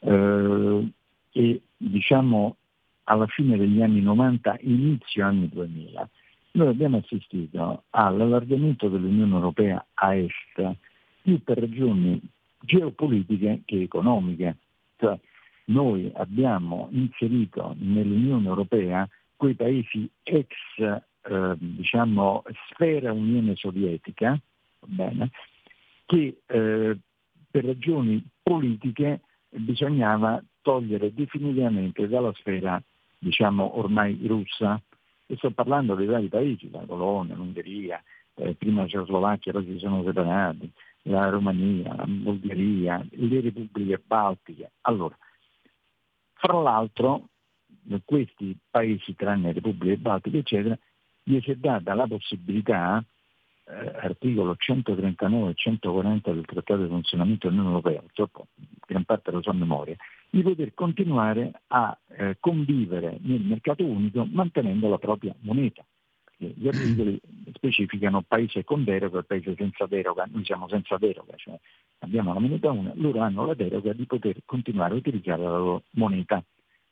eh, 0.00 0.92
e 1.30 1.60
diciamo 1.76 2.56
alla 3.04 3.26
fine 3.26 3.56
degli 3.56 3.82
anni 3.82 4.00
90, 4.00 4.58
inizio 4.60 5.24
anni 5.24 5.48
2000, 5.48 6.08
noi 6.52 6.68
abbiamo 6.68 6.98
assistito 6.98 7.84
all'allargamento 7.90 8.88
dell'Unione 8.88 9.34
Europea 9.34 9.84
a 9.94 10.14
est 10.14 10.76
più 11.22 11.42
per 11.42 11.58
ragioni 11.58 12.20
geopolitiche 12.60 13.62
che 13.64 13.82
economiche. 13.82 14.56
Cioè, 14.96 15.18
noi 15.66 16.10
abbiamo 16.14 16.88
inserito 16.90 17.74
nell'Unione 17.78 18.48
Europea 18.48 19.08
quei 19.36 19.54
paesi 19.54 20.08
ex 20.22 20.48
eh, 20.78 21.54
diciamo, 21.56 22.42
sfera 22.70 23.12
Unione 23.12 23.54
Sovietica, 23.56 24.38
bene, 24.86 25.30
che 26.04 26.40
eh, 26.46 26.98
per 27.50 27.64
ragioni 27.64 28.22
politiche 28.42 29.20
bisognava 29.48 30.42
togliere 30.62 31.12
definitivamente 31.12 32.08
dalla 32.08 32.32
sfera 32.34 32.82
diciamo, 33.22 33.78
ormai 33.78 34.18
russa. 34.26 34.80
E 35.26 35.36
sto 35.36 35.50
parlando 35.50 35.94
dei 35.94 36.06
vari 36.06 36.28
paesi, 36.28 36.70
la 36.70 36.80
Polonia, 36.80 37.34
l'Ungheria, 37.34 38.02
eh, 38.34 38.54
prima 38.54 38.82
la 38.82 38.88
Cecoslovacchia, 38.88 39.52
poi 39.52 39.64
si 39.64 39.78
sono 39.78 40.02
separati, 40.02 40.70
la 41.02 41.28
Romania, 41.28 41.94
la 41.94 42.04
Bulgaria, 42.06 43.06
le 43.10 43.40
repubbliche 43.40 44.02
baltiche. 44.04 44.72
Allora, 44.82 45.16
fra 46.34 46.60
l'altro, 46.60 47.28
questi 48.04 48.56
paesi, 48.68 49.14
tranne 49.14 49.52
Repubbliche 49.52 49.96
Baltiche, 49.96 50.38
eccetera, 50.38 50.76
gli 51.22 51.40
si 51.40 51.52
è 51.52 51.54
data 51.54 51.94
la 51.94 52.06
possibilità, 52.06 53.02
eh, 53.64 53.92
articolo 54.00 54.56
139 54.56 55.50
e 55.50 55.54
140 55.54 56.32
del 56.32 56.44
Trattato 56.44 56.82
di 56.82 56.88
funzionamento 56.88 57.48
dell'Unione 57.48 57.76
Europea, 57.76 58.00
purtroppo 58.00 58.46
gran 58.86 59.04
parte 59.04 59.30
lo 59.30 59.40
so 59.40 59.50
a 59.50 59.54
memoria, 59.54 59.96
di 60.34 60.42
poter 60.42 60.72
continuare 60.72 61.60
a 61.66 61.94
eh, 62.08 62.38
convivere 62.40 63.18
nel 63.20 63.42
mercato 63.42 63.84
unico 63.84 64.26
mantenendo 64.30 64.88
la 64.88 64.96
propria 64.96 65.34
moneta. 65.40 65.84
Gli 66.38 66.66
articoli 66.66 67.20
specificano 67.52 68.22
paese 68.22 68.64
con 68.64 68.82
deroga 68.82 69.20
e 69.20 69.24
paese 69.24 69.54
senza 69.56 69.84
deroga, 69.84 70.26
noi 70.32 70.42
siamo 70.42 70.68
senza 70.68 70.96
deroga, 70.96 71.36
cioè 71.36 71.54
abbiamo 71.98 72.32
la 72.32 72.40
moneta 72.40 72.70
una, 72.70 72.92
loro 72.94 73.20
hanno 73.20 73.44
la 73.44 73.52
deroga 73.52 73.92
di 73.92 74.06
poter 74.06 74.40
continuare 74.46 74.94
a 74.94 74.96
utilizzare 74.96 75.42
la 75.42 75.58
loro 75.58 75.82
moneta. 75.90 76.42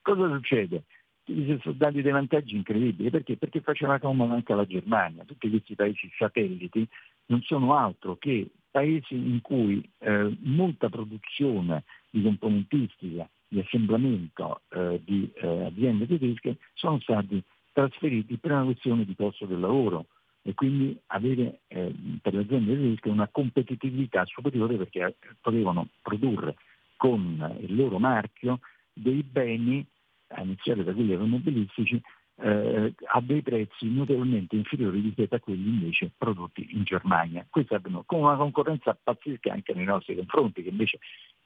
Cosa 0.02 0.28
succede? 0.28 0.84
Si 1.24 1.58
sono 1.62 1.74
dati 1.78 2.02
dei 2.02 2.12
vantaggi 2.12 2.54
incredibili, 2.54 3.08
perché? 3.08 3.38
Perché 3.38 3.62
faceva 3.62 3.98
comodo 3.98 4.34
anche 4.34 4.54
la 4.54 4.66
Germania, 4.66 5.24
tutti 5.24 5.48
questi 5.48 5.74
paesi 5.74 6.10
satelliti 6.16 6.86
non 7.26 7.40
sono 7.40 7.74
altro 7.74 8.16
che 8.16 8.50
paesi 8.70 9.14
in 9.14 9.40
cui 9.40 9.82
eh, 9.98 10.36
molta 10.42 10.90
produzione 10.90 11.84
di 12.10 12.22
componentistica, 12.22 13.28
di 13.48 13.60
assemblamento 13.60 14.62
eh, 14.68 15.00
di 15.04 15.30
eh, 15.34 15.64
aziende 15.66 16.06
tedesche 16.06 16.58
sono 16.74 16.98
stati 17.00 17.42
trasferiti 17.72 18.36
per 18.36 18.52
una 18.52 18.64
questione 18.64 19.04
di 19.04 19.14
costo 19.14 19.46
del 19.46 19.60
lavoro 19.60 20.06
e 20.42 20.54
quindi 20.54 20.98
avere 21.08 21.60
eh, 21.68 21.94
per 22.20 22.34
le 22.34 22.40
aziende 22.40 22.74
tedesche 22.74 23.08
una 23.08 23.28
competitività 23.28 24.24
superiore 24.26 24.76
perché 24.76 25.04
eh, 25.04 25.14
potevano 25.40 25.88
produrre 26.02 26.56
con 26.96 27.56
il 27.60 27.74
loro 27.74 27.98
marchio 27.98 28.60
dei 28.92 29.22
beni, 29.22 29.84
a 30.28 30.42
iniziare 30.42 30.84
da 30.84 30.92
quelli 30.92 31.12
automobilistici, 31.12 32.00
eh, 32.42 32.94
a 33.12 33.20
dei 33.20 33.42
prezzi 33.42 33.88
notevolmente 33.90 34.56
inferiori 34.56 35.00
rispetto 35.00 35.34
a 35.34 35.40
quelli 35.40 35.68
invece 35.68 36.10
prodotti 36.16 36.68
in 36.70 36.84
Germania. 36.84 37.46
Questo 37.48 37.74
avvenuto 37.74 38.04
con 38.06 38.20
una 38.20 38.36
concorrenza 38.36 38.98
pazzesca 39.00 39.52
anche 39.52 39.74
nei 39.74 39.84
nostri 39.84 40.16
confronti, 40.16 40.62
che 40.62 40.70
invece 40.70 40.98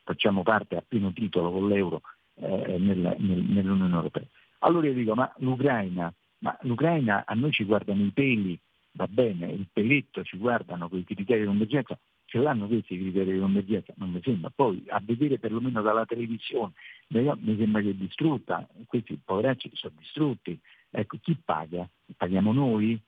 facciamo 0.02 0.42
parte 0.42 0.76
a 0.76 0.84
pieno 0.86 1.12
titolo 1.12 1.50
con 1.50 1.68
l'euro 1.68 2.02
eh, 2.36 2.78
nel, 2.78 3.16
nel, 3.18 3.42
nell'Unione 3.42 3.94
Europea. 3.94 4.26
Allora 4.60 4.86
io 4.86 4.94
dico, 4.94 5.14
ma 5.14 5.32
l'Ucraina, 5.38 6.12
ma 6.38 6.56
l'Ucraina 6.62 7.24
a 7.26 7.34
noi 7.34 7.52
ci 7.52 7.64
guardano 7.64 8.02
i 8.02 8.10
peli, 8.10 8.58
va 8.92 9.06
bene, 9.08 9.50
il 9.50 9.66
peletto 9.72 10.22
ci 10.22 10.36
guardano 10.36 10.88
con 10.88 10.98
i 10.98 11.04
criteri 11.04 11.40
di 11.40 11.46
convergenza, 11.46 11.98
ce 12.26 12.38
l'hanno 12.38 12.66
questi 12.66 12.98
criteri 12.98 13.32
di 13.32 13.40
convergenza? 13.40 13.92
Non 13.96 14.10
mi 14.10 14.20
sembra. 14.22 14.50
Poi 14.54 14.84
a 14.88 15.00
vedere 15.04 15.38
perlomeno 15.38 15.82
dalla 15.82 16.06
televisione, 16.06 16.72
mi 17.08 17.56
sembra 17.58 17.82
che 17.82 17.90
è 17.90 17.94
distrutta, 17.94 18.66
questi 18.86 19.20
poveracci 19.22 19.70
sono 19.74 19.94
distrutti. 19.98 20.58
Ecco, 20.96 21.18
chi 21.20 21.36
paga? 21.44 21.88
Paghiamo 22.16 22.52
noi? 22.52 23.02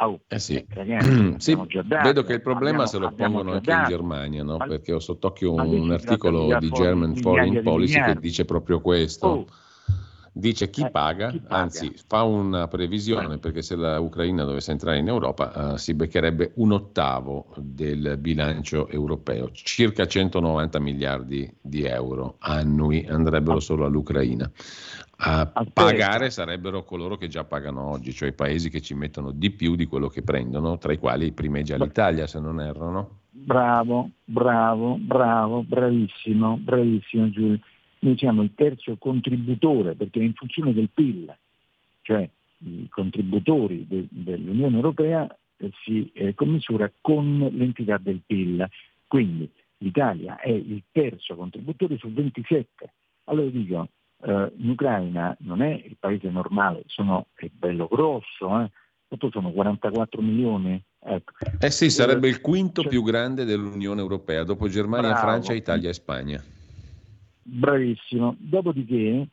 Oh, 0.00 0.20
eh 0.28 0.38
sì. 0.38 0.64
Ragazzi, 0.68 1.34
sì 1.38 1.58
vedo 1.84 2.22
che 2.22 2.34
il 2.34 2.42
problema 2.42 2.84
abbiamo, 2.84 2.86
se 2.86 2.98
lo 2.98 3.12
pongono 3.12 3.52
anche 3.52 3.72
in 3.72 3.84
Germania, 3.88 4.44
no? 4.44 4.58
perché 4.58 4.92
ho 4.92 5.00
sott'occhio 5.00 5.54
un, 5.54 5.90
articolo 5.90 6.56
di 6.58 6.70
German 6.70 7.16
Foreign 7.16 7.62
Policy 7.62 8.00
che 8.00 8.14
dice 8.16 8.44
proprio 8.44 8.80
questo. 8.80 9.26
Oh 9.26 9.46
dice 10.38 10.68
chi, 10.68 10.82
eh, 10.82 10.90
paga, 10.90 11.30
chi 11.30 11.40
paga, 11.40 11.62
anzi 11.62 11.94
fa 12.06 12.22
una 12.22 12.68
previsione 12.68 13.38
perché 13.38 13.62
se 13.62 13.74
la 13.74 13.98
Ucraina 13.98 14.44
dovesse 14.44 14.70
entrare 14.70 14.98
in 14.98 15.08
Europa 15.08 15.72
uh, 15.72 15.76
si 15.76 15.94
beccherebbe 15.94 16.52
un 16.56 16.72
ottavo 16.72 17.54
del 17.56 18.18
bilancio 18.18 18.86
europeo, 18.88 19.50
circa 19.52 20.06
190 20.06 20.78
miliardi 20.78 21.50
di 21.58 21.84
euro 21.84 22.36
annui 22.40 23.06
andrebbero 23.08 23.60
solo 23.60 23.86
all'Ucraina. 23.86 24.50
A 25.18 25.50
pagare 25.72 26.30
sarebbero 26.30 26.84
coloro 26.84 27.16
che 27.16 27.28
già 27.28 27.44
pagano 27.44 27.90
oggi, 27.90 28.12
cioè 28.12 28.28
i 28.28 28.34
paesi 28.34 28.68
che 28.68 28.82
ci 28.82 28.94
mettono 28.94 29.30
di 29.30 29.50
più 29.50 29.74
di 29.74 29.86
quello 29.86 30.08
che 30.08 30.22
prendono, 30.22 30.76
tra 30.76 30.92
i 30.92 30.98
quali 30.98 31.32
primeggia 31.32 31.76
l'Italia 31.76 32.26
se 32.26 32.38
non 32.38 32.60
errano. 32.60 33.20
Bravo, 33.30 34.10
bravo, 34.24 34.96
bravo, 34.98 35.62
bravissimo, 35.62 36.58
bravissimo 36.58 37.30
Giulio 37.30 37.60
noi 38.06 38.16
siamo 38.18 38.42
il 38.42 38.52
terzo 38.54 38.96
contributore 38.98 39.94
perché 39.94 40.20
in 40.20 40.34
funzione 40.34 40.72
del 40.72 40.90
PIL, 40.92 41.34
cioè 42.02 42.28
i 42.58 42.88
contributori 42.88 43.86
de, 43.86 44.06
dell'Unione 44.08 44.76
Europea 44.76 45.26
eh, 45.56 45.70
si 45.82 46.10
eh, 46.12 46.34
commisura 46.34 46.90
con 47.00 47.48
l'entità 47.52 47.98
del 47.98 48.20
PIL. 48.24 48.66
Quindi 49.06 49.50
l'Italia 49.78 50.38
è 50.38 50.50
il 50.50 50.82
terzo 50.92 51.34
contributore 51.34 51.96
su 51.96 52.10
27. 52.10 52.92
Allora 53.24 53.48
dico, 53.48 53.88
eh, 54.26 54.52
l'Ucraina 54.56 55.36
non 55.40 55.62
è 55.62 55.70
il 55.84 55.96
paese 55.98 56.28
normale, 56.30 56.82
sono, 56.86 57.28
è 57.34 57.48
bello 57.52 57.86
grosso, 57.86 58.60
eh, 58.60 58.70
sono 59.30 59.52
44 59.52 60.20
milioni? 60.20 60.82
Ecco. 60.98 61.32
Eh 61.60 61.70
sì, 61.70 61.88
sarebbe 61.90 62.26
il 62.26 62.40
quinto 62.40 62.82
cioè, 62.82 62.90
più 62.90 63.04
grande 63.04 63.44
dell'Unione 63.44 64.00
Europea, 64.00 64.42
dopo 64.42 64.68
Germania, 64.68 65.10
bravo. 65.10 65.26
Francia, 65.26 65.52
Italia 65.52 65.90
e 65.90 65.92
Spagna. 65.92 66.42
Bravissimo. 67.42 68.34
Dopodiché 68.38 69.28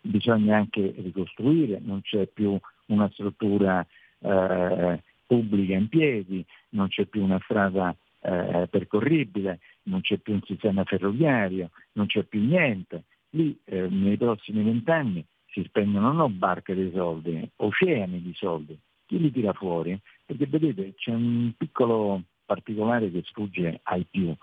bisogna 0.00 0.56
anche 0.56 0.94
ricostruire, 0.96 1.80
non 1.82 2.00
c'è 2.02 2.28
più 2.28 2.56
una 2.86 3.10
struttura 3.12 3.84
eh, 4.20 5.02
pubblica 5.26 5.74
in 5.74 5.88
piedi, 5.88 6.46
non 6.70 6.86
c'è 6.86 7.06
più 7.06 7.24
una 7.24 7.40
strada 7.42 7.92
eh, 8.20 8.68
percorribile, 8.70 9.58
non 9.84 10.02
c'è 10.02 10.18
più 10.18 10.34
un 10.34 10.42
sistema 10.44 10.84
ferroviario, 10.84 11.70
non 11.94 12.06
c'è 12.06 12.22
più 12.22 12.44
niente. 12.44 13.02
Lì 13.36 13.58
eh, 13.64 13.86
nei 13.88 14.16
prossimi 14.16 14.62
vent'anni 14.62 15.22
si 15.48 15.62
spendono 15.64 16.10
non 16.10 16.38
barche 16.38 16.74
di 16.74 16.90
soldi, 16.94 17.48
oceani 17.56 18.22
di 18.22 18.32
soldi. 18.34 18.78
Chi 19.04 19.20
li 19.20 19.30
tira 19.30 19.52
fuori? 19.52 19.98
Perché 20.24 20.46
vedete 20.46 20.94
c'è 20.94 21.12
un 21.12 21.52
piccolo 21.56 22.22
particolare 22.46 23.10
che 23.10 23.22
sfugge 23.26 23.80
ai 23.82 24.06
più. 24.10 24.34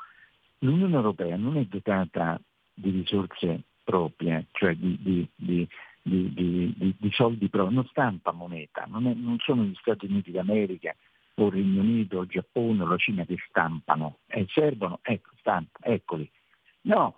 L'Unione 0.59 0.95
Europea 0.95 1.35
non 1.35 1.57
è 1.57 1.65
dotata 1.65 2.39
di 2.71 2.91
risorse 2.91 3.63
proprie, 3.83 4.45
cioè 4.51 4.75
di, 4.75 4.97
di, 5.01 5.27
di, 5.35 5.67
di 6.01 7.11
soldi 7.11 7.49
propri, 7.49 7.73
non 7.73 7.87
stampa 7.87 8.31
moneta, 8.31 8.85
non, 8.87 9.07
è, 9.07 9.13
non, 9.13 9.37
sono 9.39 9.63
gli 9.63 9.75
Stati 9.75 10.05
Uniti 10.05 10.31
d'America 10.31 10.95
o 11.35 11.47
il 11.47 11.51
Regno 11.51 11.81
Unito, 11.81 12.21
il 12.21 12.29
Giappone 12.29 12.83
o 12.83 12.87
la 12.87 12.97
Cina 12.97 13.25
che 13.25 13.37
stampano, 13.49 14.19
eh, 14.27 14.45
servono, 14.49 14.99
ecco, 15.01 15.31
stampa, 15.39 15.79
eccoli. 15.81 16.29
No, 16.81 17.17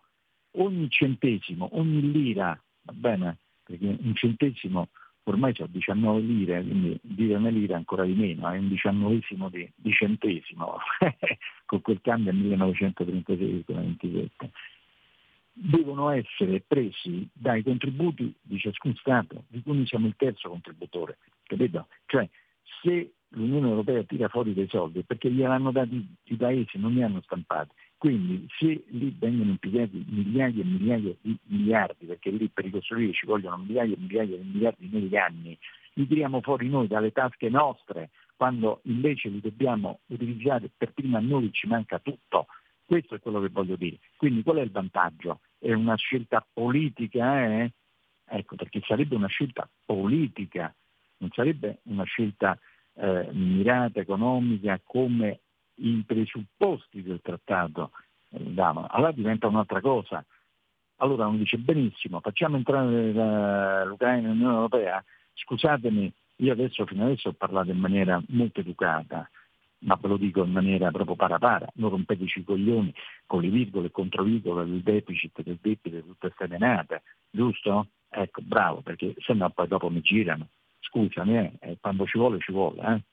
ogni 0.55 0.89
centesimo, 0.89 1.69
ogni 1.73 2.11
lira, 2.11 2.59
va 2.83 2.93
bene, 2.93 3.37
perché 3.63 3.85
un 3.85 4.15
centesimo 4.15 4.89
ormai 5.27 5.53
c'è 5.53 5.65
19 5.67 6.21
lire, 6.21 6.61
quindi 6.61 6.99
dire 7.01 7.33
una 7.35 7.49
lira 7.49 7.75
ancora 7.75 8.03
di 8.03 8.13
meno, 8.13 8.47
è 8.49 8.57
un 8.57 8.69
diciannovesimo 8.69 9.49
di, 9.49 9.67
di 9.75 9.91
centesimo, 9.91 10.77
con 11.65 11.81
quel 11.81 11.99
cambio 12.01 12.31
è 12.31 12.35
1936,27 12.35 14.27
devono 15.57 16.09
essere 16.09 16.61
presi 16.67 17.25
dai 17.31 17.63
contributi 17.63 18.35
di 18.41 18.59
ciascun 18.59 18.93
Stato, 18.95 19.45
di 19.47 19.61
cui 19.61 19.73
noi 19.73 19.87
siamo 19.87 20.07
il 20.07 20.15
terzo 20.17 20.49
contributore. 20.49 21.17
Capito? 21.43 21.87
Cioè, 22.07 22.27
se 22.81 23.13
l'Unione 23.29 23.69
Europea 23.69 24.03
tira 24.03 24.27
fuori 24.27 24.53
dei 24.53 24.67
soldi 24.67 25.03
perché 25.03 25.31
gliel'hanno 25.31 25.71
dati 25.71 26.05
i 26.23 26.35
paesi, 26.35 26.77
non 26.77 26.93
li 26.93 27.01
hanno 27.01 27.21
stampati. 27.21 27.73
Quindi 27.97 28.45
se 28.57 28.83
lì 28.89 29.15
vengono 29.17 29.51
impiegati 29.51 30.05
migliaia 30.07 30.61
e 30.61 30.65
migliaia 30.65 31.15
di 31.21 31.37
miliardi, 31.43 32.05
perché 32.05 32.29
lì 32.29 32.49
per 32.49 32.65
ricostruire 32.65 33.13
ci 33.13 33.25
vogliono 33.25 33.57
migliaia 33.57 33.93
e 33.93 33.97
migliaia 33.97 34.37
di 34.37 34.43
miliardi 34.43 34.89
negli 34.91 35.15
anni, 35.15 35.57
li 35.93 36.07
tiriamo 36.07 36.41
fuori 36.41 36.67
noi 36.69 36.87
dalle 36.87 37.11
tasche 37.11 37.49
nostre, 37.49 38.09
quando 38.35 38.81
invece 38.83 39.29
li 39.29 39.39
dobbiamo 39.39 39.99
utilizzare 40.07 40.69
per 40.75 40.91
prima 40.91 41.19
noi 41.19 41.51
ci 41.51 41.67
manca 41.67 41.99
tutto. 41.99 42.47
Questo 42.85 43.15
è 43.15 43.19
quello 43.19 43.41
che 43.41 43.49
voglio 43.49 43.75
dire. 43.75 43.97
Quindi 44.17 44.43
qual 44.43 44.57
è 44.57 44.61
il 44.61 44.71
vantaggio? 44.71 45.39
È 45.57 45.71
una 45.71 45.95
scelta 45.95 46.45
politica, 46.53 47.45
eh? 47.45 47.71
Ecco, 48.27 48.55
perché 48.55 48.81
sarebbe 48.85 49.15
una 49.15 49.27
scelta 49.27 49.67
politica, 49.85 50.73
non 51.17 51.29
sarebbe 51.31 51.79
una 51.83 52.03
scelta 52.03 52.59
eh, 52.95 53.29
mirata 53.31 53.99
economica 53.99 54.79
come 54.83 55.39
i 55.75 56.03
presupposti 56.05 57.01
del 57.01 57.19
trattato 57.21 57.91
eh, 58.29 58.39
davano. 58.39 58.87
Allora 58.87 59.11
diventa 59.11 59.47
un'altra 59.47 59.81
cosa. 59.81 60.23
Allora 60.97 61.27
uno 61.27 61.37
dice 61.37 61.57
benissimo, 61.57 62.21
facciamo 62.21 62.55
entrare 62.55 63.83
l'Ucraina 63.85 64.29
nell'Unione 64.29 64.53
Europea, 64.53 65.03
scusatemi, 65.33 66.11
io 66.37 66.51
adesso 66.53 66.85
fino 66.85 67.03
adesso 67.03 67.29
ho 67.29 67.33
parlato 67.33 67.71
in 67.71 67.79
maniera 67.79 68.21
molto 68.29 68.61
educata, 68.61 69.29
ma 69.79 69.97
ve 69.99 70.07
lo 70.07 70.17
dico 70.17 70.43
in 70.43 70.51
maniera 70.51 70.91
proprio 70.91 71.15
para 71.15 71.37
non 71.75 71.89
rompeteci 71.89 72.39
i 72.39 72.43
coglioni 72.43 72.93
con 73.25 73.41
le 73.41 73.49
virgole 73.49 73.87
e 73.87 73.91
controvirgole 73.91 74.65
del 74.65 74.81
deficit, 74.81 75.43
del 75.43 75.57
debito, 75.61 75.99
tutte 75.99 76.31
queste 76.31 76.47
menate, 76.47 77.03
giusto? 77.29 77.87
Ecco, 78.09 78.41
bravo, 78.41 78.81
perché 78.81 79.13
se 79.19 79.33
no 79.33 79.49
poi 79.49 79.67
dopo 79.67 79.89
mi 79.89 79.99
girano. 79.99 80.47
Scusami, 80.79 81.37
eh, 81.37 81.51
eh 81.59 81.77
quando 81.81 82.05
ci 82.05 82.17
vuole 82.17 82.39
ci 82.39 82.53
vuole. 82.53 82.81
Eh. 82.81 83.03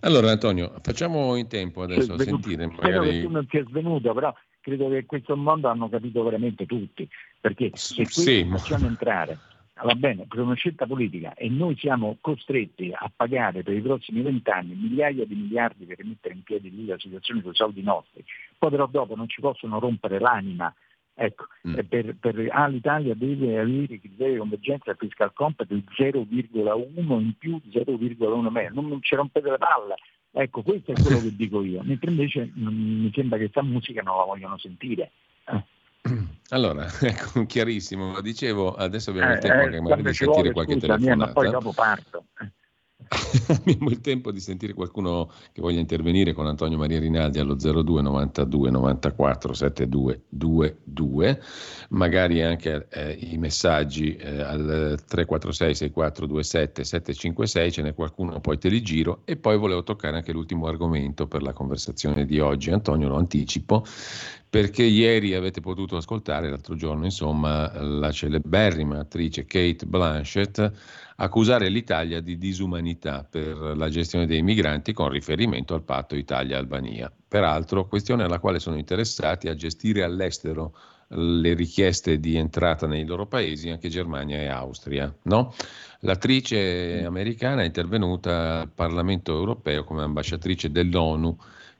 Allora 0.00 0.30
Antonio, 0.30 0.72
facciamo 0.82 1.34
in 1.36 1.48
tempo 1.48 1.82
adesso 1.82 2.14
a 2.14 2.18
sentire 2.18 2.66
magari... 2.66 3.22
Tu 3.22 3.30
non 3.30 3.46
sia 3.50 3.64
svenuto, 3.64 4.12
però 4.14 4.34
credo 4.60 4.88
che 4.88 5.06
questo 5.06 5.36
mondo 5.36 5.68
hanno 5.68 5.88
capito 5.88 6.22
veramente 6.22 6.66
tutti, 6.66 7.08
perché 7.40 7.70
se 7.74 8.04
qui 8.04 8.22
sì. 8.22 8.48
facciamo 8.48 8.86
entrare 8.86 9.38
va 9.84 9.94
bene, 9.94 10.26
per 10.26 10.40
una 10.40 10.54
scelta 10.54 10.86
politica 10.86 11.34
e 11.34 11.48
noi 11.48 11.76
siamo 11.76 12.16
costretti 12.20 12.90
a 12.92 13.10
pagare 13.14 13.62
per 13.62 13.74
i 13.74 13.80
prossimi 13.80 14.22
vent'anni 14.22 14.74
migliaia 14.74 15.24
di 15.24 15.34
miliardi 15.34 15.84
per 15.84 16.04
mettere 16.04 16.34
in 16.34 16.42
piedi 16.42 16.74
lì 16.74 16.86
la 16.86 16.98
situazione 16.98 17.42
con 17.42 17.52
i 17.52 17.56
soldi 17.56 17.82
nostri, 17.82 18.24
poi 18.56 18.70
però 18.70 18.86
dopo 18.86 19.14
non 19.14 19.28
ci 19.28 19.40
possono 19.40 19.78
rompere 19.78 20.18
l'anima. 20.18 20.72
Ecco, 21.20 21.46
mm. 21.66 21.74
per, 21.88 22.14
per 22.20 22.46
ah, 22.50 22.68
l'Italia 22.68 23.12
deve 23.16 23.58
avere 23.58 23.94
i 23.94 24.00
criteri 24.00 24.32
di 24.34 24.38
convergenza 24.38 24.94
fiscal 24.94 25.32
compact 25.32 25.70
del 25.70 25.82
0,1 25.98 27.20
in 27.20 27.34
più, 27.36 27.60
0,1 27.72 28.48
meno, 28.48 28.80
non 28.80 29.02
ci 29.02 29.16
rompete 29.16 29.50
le 29.50 29.58
palle. 29.58 29.96
Ecco, 30.30 30.62
questo 30.62 30.92
è 30.92 30.94
quello 30.94 31.20
che 31.20 31.34
dico 31.34 31.64
io, 31.64 31.82
mentre 31.82 32.10
invece 32.10 32.52
mm, 32.56 33.02
mi 33.02 33.12
sembra 33.12 33.36
che 33.36 33.50
questa 33.50 33.68
musica 33.68 34.00
non 34.02 34.16
la 34.16 34.24
vogliono 34.26 34.58
sentire. 34.58 35.10
Eh. 35.46 35.64
Allora, 36.50 36.86
ecco, 37.02 37.44
chiarissimo. 37.46 38.20
Dicevo, 38.20 38.74
adesso 38.74 39.10
abbiamo 39.10 39.32
il 39.32 39.38
tempo 39.40 39.58
eh, 39.58 39.64
anche 39.64 39.80
magari 39.80 40.02
di 40.02 40.14
sentire 40.14 40.52
vuole, 40.52 40.52
qualche 40.52 40.72
scusa, 40.74 40.86
telefonata. 40.86 41.26
Ma 41.26 41.32
poi 41.32 41.50
dopo 41.50 41.72
parto. 41.72 42.24
abbiamo 43.48 43.90
il 43.90 44.00
tempo 44.00 44.32
di 44.32 44.40
sentire 44.40 44.74
qualcuno 44.74 45.30
che 45.52 45.60
voglia 45.60 45.78
intervenire 45.78 46.32
con 46.32 46.46
Antonio 46.46 46.76
Maria 46.76 46.98
Rinaldi 46.98 47.38
allo 47.38 47.54
02 47.54 48.02
92 48.02 48.70
94 48.70 49.52
72 49.54 50.22
22, 50.28 51.42
magari 51.90 52.42
anche 52.42 52.88
eh, 52.90 53.12
i 53.12 53.38
messaggi 53.38 54.16
eh, 54.16 54.40
al 54.40 55.00
346 55.06 55.74
6427 55.74 56.84
756, 56.84 57.72
ce 57.72 57.82
n'è 57.82 57.94
qualcuno, 57.94 58.40
poi 58.40 58.58
te 58.58 58.68
li 58.68 58.82
giro 58.82 59.22
e 59.24 59.36
poi 59.36 59.56
volevo 59.56 59.84
toccare 59.84 60.16
anche 60.16 60.32
l'ultimo 60.32 60.66
argomento 60.66 61.28
per 61.28 61.42
la 61.42 61.52
conversazione 61.52 62.26
di 62.26 62.40
oggi. 62.40 62.72
Antonio 62.72 63.08
lo 63.08 63.16
anticipo 63.16 63.84
perché 64.50 64.82
ieri 64.82 65.34
avete 65.34 65.60
potuto 65.60 65.96
ascoltare, 65.96 66.48
l'altro 66.48 66.74
giorno, 66.74 67.04
insomma, 67.04 67.70
la 67.82 68.10
celeberrima 68.10 68.98
attrice 68.98 69.44
Kate 69.44 69.84
Blanchett 69.84 70.72
accusare 71.20 71.68
l'Italia 71.68 72.20
di 72.20 72.38
disumanità 72.38 73.26
per 73.28 73.56
la 73.76 73.88
gestione 73.88 74.26
dei 74.26 74.42
migranti 74.42 74.92
con 74.92 75.08
riferimento 75.08 75.74
al 75.74 75.82
patto 75.82 76.14
Italia-Albania. 76.14 77.12
Peraltro, 77.26 77.88
questione 77.88 78.24
alla 78.24 78.38
quale 78.38 78.60
sono 78.60 78.76
interessati 78.76 79.48
a 79.48 79.54
gestire 79.54 80.04
all'estero 80.04 80.74
le 81.10 81.54
richieste 81.54 82.20
di 82.20 82.36
entrata 82.36 82.86
nei 82.86 83.06
loro 83.06 83.26
paesi 83.26 83.70
anche 83.70 83.88
Germania 83.88 84.38
e 84.38 84.46
Austria. 84.48 85.12
No? 85.22 85.54
L'attrice 86.00 87.02
americana 87.04 87.62
è 87.62 87.66
intervenuta 87.66 88.60
al 88.60 88.70
Parlamento 88.70 89.34
europeo 89.34 89.84
come 89.84 90.02
ambasciatrice 90.02 90.70
dell'ONU 90.70 91.36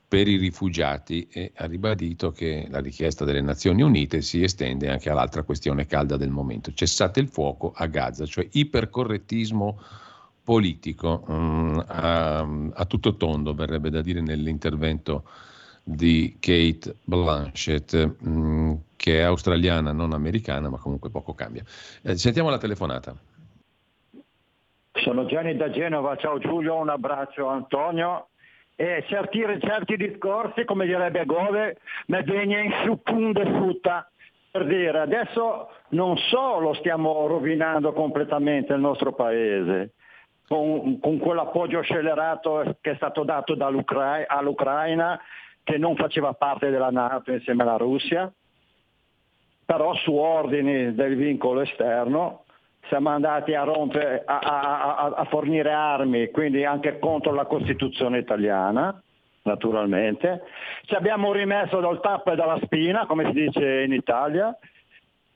per 0.09 0.27
i 0.27 0.37
rifugiati 0.37 1.27
e 1.31 1.51
ha 1.55 1.67
ribadito 1.67 2.31
che 2.31 2.65
la 2.71 2.79
richiesta 2.79 3.25
delle 3.25 3.41
Nazioni 3.41 3.83
Unite 3.83 4.21
si 4.23 4.41
estende 4.41 4.89
anche 4.89 5.11
all'altra 5.11 5.43
questione 5.43 5.85
calda 5.85 6.17
del 6.17 6.31
momento, 6.31 6.73
cessate 6.73 7.19
il 7.19 7.27
fuoco 7.27 7.71
a 7.75 7.85
Gaza, 7.85 8.25
cioè 8.25 8.47
ipercorrettismo 8.49 9.79
politico 10.43 11.23
um, 11.27 11.83
a, 11.85 12.39
a, 12.39 12.85
tutto 12.85 13.17
tondo, 13.17 13.53
verrebbe 13.53 13.91
da 13.91 14.01
dire 14.01 14.19
nell'intervento 14.19 15.25
di 15.83 16.37
Kate 16.39 16.95
Blanchett, 17.03 18.15
um, 18.21 18.81
che 18.95 19.19
è 19.19 19.21
australiana, 19.21 19.91
non 19.91 20.13
americana, 20.13 20.69
ma 20.69 20.79
comunque 20.79 21.11
poco 21.11 21.35
cambia. 21.35 21.63
Eh, 22.01 22.17
sentiamo 22.17 22.49
la 22.49 22.57
telefonata. 22.57 23.15
Sono 24.93 25.27
Gianni 25.27 25.55
da 25.55 25.69
Genova, 25.69 26.15
ciao 26.17 26.39
Giulio, 26.39 26.77
un 26.77 26.89
abbraccio 26.89 27.45
Antonio 27.45 28.28
e 28.81 29.03
certi, 29.09 29.43
certi 29.59 29.97
discorsi, 29.97 30.63
come 30.63 30.85
direbbe 30.85 31.25
Gove, 31.25 31.79
mi 32.05 32.23
viene 32.23 32.61
in 32.61 32.73
su 32.85 33.01
punde 33.03 33.43
frutta. 33.43 34.09
Per 34.51 34.65
dire, 34.65 34.97
adesso 34.99 35.69
non 35.89 36.15
solo 36.15 36.73
stiamo 36.75 37.27
rovinando 37.27 37.91
completamente 37.91 38.71
il 38.71 38.79
nostro 38.79 39.11
paese, 39.11 39.95
con, 40.47 40.97
con 41.01 41.17
quell'appoggio 41.17 41.81
scellerato 41.81 42.77
che 42.79 42.91
è 42.91 42.95
stato 42.95 43.25
dato 43.25 43.53
all'Ucraina, 43.57 45.19
che 45.61 45.77
non 45.77 45.97
faceva 45.97 46.31
parte 46.31 46.69
della 46.69 46.89
Nato 46.89 47.33
insieme 47.33 47.63
alla 47.63 47.75
Russia, 47.75 48.31
però 49.65 49.93
su 49.95 50.13
ordini 50.13 50.95
del 50.95 51.17
vincolo 51.17 51.59
esterno, 51.59 52.45
siamo 52.87 53.09
andati 53.09 53.53
a, 53.53 53.63
rompere, 53.63 54.23
a, 54.25 54.39
a, 54.39 55.13
a, 55.15 55.23
fornire 55.25 55.71
armi, 55.71 56.31
quindi 56.31 56.63
anche 56.65 56.97
contro 56.99 57.33
la 57.33 57.45
Costituzione 57.45 58.17
italiana, 58.19 58.99
naturalmente. 59.43 60.43
Ci 60.85 60.95
abbiamo 60.95 61.31
rimesso 61.31 61.79
dal 61.79 61.99
tappo 62.01 62.31
e 62.31 62.35
dalla 62.35 62.59
spina, 62.63 63.05
come 63.05 63.25
si 63.25 63.31
dice 63.33 63.81
in 63.81 63.93
Italia, 63.93 64.55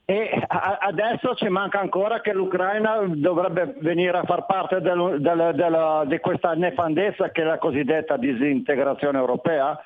E 0.05 0.29
adesso 0.49 1.33
ci 1.35 1.47
manca 1.47 1.79
ancora 1.79 2.19
che 2.19 2.33
l'Ucraina 2.33 3.03
dovrebbe 3.07 3.75
venire 3.79 4.17
a 4.17 4.23
far 4.23 4.45
parte 4.45 4.81
del- 4.81 5.21
del- 5.21 5.53
della- 5.55 6.03
di 6.05 6.19
questa 6.19 6.51
nefandezza 6.55 7.29
che 7.31 7.41
è 7.41 7.45
la 7.45 7.57
cosiddetta 7.57 8.17
disintegrazione 8.17 9.17
europea. 9.17 9.79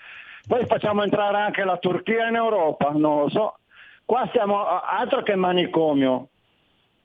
Poi 0.48 0.66
facciamo 0.66 1.04
entrare 1.04 1.38
anche 1.38 1.64
la 1.64 1.78
Turchia 1.78 2.30
in 2.30 2.36
Europa, 2.36 2.90
non 2.96 3.20
lo 3.22 3.30
so. 3.30 3.58
Qua 4.06 4.28
siamo 4.34 4.66
altro 4.66 5.22
che 5.22 5.36
manicomio. 5.36 6.30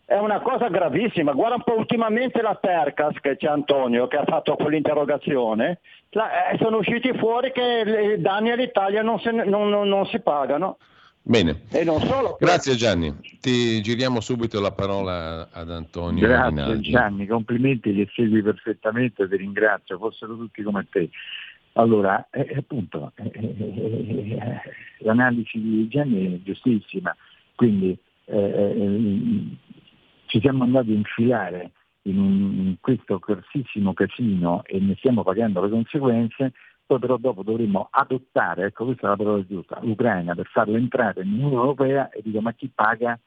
È 0.05 0.19
una 0.19 0.41
cosa 0.41 0.69
gravissima. 0.69 1.33
Guarda 1.33 1.55
un 1.57 1.63
po' 1.63 1.77
ultimamente 1.77 2.43
la 2.43 2.55
Percas 2.55 3.19
che 3.21 3.37
c'è 3.37 3.47
Antonio 3.47 4.09
che 4.09 4.17
ha 4.17 4.25
fatto 4.25 4.57
quell'interrogazione. 4.57 5.79
La- 6.11 6.51
eh, 6.51 6.59
sono 6.59 6.79
usciti 6.79 7.13
fuori 7.17 7.53
che 7.53 8.15
i 8.17 8.21
danni 8.21 8.51
all'Italia 8.51 9.03
non, 9.03 9.19
se 9.21 9.31
non- 9.31 9.49
non- 9.69 9.89
non 9.89 10.05
si 10.07 10.21
pagano. 10.21 10.77
Bene. 11.25 11.63
E 11.71 11.85
non 11.85 12.01
solo. 12.01 12.37
Grazie 12.41 12.75
Gianni. 12.75 13.15
Ti 13.41 13.81
giriamo 13.81 14.21
subito 14.21 14.61
la 14.61 14.73
parola 14.73 15.49
ad 15.53 15.71
Antonio 15.71 16.27
Grazie 16.27 16.49
Rinaldi. 16.51 16.91
Gianni, 16.91 17.27
complimenti, 17.27 17.95
li 17.95 18.07
segui 18.13 18.43
perfettamente, 18.43 19.29
ti 19.29 19.37
ringrazio, 19.37 19.99
fossero 19.99 20.37
tutti 20.37 20.63
come 20.63 20.85
te. 20.91 21.09
Allora, 21.75 22.27
eh, 22.33 22.55
appunto, 22.59 23.13
eh, 23.15 23.31
eh, 23.33 24.35
eh, 24.37 24.61
l'analisi 24.99 25.59
di 25.61 25.89
Gianni 25.89 26.35
è 26.35 26.39
giustissima, 26.43 27.17
quindi 27.55 27.97
eh, 28.25 28.37
eh, 28.37 29.43
ci 30.33 30.41
siamo 30.41 30.65
andati 30.65 30.93
a 30.93 30.95
infilare 30.95 31.73
in, 32.05 32.19
un- 32.19 32.55
in 32.55 32.77
questo 32.81 33.19
grossissimo 33.19 33.93
casino 33.93 34.63
e 34.65 34.81
ne 34.81 34.95
stiamo 34.97 35.23
pagando 35.23 35.61
le 35.61 35.69
conseguenze, 35.69 36.53
poi 36.87 36.99
però 36.99 37.19
dopo 37.19 37.43
dovremmo 37.43 37.89
adottare, 37.91 38.65
ecco 38.65 38.87
questa 38.87 39.09
è 39.09 39.11
la 39.11 39.17
parola 39.17 39.45
giusta, 39.47 39.79
l'Ucraina 39.83 40.35
per 40.35 40.47
farlo 40.47 40.79
entrare 40.79 41.23
nell'Unione 41.23 41.55
Europea 41.55 42.09
e 42.09 42.23
dico 42.25 42.41
ma 42.41 42.55
chi 42.55 42.71
paga? 42.75 43.19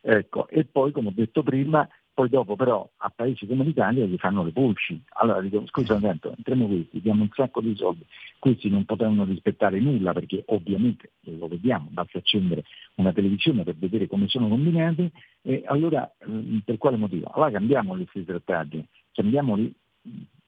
Ecco, 0.00 0.48
e 0.48 0.64
poi 0.64 0.90
come 0.90 1.08
ho 1.08 1.12
detto 1.14 1.44
prima, 1.44 1.88
poi 2.20 2.28
dopo 2.28 2.54
però 2.54 2.86
a 2.98 3.08
paesi 3.08 3.46
come 3.46 3.64
l'Italia 3.64 4.04
gli 4.04 4.18
fanno 4.18 4.44
le 4.44 4.52
pulci. 4.52 5.02
Allora 5.14 5.40
dico, 5.40 5.66
scusa 5.68 5.94
attimo, 5.94 6.34
entriamo 6.36 6.66
questi, 6.66 7.00
diamo 7.00 7.22
un 7.22 7.30
sacco 7.32 7.62
di 7.62 7.74
soldi, 7.74 8.04
questi 8.38 8.68
non 8.68 8.84
potranno 8.84 9.24
rispettare 9.24 9.80
nulla 9.80 10.12
perché 10.12 10.42
ovviamente 10.48 11.12
lo 11.20 11.48
vediamo, 11.48 11.88
basta 11.90 12.18
accendere 12.18 12.64
una 12.96 13.14
televisione 13.14 13.64
per 13.64 13.74
vedere 13.76 14.06
come 14.06 14.28
sono 14.28 14.48
combinati 14.48 15.10
e 15.40 15.62
allora 15.64 16.12
eh, 16.18 16.60
per 16.62 16.76
quale 16.76 16.98
motivo? 16.98 17.30
Allora 17.32 17.52
cambiamo 17.52 17.94
questi 17.94 18.22
trattati, 18.26 18.86
cambiamoli 19.12 19.72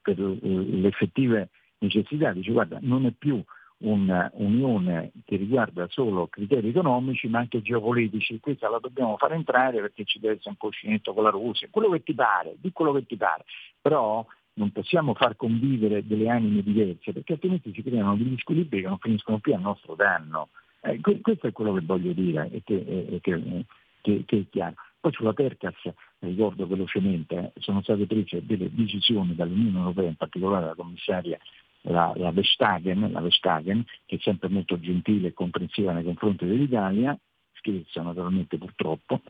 per 0.02 0.20
eh, 0.20 0.38
le 0.42 0.88
effettive 0.88 1.48
necessità, 1.78 2.32
dice 2.32 2.52
guarda 2.52 2.76
non 2.82 3.06
è 3.06 3.12
più 3.12 3.42
un'unione 3.82 5.12
che 5.24 5.36
riguarda 5.36 5.86
solo 5.88 6.26
criteri 6.28 6.68
economici 6.68 7.28
ma 7.28 7.40
anche 7.40 7.62
geopolitici, 7.62 8.40
questa 8.40 8.68
la 8.68 8.78
dobbiamo 8.78 9.16
fare 9.16 9.34
entrare 9.34 9.80
perché 9.80 10.04
ci 10.04 10.18
deve 10.18 10.34
essere 10.34 10.50
un 10.50 10.56
cuscinetto 10.56 11.12
con 11.12 11.24
la 11.24 11.30
Russia, 11.30 11.68
quello 11.70 11.90
che 11.90 12.02
ti 12.02 12.14
pare, 12.14 12.56
di 12.60 12.72
quello 12.72 12.92
che 12.92 13.06
ti 13.06 13.16
pare, 13.16 13.44
però 13.80 14.24
non 14.54 14.70
possiamo 14.70 15.14
far 15.14 15.36
convivere 15.36 16.06
delle 16.06 16.28
anime 16.28 16.62
diverse 16.62 17.12
perché 17.12 17.34
altrimenti 17.34 17.72
si 17.72 17.82
creano 17.82 18.16
degli 18.16 18.36
squilibri 18.38 18.82
che 18.82 18.88
non 18.88 18.98
finiscono 18.98 19.38
più 19.38 19.54
a 19.54 19.58
nostro 19.58 19.94
danno. 19.94 20.48
Eh, 20.82 21.00
que- 21.00 21.20
questo 21.20 21.46
è 21.46 21.52
quello 21.52 21.74
che 21.74 21.80
voglio 21.80 22.12
dire 22.12 22.50
e 22.50 22.62
che, 22.64 23.06
e 23.08 23.20
che- 23.20 23.32
eh, 23.34 23.64
che- 24.00 24.24
che 24.26 24.38
è 24.38 24.44
chiaro. 24.50 24.74
Poi 25.00 25.12
sulla 25.12 25.32
Percas, 25.32 25.74
ricordo 26.20 26.66
velocemente, 26.66 27.36
eh, 27.36 27.60
sono 27.60 27.82
state 27.82 28.06
prese 28.06 28.44
delle 28.44 28.68
decisioni 28.72 29.34
dall'Unione 29.34 29.78
Europea, 29.78 30.08
in 30.08 30.14
particolare 30.14 30.66
la 30.66 30.74
commissaria 30.74 31.38
la, 31.82 32.12
la 32.16 32.30
Vestagen, 32.30 33.10
la 33.10 33.20
Vestagen, 33.20 33.84
che 34.06 34.16
è 34.16 34.18
sempre 34.20 34.48
molto 34.48 34.78
gentile 34.78 35.28
e 35.28 35.32
comprensiva 35.32 35.92
nei 35.92 36.04
confronti 36.04 36.46
dell'Italia, 36.46 37.16
scherza 37.54 38.02
naturalmente 38.02 38.58
purtroppo, 38.58 39.20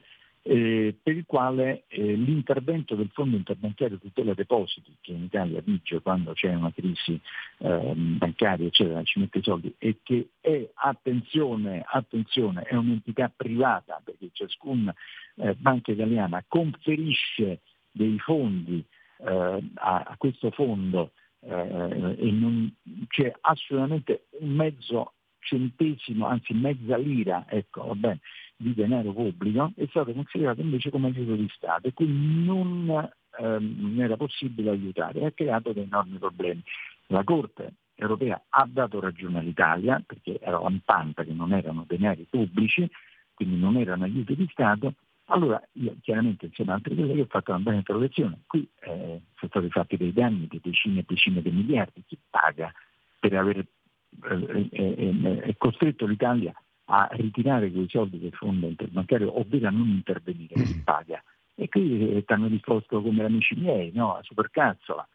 eh, 0.44 0.96
per 1.00 1.16
il 1.16 1.24
quale 1.24 1.84
eh, 1.86 2.14
l'intervento 2.14 2.96
del 2.96 3.10
Fondo 3.12 3.36
interbancario 3.36 3.98
tutela 3.98 4.34
depositi, 4.34 4.96
che 5.00 5.12
in 5.12 5.22
Italia 5.22 5.60
vige 5.64 6.00
quando 6.00 6.32
c'è 6.32 6.52
una 6.52 6.72
crisi 6.72 7.18
eh, 7.58 7.92
bancaria, 7.94 8.66
eccetera, 8.66 9.02
ci 9.04 9.20
mette 9.20 9.38
i 9.38 9.42
soldi, 9.42 9.72
e 9.78 9.98
che 10.02 10.30
è, 10.40 10.68
attenzione, 10.74 11.84
attenzione, 11.86 12.62
è 12.62 12.74
un'entità 12.74 13.30
privata, 13.34 14.00
perché 14.04 14.30
ciascuna 14.32 14.92
eh, 15.36 15.54
banca 15.54 15.92
italiana 15.92 16.44
conferisce 16.46 17.60
dei 17.92 18.18
fondi 18.18 18.84
eh, 19.18 19.62
a, 19.74 20.02
a 20.06 20.14
questo 20.18 20.50
fondo 20.50 21.12
eh, 21.44 22.30
non 22.30 22.72
c'è 23.08 23.32
assolutamente 23.40 24.26
un 24.40 24.50
mezzo 24.50 25.14
centesimo, 25.40 26.26
anzi 26.26 26.54
mezza 26.54 26.96
lira, 26.96 27.44
ecco, 27.48 27.86
va 27.86 27.94
bene, 27.94 28.20
di 28.56 28.74
denaro 28.74 29.12
pubblico, 29.12 29.72
è 29.76 29.86
stato 29.88 30.12
considerato 30.12 30.60
invece 30.60 30.90
come 30.90 31.08
aiuto 31.08 31.34
di 31.34 31.48
Stato 31.54 31.88
e 31.88 31.92
quindi 31.92 32.44
non 32.44 33.10
ehm, 33.38 34.00
era 34.00 34.16
possibile 34.16 34.70
aiutare 34.70 35.20
e 35.20 35.26
ha 35.26 35.32
creato 35.32 35.72
dei 35.72 35.84
enormi 35.84 36.18
problemi. 36.18 36.62
La 37.08 37.24
Corte 37.24 37.74
europea 37.94 38.40
ha 38.48 38.68
dato 38.70 39.00
ragione 39.00 39.40
all'Italia 39.40 40.02
perché 40.04 40.38
era 40.40 40.60
lampante 40.60 41.24
che 41.24 41.32
non 41.32 41.52
erano 41.52 41.84
denari 41.86 42.26
pubblici, 42.28 42.88
quindi 43.34 43.56
non 43.56 43.76
erano 43.76 44.04
aiuti 44.04 44.36
di 44.36 44.48
Stato, 44.50 44.94
allora 45.32 45.60
io 45.72 45.96
chiaramente 46.00 46.46
insieme 46.46 46.72
ad 46.72 46.78
altri 46.78 46.94
colleghi 46.94 47.20
ho 47.20 47.26
fatto 47.26 47.50
una 47.50 47.60
bella 47.60 47.76
interrogazione, 47.78 48.42
qui 48.46 48.68
eh, 48.80 49.22
sono 49.36 49.50
stati 49.50 49.70
fatti 49.70 49.96
dei 49.96 50.12
danni 50.12 50.46
di 50.46 50.60
decine 50.62 51.00
e 51.00 51.04
decine 51.06 51.40
di 51.40 51.50
miliardi, 51.50 52.04
chi 52.06 52.18
paga 52.28 52.72
per 53.18 53.34
aver 53.34 53.58
eh, 53.58 54.68
eh, 54.70 55.40
eh, 55.44 55.54
costretto 55.56 56.06
l'Italia 56.06 56.52
a 56.86 57.08
ritirare 57.12 57.70
quei 57.70 57.88
soldi 57.88 58.18
del 58.18 58.32
fondo 58.32 58.66
interbancario, 58.66 59.38
ovvero 59.38 59.68
a 59.68 59.70
non 59.70 59.88
intervenire, 59.88 60.62
chi 60.62 60.80
paga? 60.84 61.22
E 61.54 61.68
qui 61.68 62.16
eh, 62.16 62.24
ti 62.24 62.32
hanno 62.32 62.48
risposto 62.48 63.00
come 63.00 63.24
amici 63.24 63.54
miei, 63.54 63.90
no? 63.92 64.16
A 64.16 64.22
supercazzola. 64.22 65.06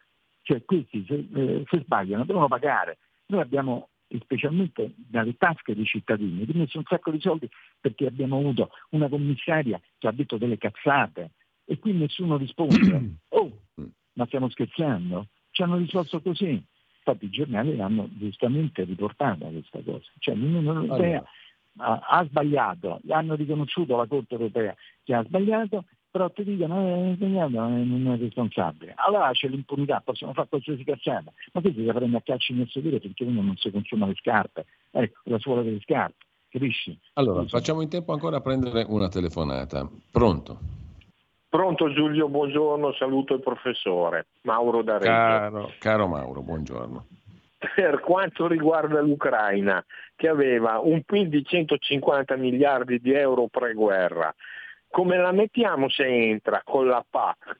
Cioè 0.42 0.64
questi 0.66 1.06
se, 1.06 1.28
eh, 1.34 1.64
se 1.68 1.82
sbagliano 1.82 2.24
devono 2.24 2.48
pagare. 2.48 2.98
Noi 3.28 3.42
abbiamo 3.42 3.90
specialmente 4.20 4.94
dalle 4.96 5.36
tasche 5.38 5.76
dei 5.76 5.86
cittadini, 5.86 6.46
rimesso 6.46 6.78
un 6.78 6.86
sacco 6.88 7.12
di 7.12 7.20
soldi 7.20 7.50
perché 7.80 8.06
abbiamo 8.06 8.38
avuto 8.38 8.70
una 8.92 9.10
commissaria 9.10 9.80
che 9.98 10.08
ha 10.08 10.12
detto 10.12 10.38
delle 10.38 10.58
cazzate 10.58 11.32
e 11.66 11.78
qui 11.80 11.94
nessuno 11.94 12.38
risponde. 12.38 13.16
Oh, 13.30 13.52
ma 14.14 14.26
stiamo 14.26 14.50
scherzando? 14.50 15.28
Ci 15.52 15.62
hanno 15.62 15.78
risolto 15.78 16.22
così. 16.22 16.50
Infatti 16.98 17.26
i 17.26 17.30
giornali 17.30 17.76
l'hanno 17.76 18.10
giustamente 18.14 18.84
riportata 18.84 19.46
questa 19.48 19.80
cosa. 19.84 20.06
Cioè 20.18 20.34
l'Unione 20.34 20.80
Europea 20.80 21.24
ha, 21.78 22.00
ha 22.00 22.26
sbagliato, 22.26 23.00
hanno 23.10 23.36
riconosciuto 23.36 23.96
la 23.96 24.08
Corte 24.08 24.34
Europea 24.34 24.76
che 25.04 25.14
ha 25.14 25.24
sbagliato, 25.24 25.86
però 26.18 26.32
ti 26.32 26.44
dicono 26.44 27.12
eh, 27.12 27.14
sbagliato, 27.14 27.52
eh, 27.52 27.84
non 27.84 28.12
è 28.12 28.18
responsabile. 28.18 28.96
Allora 28.98 29.30
c'è 29.34 29.48
l'impunità, 29.48 30.02
possono 30.04 30.34
fare 30.34 30.48
qualsiasi 30.50 30.84
cazzata, 30.84 31.32
ma 31.54 31.62
questo 31.62 31.80
si 31.80 31.86
prende 31.86 32.18
a 32.18 32.22
calci 32.22 32.54
nel 32.54 32.68
sedere 32.70 33.00
finché 33.00 33.24
uno 33.24 33.44
non 33.44 33.56
si 33.56 33.70
consuma 33.70 34.08
le 34.08 34.16
scarpe. 34.16 34.66
Ecco, 34.90 35.20
la 35.26 35.38
suola 35.38 35.62
delle 35.62 35.80
scarpe, 35.82 36.26
capisci? 36.50 36.98
Allora, 37.14 37.46
facciamo 37.46 37.82
in 37.82 37.90
tempo 37.90 38.14
ancora 38.14 38.38
a 38.38 38.42
prendere 38.42 38.84
una 38.88 39.10
telefonata. 39.10 39.88
Pronto? 40.12 40.60
Pronto 41.50 41.94
Giulio, 41.94 42.28
buongiorno, 42.28 42.94
saluto 42.94 43.36
il 43.36 43.42
professore 43.42 44.26
Mauro 44.42 44.82
da 44.82 44.98
Reggio. 44.98 45.12
Caro, 45.12 45.72
caro 45.78 46.08
Mauro, 46.08 46.42
buongiorno. 46.42 47.06
Per 47.76 48.00
quanto 48.02 48.48
riguarda 48.48 49.02
l'Ucraina, 49.02 49.84
che 50.16 50.28
aveva 50.28 50.80
un 50.80 51.04
PIL 51.04 51.30
di 51.30 51.44
150 51.44 52.36
miliardi 52.36 53.00
di 53.00 53.14
euro 53.14 53.48
pre-guerra, 53.48 54.34
come 54.98 55.18
la 55.18 55.32
mettiamo 55.32 55.90
se 55.90 56.08
entra 56.08 56.64
con 56.66 56.88
la 56.88 57.06
PAC? 57.08 57.60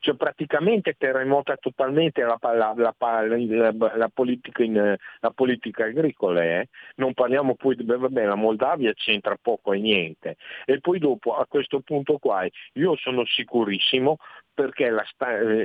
Cioè 0.00 0.16
praticamente 0.16 0.96
terremota 0.98 1.56
totalmente 1.56 2.22
la, 2.22 2.36
la, 2.40 2.74
la, 2.76 2.92
la 2.96 4.10
politica, 4.12 4.64
in, 4.64 4.96
politica, 5.32 5.84
agricola, 5.84 6.42
eh? 6.42 6.68
non 6.96 7.14
parliamo 7.14 7.54
poi, 7.54 7.76
beh, 7.76 7.98
vabbè, 7.98 8.24
la 8.24 8.34
Moldavia 8.34 8.92
c'entra 8.94 9.38
poco 9.40 9.72
e 9.72 9.78
niente. 9.78 10.38
E 10.64 10.80
poi 10.80 10.98
dopo 10.98 11.36
a 11.36 11.46
questo 11.46 11.82
punto 11.82 12.18
qua 12.18 12.44
io 12.72 12.96
sono 12.96 13.24
sicurissimo 13.26 14.16
perché 14.52 14.90
la, 14.90 15.06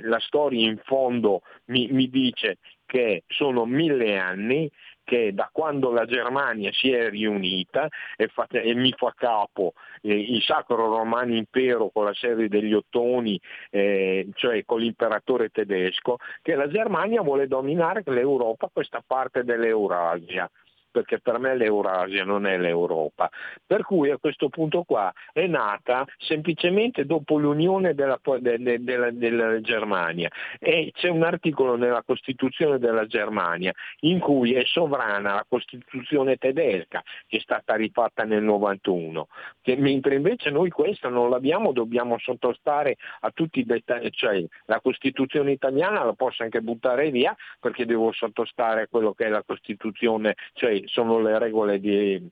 la 0.04 0.20
storia 0.20 0.70
in 0.70 0.80
fondo 0.84 1.42
mi, 1.66 1.88
mi 1.88 2.12
dice 2.12 2.60
che 2.86 3.24
sono 3.26 3.66
mille 3.66 4.20
anni 4.20 4.70
che 5.08 5.34
da 5.34 5.48
quando 5.54 5.90
la 5.90 6.06
Germania 6.06 6.70
si 6.74 6.92
è 6.92 7.10
riunita 7.10 7.88
e, 8.18 8.28
fa, 8.28 8.46
e 8.50 8.76
mi 8.76 8.94
fa 8.98 9.14
capo 9.16 9.72
eh, 10.02 10.14
il 10.14 10.42
Sacro 10.42 10.76
Romano 10.76 11.34
Impero 11.34 11.90
con 11.94 12.04
la 12.04 12.14
serie 12.14 12.50
degli 12.50 12.74
Ottoni, 12.74 13.40
eh, 13.70 14.28
cioè 14.36 14.66
con 14.66 14.82
l'imperatore 14.82 15.48
tedesco, 15.48 16.18
che 16.42 16.56
la 16.56 16.68
Germania 16.68 17.22
vuole 17.22 17.48
dominare 17.48 18.04
l'Europa, 18.06 18.70
questa 18.72 19.02
parte 19.06 19.46
dell'Eurasia 19.46 20.50
perché 20.98 21.20
per 21.20 21.38
me 21.38 21.56
l'Eurasia 21.56 22.24
non 22.24 22.48
è 22.48 22.58
l'Europa. 22.58 23.30
Per 23.64 23.84
cui 23.84 24.10
a 24.10 24.18
questo 24.18 24.50
punto 24.50 24.82
qua 24.82 25.14
è 25.32 25.46
nata 25.46 26.04
semplicemente 26.18 27.06
dopo 27.06 27.38
l'unione 27.38 27.94
della, 27.94 28.20
della, 28.40 28.78
della, 28.80 29.12
della 29.12 29.62
Germania 29.62 30.28
e 30.58 30.92
c'è 30.96 31.10
un 31.10 31.22
articolo 31.22 31.76
nella 31.76 32.02
Costituzione 32.04 32.80
della 32.80 33.06
Germania 33.06 33.72
in 34.02 34.18
cui 34.18 34.54
è 34.54 34.64
sovrana 34.66 35.36
la 35.36 35.46
Costituzione 35.48 36.38
tedesca 36.38 37.04
che 37.28 37.38
è 37.38 37.40
stata 37.42 37.76
rifatta 37.76 38.24
nel 38.24 38.42
91, 38.42 39.28
che, 39.62 39.76
mentre 39.76 40.16
invece 40.16 40.50
noi 40.50 40.72
questo 40.72 41.10
non 41.10 41.30
l'abbiamo, 41.30 41.74
dobbiamo 41.74 42.18
sottostare 42.18 42.96
a 43.20 43.30
tutti 43.30 43.60
i 43.60 43.66
dettagli, 43.66 44.10
cioè 44.10 44.44
la 44.66 44.80
Costituzione 44.82 45.52
italiana 45.52 46.04
la 46.04 46.14
posso 46.14 46.42
anche 46.42 46.62
buttare 46.62 47.12
via 47.12 47.36
perché 47.60 47.86
devo 47.86 48.12
sottostare 48.14 48.82
a 48.82 48.88
quello 48.88 49.14
che 49.14 49.26
è 49.26 49.30
la 49.30 49.44
Costituzione, 49.44 50.34
cioè 50.54 50.82
sono 50.88 51.20
le 51.20 51.38
regole 51.40 51.80
di 51.80 52.30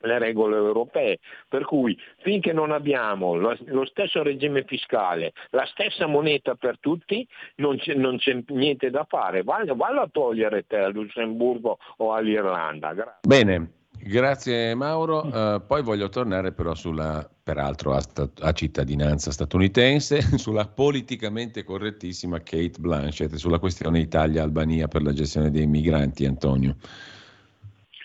le 0.00 0.18
regole 0.18 0.56
europee, 0.56 1.18
per 1.48 1.64
cui 1.64 1.96
finché 2.18 2.52
non 2.52 2.70
abbiamo 2.70 3.34
lo, 3.34 3.56
lo, 3.66 3.84
stesso 3.84 4.22
regime 4.22 4.64
fiscale, 4.64 5.32
la 5.50 5.66
stessa 5.66 6.06
moneta 6.06 6.54
per 6.54 6.78
tutti, 6.78 7.26
non 7.56 7.76
c'è, 7.78 7.94
non 7.94 8.16
c'è 8.16 8.42
niente 8.48 8.90
da 8.90 9.04
fare, 9.08 9.42
vallo, 9.42 9.74
vallo, 9.74 10.00
a 10.00 10.08
togliere 10.10 10.64
te 10.66 10.78
a 10.78 10.88
Lussemburgo 10.88 11.78
o 11.98 12.14
all'Irlanda. 12.14 12.94
Grazie. 12.94 13.20
Bene, 13.26 13.72
grazie 13.90 14.74
Mauro, 14.74 15.26
uh, 15.26 15.66
poi 15.66 15.82
voglio 15.82 16.08
tornare 16.08 16.52
però 16.52 16.74
sulla, 16.74 17.28
peraltro 17.42 17.92
a, 17.92 18.00
stat- 18.00 18.42
a 18.42 18.52
cittadinanza 18.52 19.30
statunitense, 19.30 20.20
sulla 20.38 20.66
politicamente 20.66 21.62
correttissima 21.62 22.38
Kate 22.38 22.78
Blanchett, 22.78 23.34
sulla 23.34 23.58
questione 23.58 24.00
Italia-Albania 24.00 24.88
per 24.88 25.02
la 25.02 25.12
gestione 25.12 25.50
dei 25.50 25.66
migranti, 25.66 26.24
Antonio. 26.24 26.76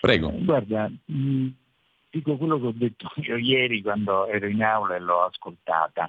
Prego. 0.06 0.30
Guarda, 0.32 0.90
mh 1.06 1.48
dico 2.16 2.36
quello 2.36 2.58
che 2.58 2.66
ho 2.66 2.72
detto 2.72 3.12
io 3.20 3.36
ieri 3.36 3.82
quando 3.82 4.26
ero 4.26 4.46
in 4.46 4.62
aula 4.62 4.96
e 4.96 5.00
l'ho 5.00 5.24
ascoltata. 5.24 6.08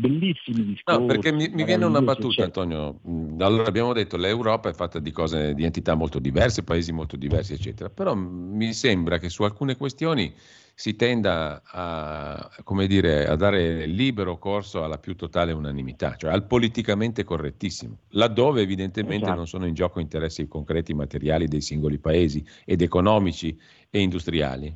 Bellissimi 0.00 0.64
discorsi. 0.64 1.00
No, 1.00 1.06
perché 1.06 1.30
mi, 1.30 1.48
mi 1.52 1.64
viene 1.64 1.84
una 1.84 2.00
battuta, 2.00 2.32
cioè... 2.32 2.44
Antonio. 2.46 3.00
Mm, 3.06 3.40
allora 3.42 3.68
abbiamo 3.68 3.92
detto 3.92 4.16
che 4.16 4.22
l'Europa 4.22 4.70
è 4.70 4.72
fatta 4.72 4.98
di 4.98 5.10
cose, 5.10 5.52
di 5.54 5.64
entità 5.64 5.94
molto 5.94 6.18
diverse, 6.18 6.64
paesi 6.64 6.90
molto 6.90 7.16
diversi, 7.16 7.52
eccetera. 7.52 7.90
Però 7.90 8.14
mi 8.14 8.72
sembra 8.72 9.18
che 9.18 9.28
su 9.28 9.42
alcune 9.42 9.76
questioni 9.76 10.32
si 10.74 10.96
tenda 10.96 11.60
a, 11.62 12.50
dire, 12.86 13.26
a, 13.26 13.36
dare 13.36 13.84
libero 13.84 14.38
corso 14.38 14.82
alla 14.82 14.96
più 14.96 15.14
totale 15.14 15.52
unanimità, 15.52 16.16
cioè 16.16 16.32
al 16.32 16.46
politicamente 16.46 17.22
correttissimo, 17.22 17.98
laddove 18.12 18.62
evidentemente 18.62 19.24
esatto. 19.24 19.36
non 19.36 19.46
sono 19.46 19.66
in 19.66 19.74
gioco 19.74 20.00
interessi 20.00 20.48
concreti 20.48 20.94
materiali 20.94 21.48
dei 21.48 21.60
singoli 21.60 21.98
paesi 21.98 22.42
ed 22.64 22.80
economici 22.80 23.54
e 23.90 24.00
industriali. 24.00 24.74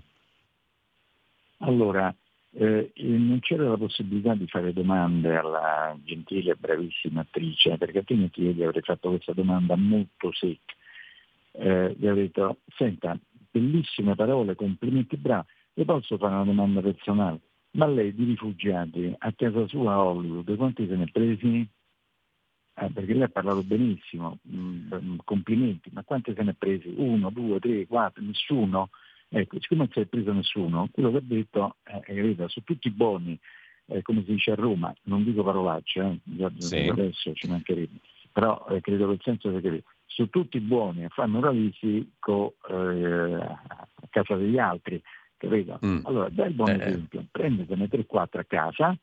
Allora, 1.60 2.14
eh, 2.56 2.92
non 2.94 3.40
c'era 3.40 3.68
la 3.68 3.76
possibilità 3.76 4.34
di 4.34 4.46
fare 4.46 4.72
domande 4.72 5.36
alla 5.36 5.96
gentile 6.04 6.52
e 6.52 6.56
bravissima 6.56 7.22
attrice, 7.22 7.76
perché 7.76 7.98
altrimenti 7.98 8.42
io 8.42 8.52
gli 8.52 8.62
avrei 8.62 8.82
fatto 8.82 9.10
questa 9.10 9.32
domanda 9.32 9.74
molto 9.76 10.32
secca. 10.32 10.72
Eh, 11.52 11.94
gli 11.98 12.06
avrei 12.06 12.26
detto, 12.26 12.58
senta, 12.76 13.18
bellissime 13.50 14.14
parole, 14.14 14.54
complimenti, 14.54 15.16
bravo, 15.16 15.46
le 15.74 15.84
posso 15.84 16.16
fare 16.16 16.34
una 16.34 16.44
domanda 16.44 16.80
personale? 16.80 17.40
Ma 17.72 17.86
lei 17.86 18.14
di 18.14 18.24
rifugiati 18.24 19.12
a 19.18 19.32
casa 19.32 19.66
sua 19.66 19.94
a 19.94 20.04
Hollywood, 20.04 20.56
quanti 20.56 20.86
se 20.86 20.94
ne 20.94 21.04
è 21.04 21.10
presi? 21.10 21.68
Eh, 22.76 22.90
perché 22.90 23.14
lei 23.14 23.22
ha 23.22 23.28
parlato 23.28 23.62
benissimo, 23.62 24.38
mm, 24.48 25.16
complimenti, 25.24 25.90
ma 25.92 26.04
quanti 26.04 26.32
se 26.34 26.42
ne 26.42 26.52
è 26.52 26.54
presi? 26.54 26.92
Uno, 26.96 27.30
due, 27.30 27.58
tre, 27.58 27.86
quattro, 27.86 28.22
nessuno? 28.22 28.90
Ecco, 29.36 29.58
siccome 29.60 29.80
non 29.80 29.90
si 29.92 29.98
è 29.98 30.06
preso 30.06 30.32
nessuno, 30.32 30.88
quello 30.92 31.10
che 31.10 31.16
ha 31.16 31.22
detto 31.22 31.76
è 31.82 32.02
eh, 32.06 32.36
che 32.36 32.44
su 32.46 32.62
tutti 32.62 32.86
i 32.86 32.92
buoni, 32.92 33.36
eh, 33.86 34.00
come 34.02 34.22
si 34.24 34.30
dice 34.30 34.52
a 34.52 34.54
Roma, 34.54 34.94
non 35.04 35.24
dico 35.24 35.42
parolacce, 35.42 36.20
eh, 36.38 36.52
sì. 36.58 36.76
adesso 36.88 37.34
ci 37.34 37.48
mancherebbe, 37.48 37.98
però 38.30 38.64
eh, 38.70 38.80
credo 38.80 39.08
che 39.08 39.12
il 39.14 39.20
senso 39.24 39.50
sia 39.50 39.60
che 39.60 39.82
su 40.06 40.30
tutti 40.30 40.58
i 40.58 40.60
buoni 40.60 41.04
fanno 41.08 41.40
ravisi 41.40 41.96
eh, 41.98 42.74
a 43.34 44.06
casa 44.08 44.36
degli 44.36 44.58
altri, 44.58 45.02
capito? 45.36 45.80
Mm. 45.84 45.98
Allora, 46.04 46.28
dai 46.28 46.50
il 46.50 46.54
buon 46.54 46.70
eh. 46.70 46.86
esempio, 46.86 47.24
prendetene 47.28 47.88
3-4 47.88 48.38
a 48.38 48.44
casa, 48.44 48.96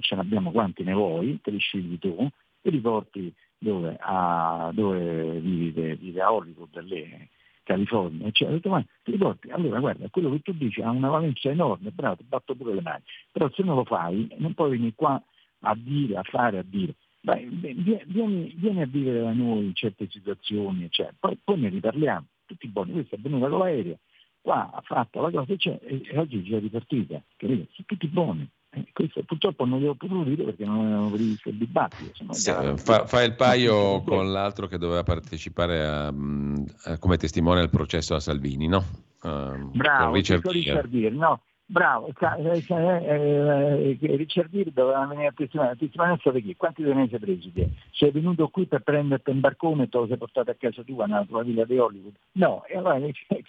ce 0.00 0.14
ne 0.14 0.20
abbiamo 0.22 0.50
quanti 0.50 0.82
ne 0.82 0.94
vuoi, 0.94 1.40
te 1.42 1.50
li 1.50 1.58
scegli 1.58 1.98
tu, 1.98 2.26
e 2.62 2.70
li 2.70 2.80
porti 2.80 3.30
dove, 3.58 3.98
a, 4.00 4.70
dove 4.72 5.40
vivi, 5.40 5.94
vive 5.96 6.22
a 6.22 6.32
Hollywood, 6.32 6.80
lì, 6.84 7.28
California, 7.68 8.30
detto, 8.32 8.70
ma 8.70 8.82
ti 9.02 9.10
ricordi? 9.10 9.50
Allora 9.50 9.78
guarda, 9.78 10.08
quello 10.08 10.30
che 10.30 10.40
tu 10.40 10.52
dici 10.52 10.80
ha 10.80 10.88
una 10.88 11.10
valenza 11.10 11.50
enorme, 11.50 11.90
bravo, 11.90 12.16
ti 12.16 12.24
batto 12.26 12.54
pure 12.54 12.72
le 12.72 12.80
mani, 12.80 13.02
però 13.30 13.50
se 13.50 13.62
non 13.62 13.76
lo 13.76 13.84
fai 13.84 14.26
non 14.38 14.54
puoi 14.54 14.70
venire 14.70 14.94
qua 14.94 15.22
a 15.60 15.74
dire, 15.76 16.16
a 16.16 16.22
fare, 16.22 16.58
a 16.58 16.64
dire. 16.66 16.94
Beh, 17.20 17.46
vieni, 17.50 18.54
vieni, 18.56 18.80
a 18.80 18.86
vivere 18.86 19.20
da 19.20 19.32
noi 19.34 19.66
in 19.66 19.74
certe 19.74 20.08
situazioni, 20.08 20.86
cioè, 20.88 21.12
poi, 21.18 21.38
poi 21.44 21.60
ne 21.60 21.68
riparliamo, 21.68 22.24
tutti 22.46 22.68
buoni, 22.68 22.92
questo 22.92 23.16
è 23.16 23.18
venuto 23.18 23.48
con 23.50 23.58
l'aereo, 23.58 23.98
qua 24.40 24.70
ha 24.72 24.80
fatto 24.80 25.20
la 25.20 25.30
cosa 25.30 25.54
cioè, 25.56 25.78
e, 25.82 26.00
e 26.10 26.18
oggi 26.18 26.38
è 26.38 26.42
già 26.42 26.58
ripartita, 26.58 27.22
capito? 27.36 27.66
Sono 27.72 27.86
tutti 27.86 28.06
buoni. 28.06 28.48
Eh, 28.78 28.92
questo, 28.92 29.22
purtroppo 29.24 29.64
non 29.64 29.80
glielo 29.80 29.94
potuto 29.94 30.28
dire 30.28 30.44
perché 30.44 30.64
non 30.64 30.86
avevano 30.86 31.08
previsto 31.10 31.48
il 31.48 31.56
dibattito. 31.56 32.12
Sì, 32.30 32.52
fa, 32.76 33.06
fa, 33.06 33.22
il 33.22 33.34
paio 33.34 34.02
con 34.02 34.30
l'altro 34.30 34.66
che 34.66 34.78
doveva 34.78 35.02
partecipare 35.02 35.84
a, 35.84 36.06
a, 36.06 36.98
come 36.98 37.16
testimone 37.16 37.60
al 37.60 37.70
processo 37.70 38.14
a 38.14 38.20
Salvini, 38.20 38.68
no? 38.68 38.84
Uh, 39.22 39.70
Bravo, 39.72 40.14
Richard, 40.14 40.48
Gere, 40.88 41.10
no? 41.10 41.40
Bravo, 41.70 42.08
eh, 42.08 42.64
eh, 42.66 43.98
eh, 44.00 44.16
Richard 44.16 44.48
Gere 44.50 44.72
doveva 44.72 45.04
venire 45.04 45.26
a 45.26 45.32
testimoniare, 45.36 45.76
a 45.76 45.78
testimonianza 45.78 46.30
di 46.30 46.42
chi? 46.42 46.56
Quanti 46.56 46.82
te 46.82 46.94
ne 46.94 47.08
sei 47.10 47.18
presi 47.18 47.52
te? 47.52 47.68
Sei 47.92 48.10
venuto 48.10 48.48
qui 48.48 48.64
per 48.64 48.80
prenderti 48.80 49.28
un 49.28 49.40
barcone 49.40 49.82
e 49.82 49.88
te 49.90 49.98
lo 49.98 50.06
sei 50.06 50.16
portato 50.16 50.50
a 50.50 50.56
casa 50.58 50.82
tua 50.82 51.04
nella 51.04 51.26
tua 51.26 51.42
villa 51.42 51.66
di 51.66 51.76
Hollywood? 51.76 52.14
No, 52.32 52.64
e 52.64 52.78
allora 52.78 52.98
che, 53.04 53.44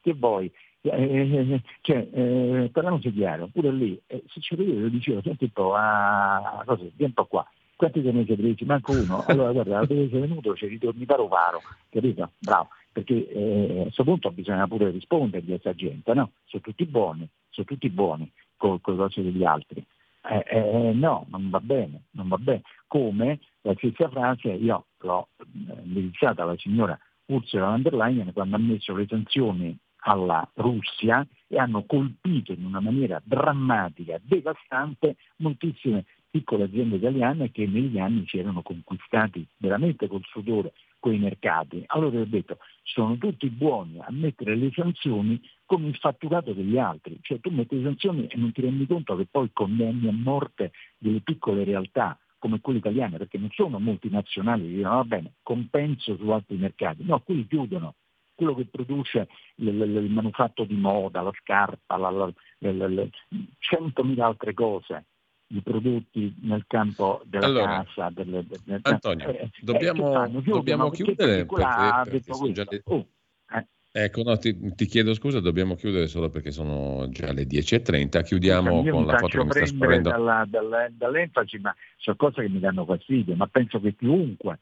che 0.00 0.14
vuoi? 0.14 0.50
Eh, 0.84 0.90
eh, 0.90 1.52
eh, 1.52 1.62
cioè, 1.80 2.08
eh, 2.12 2.70
parliamoci 2.72 3.12
chiaro, 3.12 3.48
pure 3.52 3.70
lì, 3.70 4.00
eh, 4.08 4.24
se 4.26 4.40
ci 4.40 4.56
vedevo, 4.56 4.88
dicevo, 4.88 5.22
senti 5.22 5.44
un 5.44 5.50
po', 5.50 5.74
ah, 5.76 6.60
così, 6.66 6.90
vieni 6.96 7.04
un 7.06 7.12
po' 7.12 7.26
qua, 7.26 7.48
quanti 7.76 8.02
te 8.02 8.10
ne 8.10 8.24
sei? 8.26 8.56
Manco 8.66 8.90
uno, 8.90 9.22
allora 9.28 9.52
guarda, 9.52 9.80
la 9.80 9.86
sei 9.86 10.08
venuto, 10.08 10.56
ci 10.56 10.66
ritorni 10.66 11.04
paro 11.04 11.28
paro, 11.28 11.60
capito? 11.88 12.32
Bravo, 12.36 12.68
perché 12.90 13.28
eh, 13.28 13.78
a 13.78 13.82
questo 13.82 14.02
punto 14.02 14.32
bisogna 14.32 14.66
pure 14.66 14.90
rispondere 14.90 15.44
a 15.44 15.46
questa 15.46 15.72
gente, 15.72 16.14
no? 16.14 16.32
Sono 16.46 16.62
tutti 16.62 16.84
buoni, 16.84 17.28
sono 17.50 17.66
tutti 17.66 17.88
buoni 17.88 18.28
con, 18.56 18.80
le 18.84 18.96
cose 18.96 19.22
degli 19.22 19.44
altri. 19.44 19.84
Eh, 20.28 20.44
eh, 20.48 20.92
no, 20.94 21.26
non 21.30 21.48
va 21.48 21.60
bene, 21.60 22.06
non 22.12 22.26
va 22.26 22.38
bene. 22.38 22.62
Come 22.88 23.38
la 23.60 23.74
stessa 23.76 24.08
frase 24.08 24.48
io 24.48 24.86
l'ho 24.98 25.28
indirizzata 25.84 26.42
alla 26.42 26.56
signora 26.56 26.98
Ursula 27.26 27.70
von 27.70 27.82
der 27.82 27.94
Leyen 27.94 28.32
quando 28.32 28.56
ha 28.56 28.58
messo 28.58 28.94
le 28.94 29.06
sanzioni 29.08 29.76
alla 30.04 30.48
Russia 30.54 31.26
e 31.48 31.58
hanno 31.58 31.84
colpito 31.84 32.52
in 32.52 32.64
una 32.64 32.80
maniera 32.80 33.20
drammatica, 33.24 34.20
devastante, 34.22 35.16
moltissime 35.36 36.04
piccole 36.30 36.64
aziende 36.64 36.96
italiane 36.96 37.50
che 37.50 37.66
negli 37.66 37.98
anni 37.98 38.24
si 38.26 38.38
erano 38.38 38.62
conquistati 38.62 39.46
veramente 39.58 40.08
col 40.08 40.24
sudore 40.24 40.72
quei 40.98 41.18
mercati. 41.18 41.84
Allora 41.88 42.20
ho 42.20 42.24
detto, 42.24 42.56
sono 42.84 43.18
tutti 43.18 43.50
buoni 43.50 43.98
a 44.00 44.10
mettere 44.10 44.56
le 44.56 44.70
sanzioni 44.72 45.38
come 45.66 45.88
il 45.88 45.96
fatturato 45.96 46.54
degli 46.54 46.78
altri, 46.78 47.18
cioè 47.20 47.38
tu 47.40 47.50
metti 47.50 47.76
le 47.76 47.82
sanzioni 47.82 48.26
e 48.26 48.36
non 48.38 48.50
ti 48.52 48.62
rendi 48.62 48.86
conto 48.86 49.14
che 49.16 49.26
poi 49.30 49.50
condanni 49.52 50.08
a 50.08 50.12
morte 50.12 50.72
delle 50.96 51.20
piccole 51.20 51.64
realtà 51.64 52.18
come 52.38 52.60
quelle 52.60 52.78
italiane, 52.78 53.18
perché 53.18 53.38
non 53.38 53.50
sono 53.52 53.78
multinazionali 53.78 54.62
che 54.66 54.74
dicono 54.76 54.96
va 54.96 55.04
bene, 55.04 55.34
compenso 55.42 56.16
su 56.16 56.28
altri 56.30 56.56
mercati, 56.56 57.04
no, 57.04 57.20
quelli 57.20 57.46
chiudono, 57.46 57.94
quello 58.42 58.54
che 58.54 58.66
produce 58.70 59.28
il, 59.56 60.10
manufatto 60.10 60.64
di 60.64 60.74
moda, 60.74 61.22
la 61.22 61.32
scarpa, 61.40 61.96
la, 61.96 62.10
la, 62.10 62.86
le, 62.88 63.10
centomila 63.58 64.26
altre 64.26 64.52
cose 64.52 65.04
di 65.46 65.60
prodotti 65.60 66.34
nel 66.42 66.64
campo 66.66 67.22
della 67.24 67.46
allora, 67.46 67.84
casa. 67.84 68.10
Delle, 68.10 68.44
delle, 68.46 68.80
Antonio, 68.82 69.28
eh, 69.28 69.50
dobbiamo, 69.60 70.24
eh, 70.24 70.42
dobbiamo 70.42 70.90
chiudere 70.90 71.46
perché, 71.46 72.10
perché 72.10 72.52
già 72.52 72.66
le... 72.68 72.80
Oh, 72.84 73.06
eh. 73.54 73.66
Ecco, 73.94 74.22
no, 74.22 74.38
ti, 74.38 74.74
ti, 74.74 74.86
chiedo 74.86 75.12
scusa, 75.12 75.40
dobbiamo 75.40 75.74
chiudere 75.74 76.06
solo 76.06 76.30
perché 76.30 76.50
sono 76.50 77.06
già 77.10 77.30
le 77.32 77.42
10.30. 77.42 78.24
Chiudiamo 78.24 78.82
con 78.82 79.04
la 79.04 79.18
foto 79.18 79.38
che 79.38 79.44
mi 79.44 79.50
sta 79.50 79.66
scorrendo. 79.66 80.08
Dalla, 80.08 80.46
dalla, 80.48 80.88
dall'enfasi, 80.90 81.58
ma 81.58 81.74
sono 81.98 82.16
cose 82.16 82.40
che 82.40 82.48
mi 82.48 82.58
danno 82.58 82.86
fastidio, 82.86 83.36
ma 83.36 83.46
penso 83.46 83.78
che 83.78 83.94
chiunque 83.94 84.58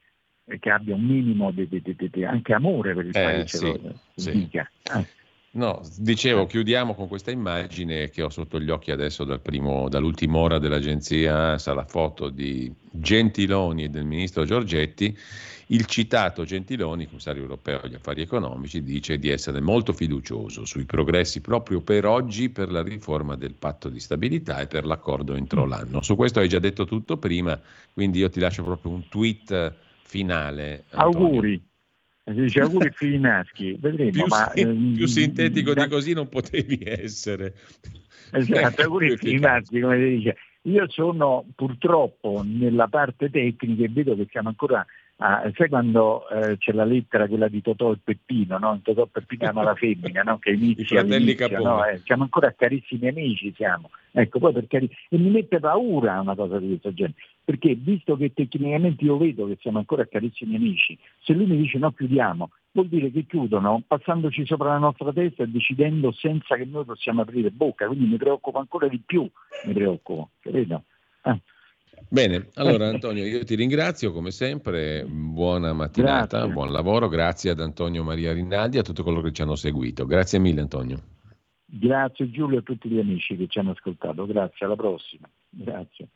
che 0.59 0.71
abbia 0.71 0.95
un 0.95 1.05
minimo 1.05 1.51
di, 1.51 1.69
di, 1.69 1.83
di, 1.83 2.25
anche 2.25 2.53
amore 2.53 2.95
per 2.95 3.05
il 3.05 3.17
eh, 3.17 3.23
paese 3.23 3.59
sì, 4.15 4.49
sì. 4.49 4.49
Eh. 4.53 5.19
No, 5.53 5.81
dicevo, 5.99 6.47
chiudiamo 6.47 6.95
con 6.95 7.09
questa 7.09 7.33
immagine 7.33 8.09
che 8.11 8.23
ho 8.23 8.29
sotto 8.29 8.61
gli 8.61 8.71
occhi 8.71 8.93
adesso 8.93 9.25
dal 9.25 9.41
primo, 9.41 9.89
dall'ultima 9.89 10.39
ora 10.39 10.61
dell'agenzia 10.61 11.37
ANSA, 11.37 11.75
la 11.75 11.85
foto 11.85 12.29
di 12.29 12.73
Gentiloni 12.89 13.85
e 13.85 13.89
del 13.89 14.05
ministro 14.05 14.45
Giorgetti. 14.45 15.17
Il 15.67 15.87
citato 15.87 16.45
Gentiloni, 16.45 17.07
commissario 17.07 17.43
europeo 17.43 17.81
agli 17.81 17.95
affari 17.95 18.23
economici, 18.23 18.83
dice 18.85 19.19
di 19.19 19.29
essere 19.29 19.61
molto 19.61 19.93
fiducioso 19.93 20.65
sui 20.65 20.85
progressi 20.85 21.41
proprio 21.41 21.81
per 21.81 22.07
oggi 22.07 22.51
per 22.51 22.71
la 22.71 22.83
riforma 22.83 23.35
del 23.35 23.55
patto 23.55 23.89
di 23.89 23.99
stabilità 23.99 24.61
e 24.61 24.69
per 24.69 24.85
l'accordo 24.85 25.35
entro 25.35 25.67
l'anno. 25.67 26.01
Su 26.03 26.15
questo 26.15 26.39
hai 26.39 26.49
già 26.49 26.61
detto 26.61 26.85
tutto 26.85 27.17
prima, 27.17 27.61
quindi 27.93 28.19
io 28.21 28.31
ti 28.31 28.39
lascio 28.39 28.63
proprio 28.63 28.93
un 28.93 29.09
tweet 29.09 29.75
finale. 30.11 30.85
Antonio. 30.91 31.27
Auguri 31.27 31.63
dice 32.25 32.61
auguri 32.61 32.91
figli 32.95 33.19
maschi, 33.19 33.77
vedremo. 33.79 34.11
Più, 34.11 34.25
ma, 34.27 34.53
ehm, 34.53 34.95
più 34.97 35.07
sintetico 35.07 35.73
da... 35.75 35.85
di 35.85 35.91
così 35.91 36.13
non 36.13 36.29
potevi 36.29 36.81
essere. 36.85 37.55
Esatto, 38.33 38.83
auguri 38.83 39.17
figli 39.17 39.39
maschi, 39.39 39.81
come 39.81 39.99
si 39.99 40.17
dice. 40.17 40.37
Io 40.65 40.87
sono 40.91 41.47
purtroppo 41.55 42.43
nella 42.45 42.87
parte 42.87 43.31
tecnica 43.31 43.85
e 43.85 43.89
vedo 43.89 44.15
che 44.15 44.27
siamo 44.31 44.49
ancora 44.51 44.85
Ah, 45.23 45.51
sai 45.55 45.69
quando 45.69 46.27
eh, 46.31 46.57
c'è 46.57 46.73
la 46.73 46.85
lettera 46.85 47.29
quella 47.29 47.49
di 47.49 47.61
Totò 47.61 47.93
e 47.93 47.99
Peppino, 48.03 48.57
no? 48.57 48.81
Totò 48.83 49.03
e 49.03 49.09
Peppino 49.13 49.51
ama 49.51 49.63
la 49.63 49.75
femmina, 49.77 50.23
no? 50.23 50.39
che 50.39 50.53
inizia, 50.53 51.03
inizia 51.03 51.59
no? 51.59 51.85
eh, 51.85 52.01
siamo 52.05 52.23
ancora 52.23 52.55
carissimi 52.57 53.07
amici, 53.07 53.53
siamo. 53.55 53.91
Ecco, 54.13 54.39
poi 54.39 54.55
per 54.55 54.67
cari... 54.67 54.91
E 55.11 55.19
mi 55.19 55.29
mette 55.29 55.61
paura 55.61 56.19
una 56.21 56.35
cosa 56.35 56.59
di 56.59 56.69
questo 56.69 56.95
genere, 56.95 57.17
perché 57.45 57.75
visto 57.75 58.17
che 58.17 58.33
tecnicamente 58.33 59.05
io 59.05 59.19
vedo 59.19 59.47
che 59.47 59.59
siamo 59.61 59.77
ancora 59.77 60.07
carissimi 60.07 60.57
amici, 60.57 60.99
se 61.23 61.35
lui 61.35 61.45
mi 61.45 61.59
dice 61.59 61.77
no 61.77 61.93
chiudiamo, 61.93 62.51
vuol 62.73 62.89
dire 62.89 63.11
che 63.11 63.27
chiudono 63.27 63.83
passandoci 63.87 64.47
sopra 64.47 64.69
la 64.69 64.79
nostra 64.79 65.13
testa 65.13 65.43
e 65.43 65.49
decidendo 65.49 66.13
senza 66.13 66.57
che 66.57 66.65
noi 66.65 66.87
possiamo 66.87 67.21
aprire 67.21 67.51
bocca, 67.51 67.87
quindi 67.87 68.07
mi 68.07 68.17
preoccupo 68.17 68.59
ancora 68.59 68.89
di 68.89 69.03
più, 69.05 69.29
mi 69.67 69.73
preoccupo, 69.75 70.31
capito? 70.41 70.85
Eh. 71.25 71.41
Bene, 72.09 72.49
allora 72.55 72.89
Antonio, 72.89 73.25
io 73.25 73.45
ti 73.45 73.55
ringrazio 73.55 74.13
come 74.13 74.33
sempre, 74.33 75.05
buona 75.05 75.73
mattinata, 75.73 76.39
grazie. 76.39 76.53
buon 76.53 76.73
lavoro, 76.73 77.09
grazie 77.09 77.51
ad 77.51 77.61
Antonio 77.61 78.03
Maria 78.03 78.33
Rinaldi 78.33 78.77
e 78.77 78.81
a 78.81 78.83
tutti 78.83 79.03
coloro 79.03 79.23
che 79.23 79.33
ci 79.33 79.43
hanno 79.43 79.55
seguito. 79.55 80.07
Grazie 80.07 80.41
mille 80.41 80.61
Antonio. 80.61 81.01
Grazie 81.65 82.31
Giulio 82.31 82.57
e 82.57 82.61
a 82.61 82.63
tutti 82.63 82.89
gli 82.89 82.99
amici 82.99 83.37
che 83.37 83.47
ci 83.47 83.61
hanno 83.61 83.71
ascoltato, 83.71 84.27
grazie, 84.27 84.67
alla 84.67 84.75
prossima. 84.75 85.29
Grazie. 85.49 86.09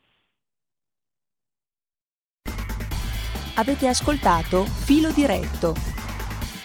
Avete 3.55 3.87
ascoltato 3.87 4.63
Filo 4.63 5.13
Diretto 5.13 5.94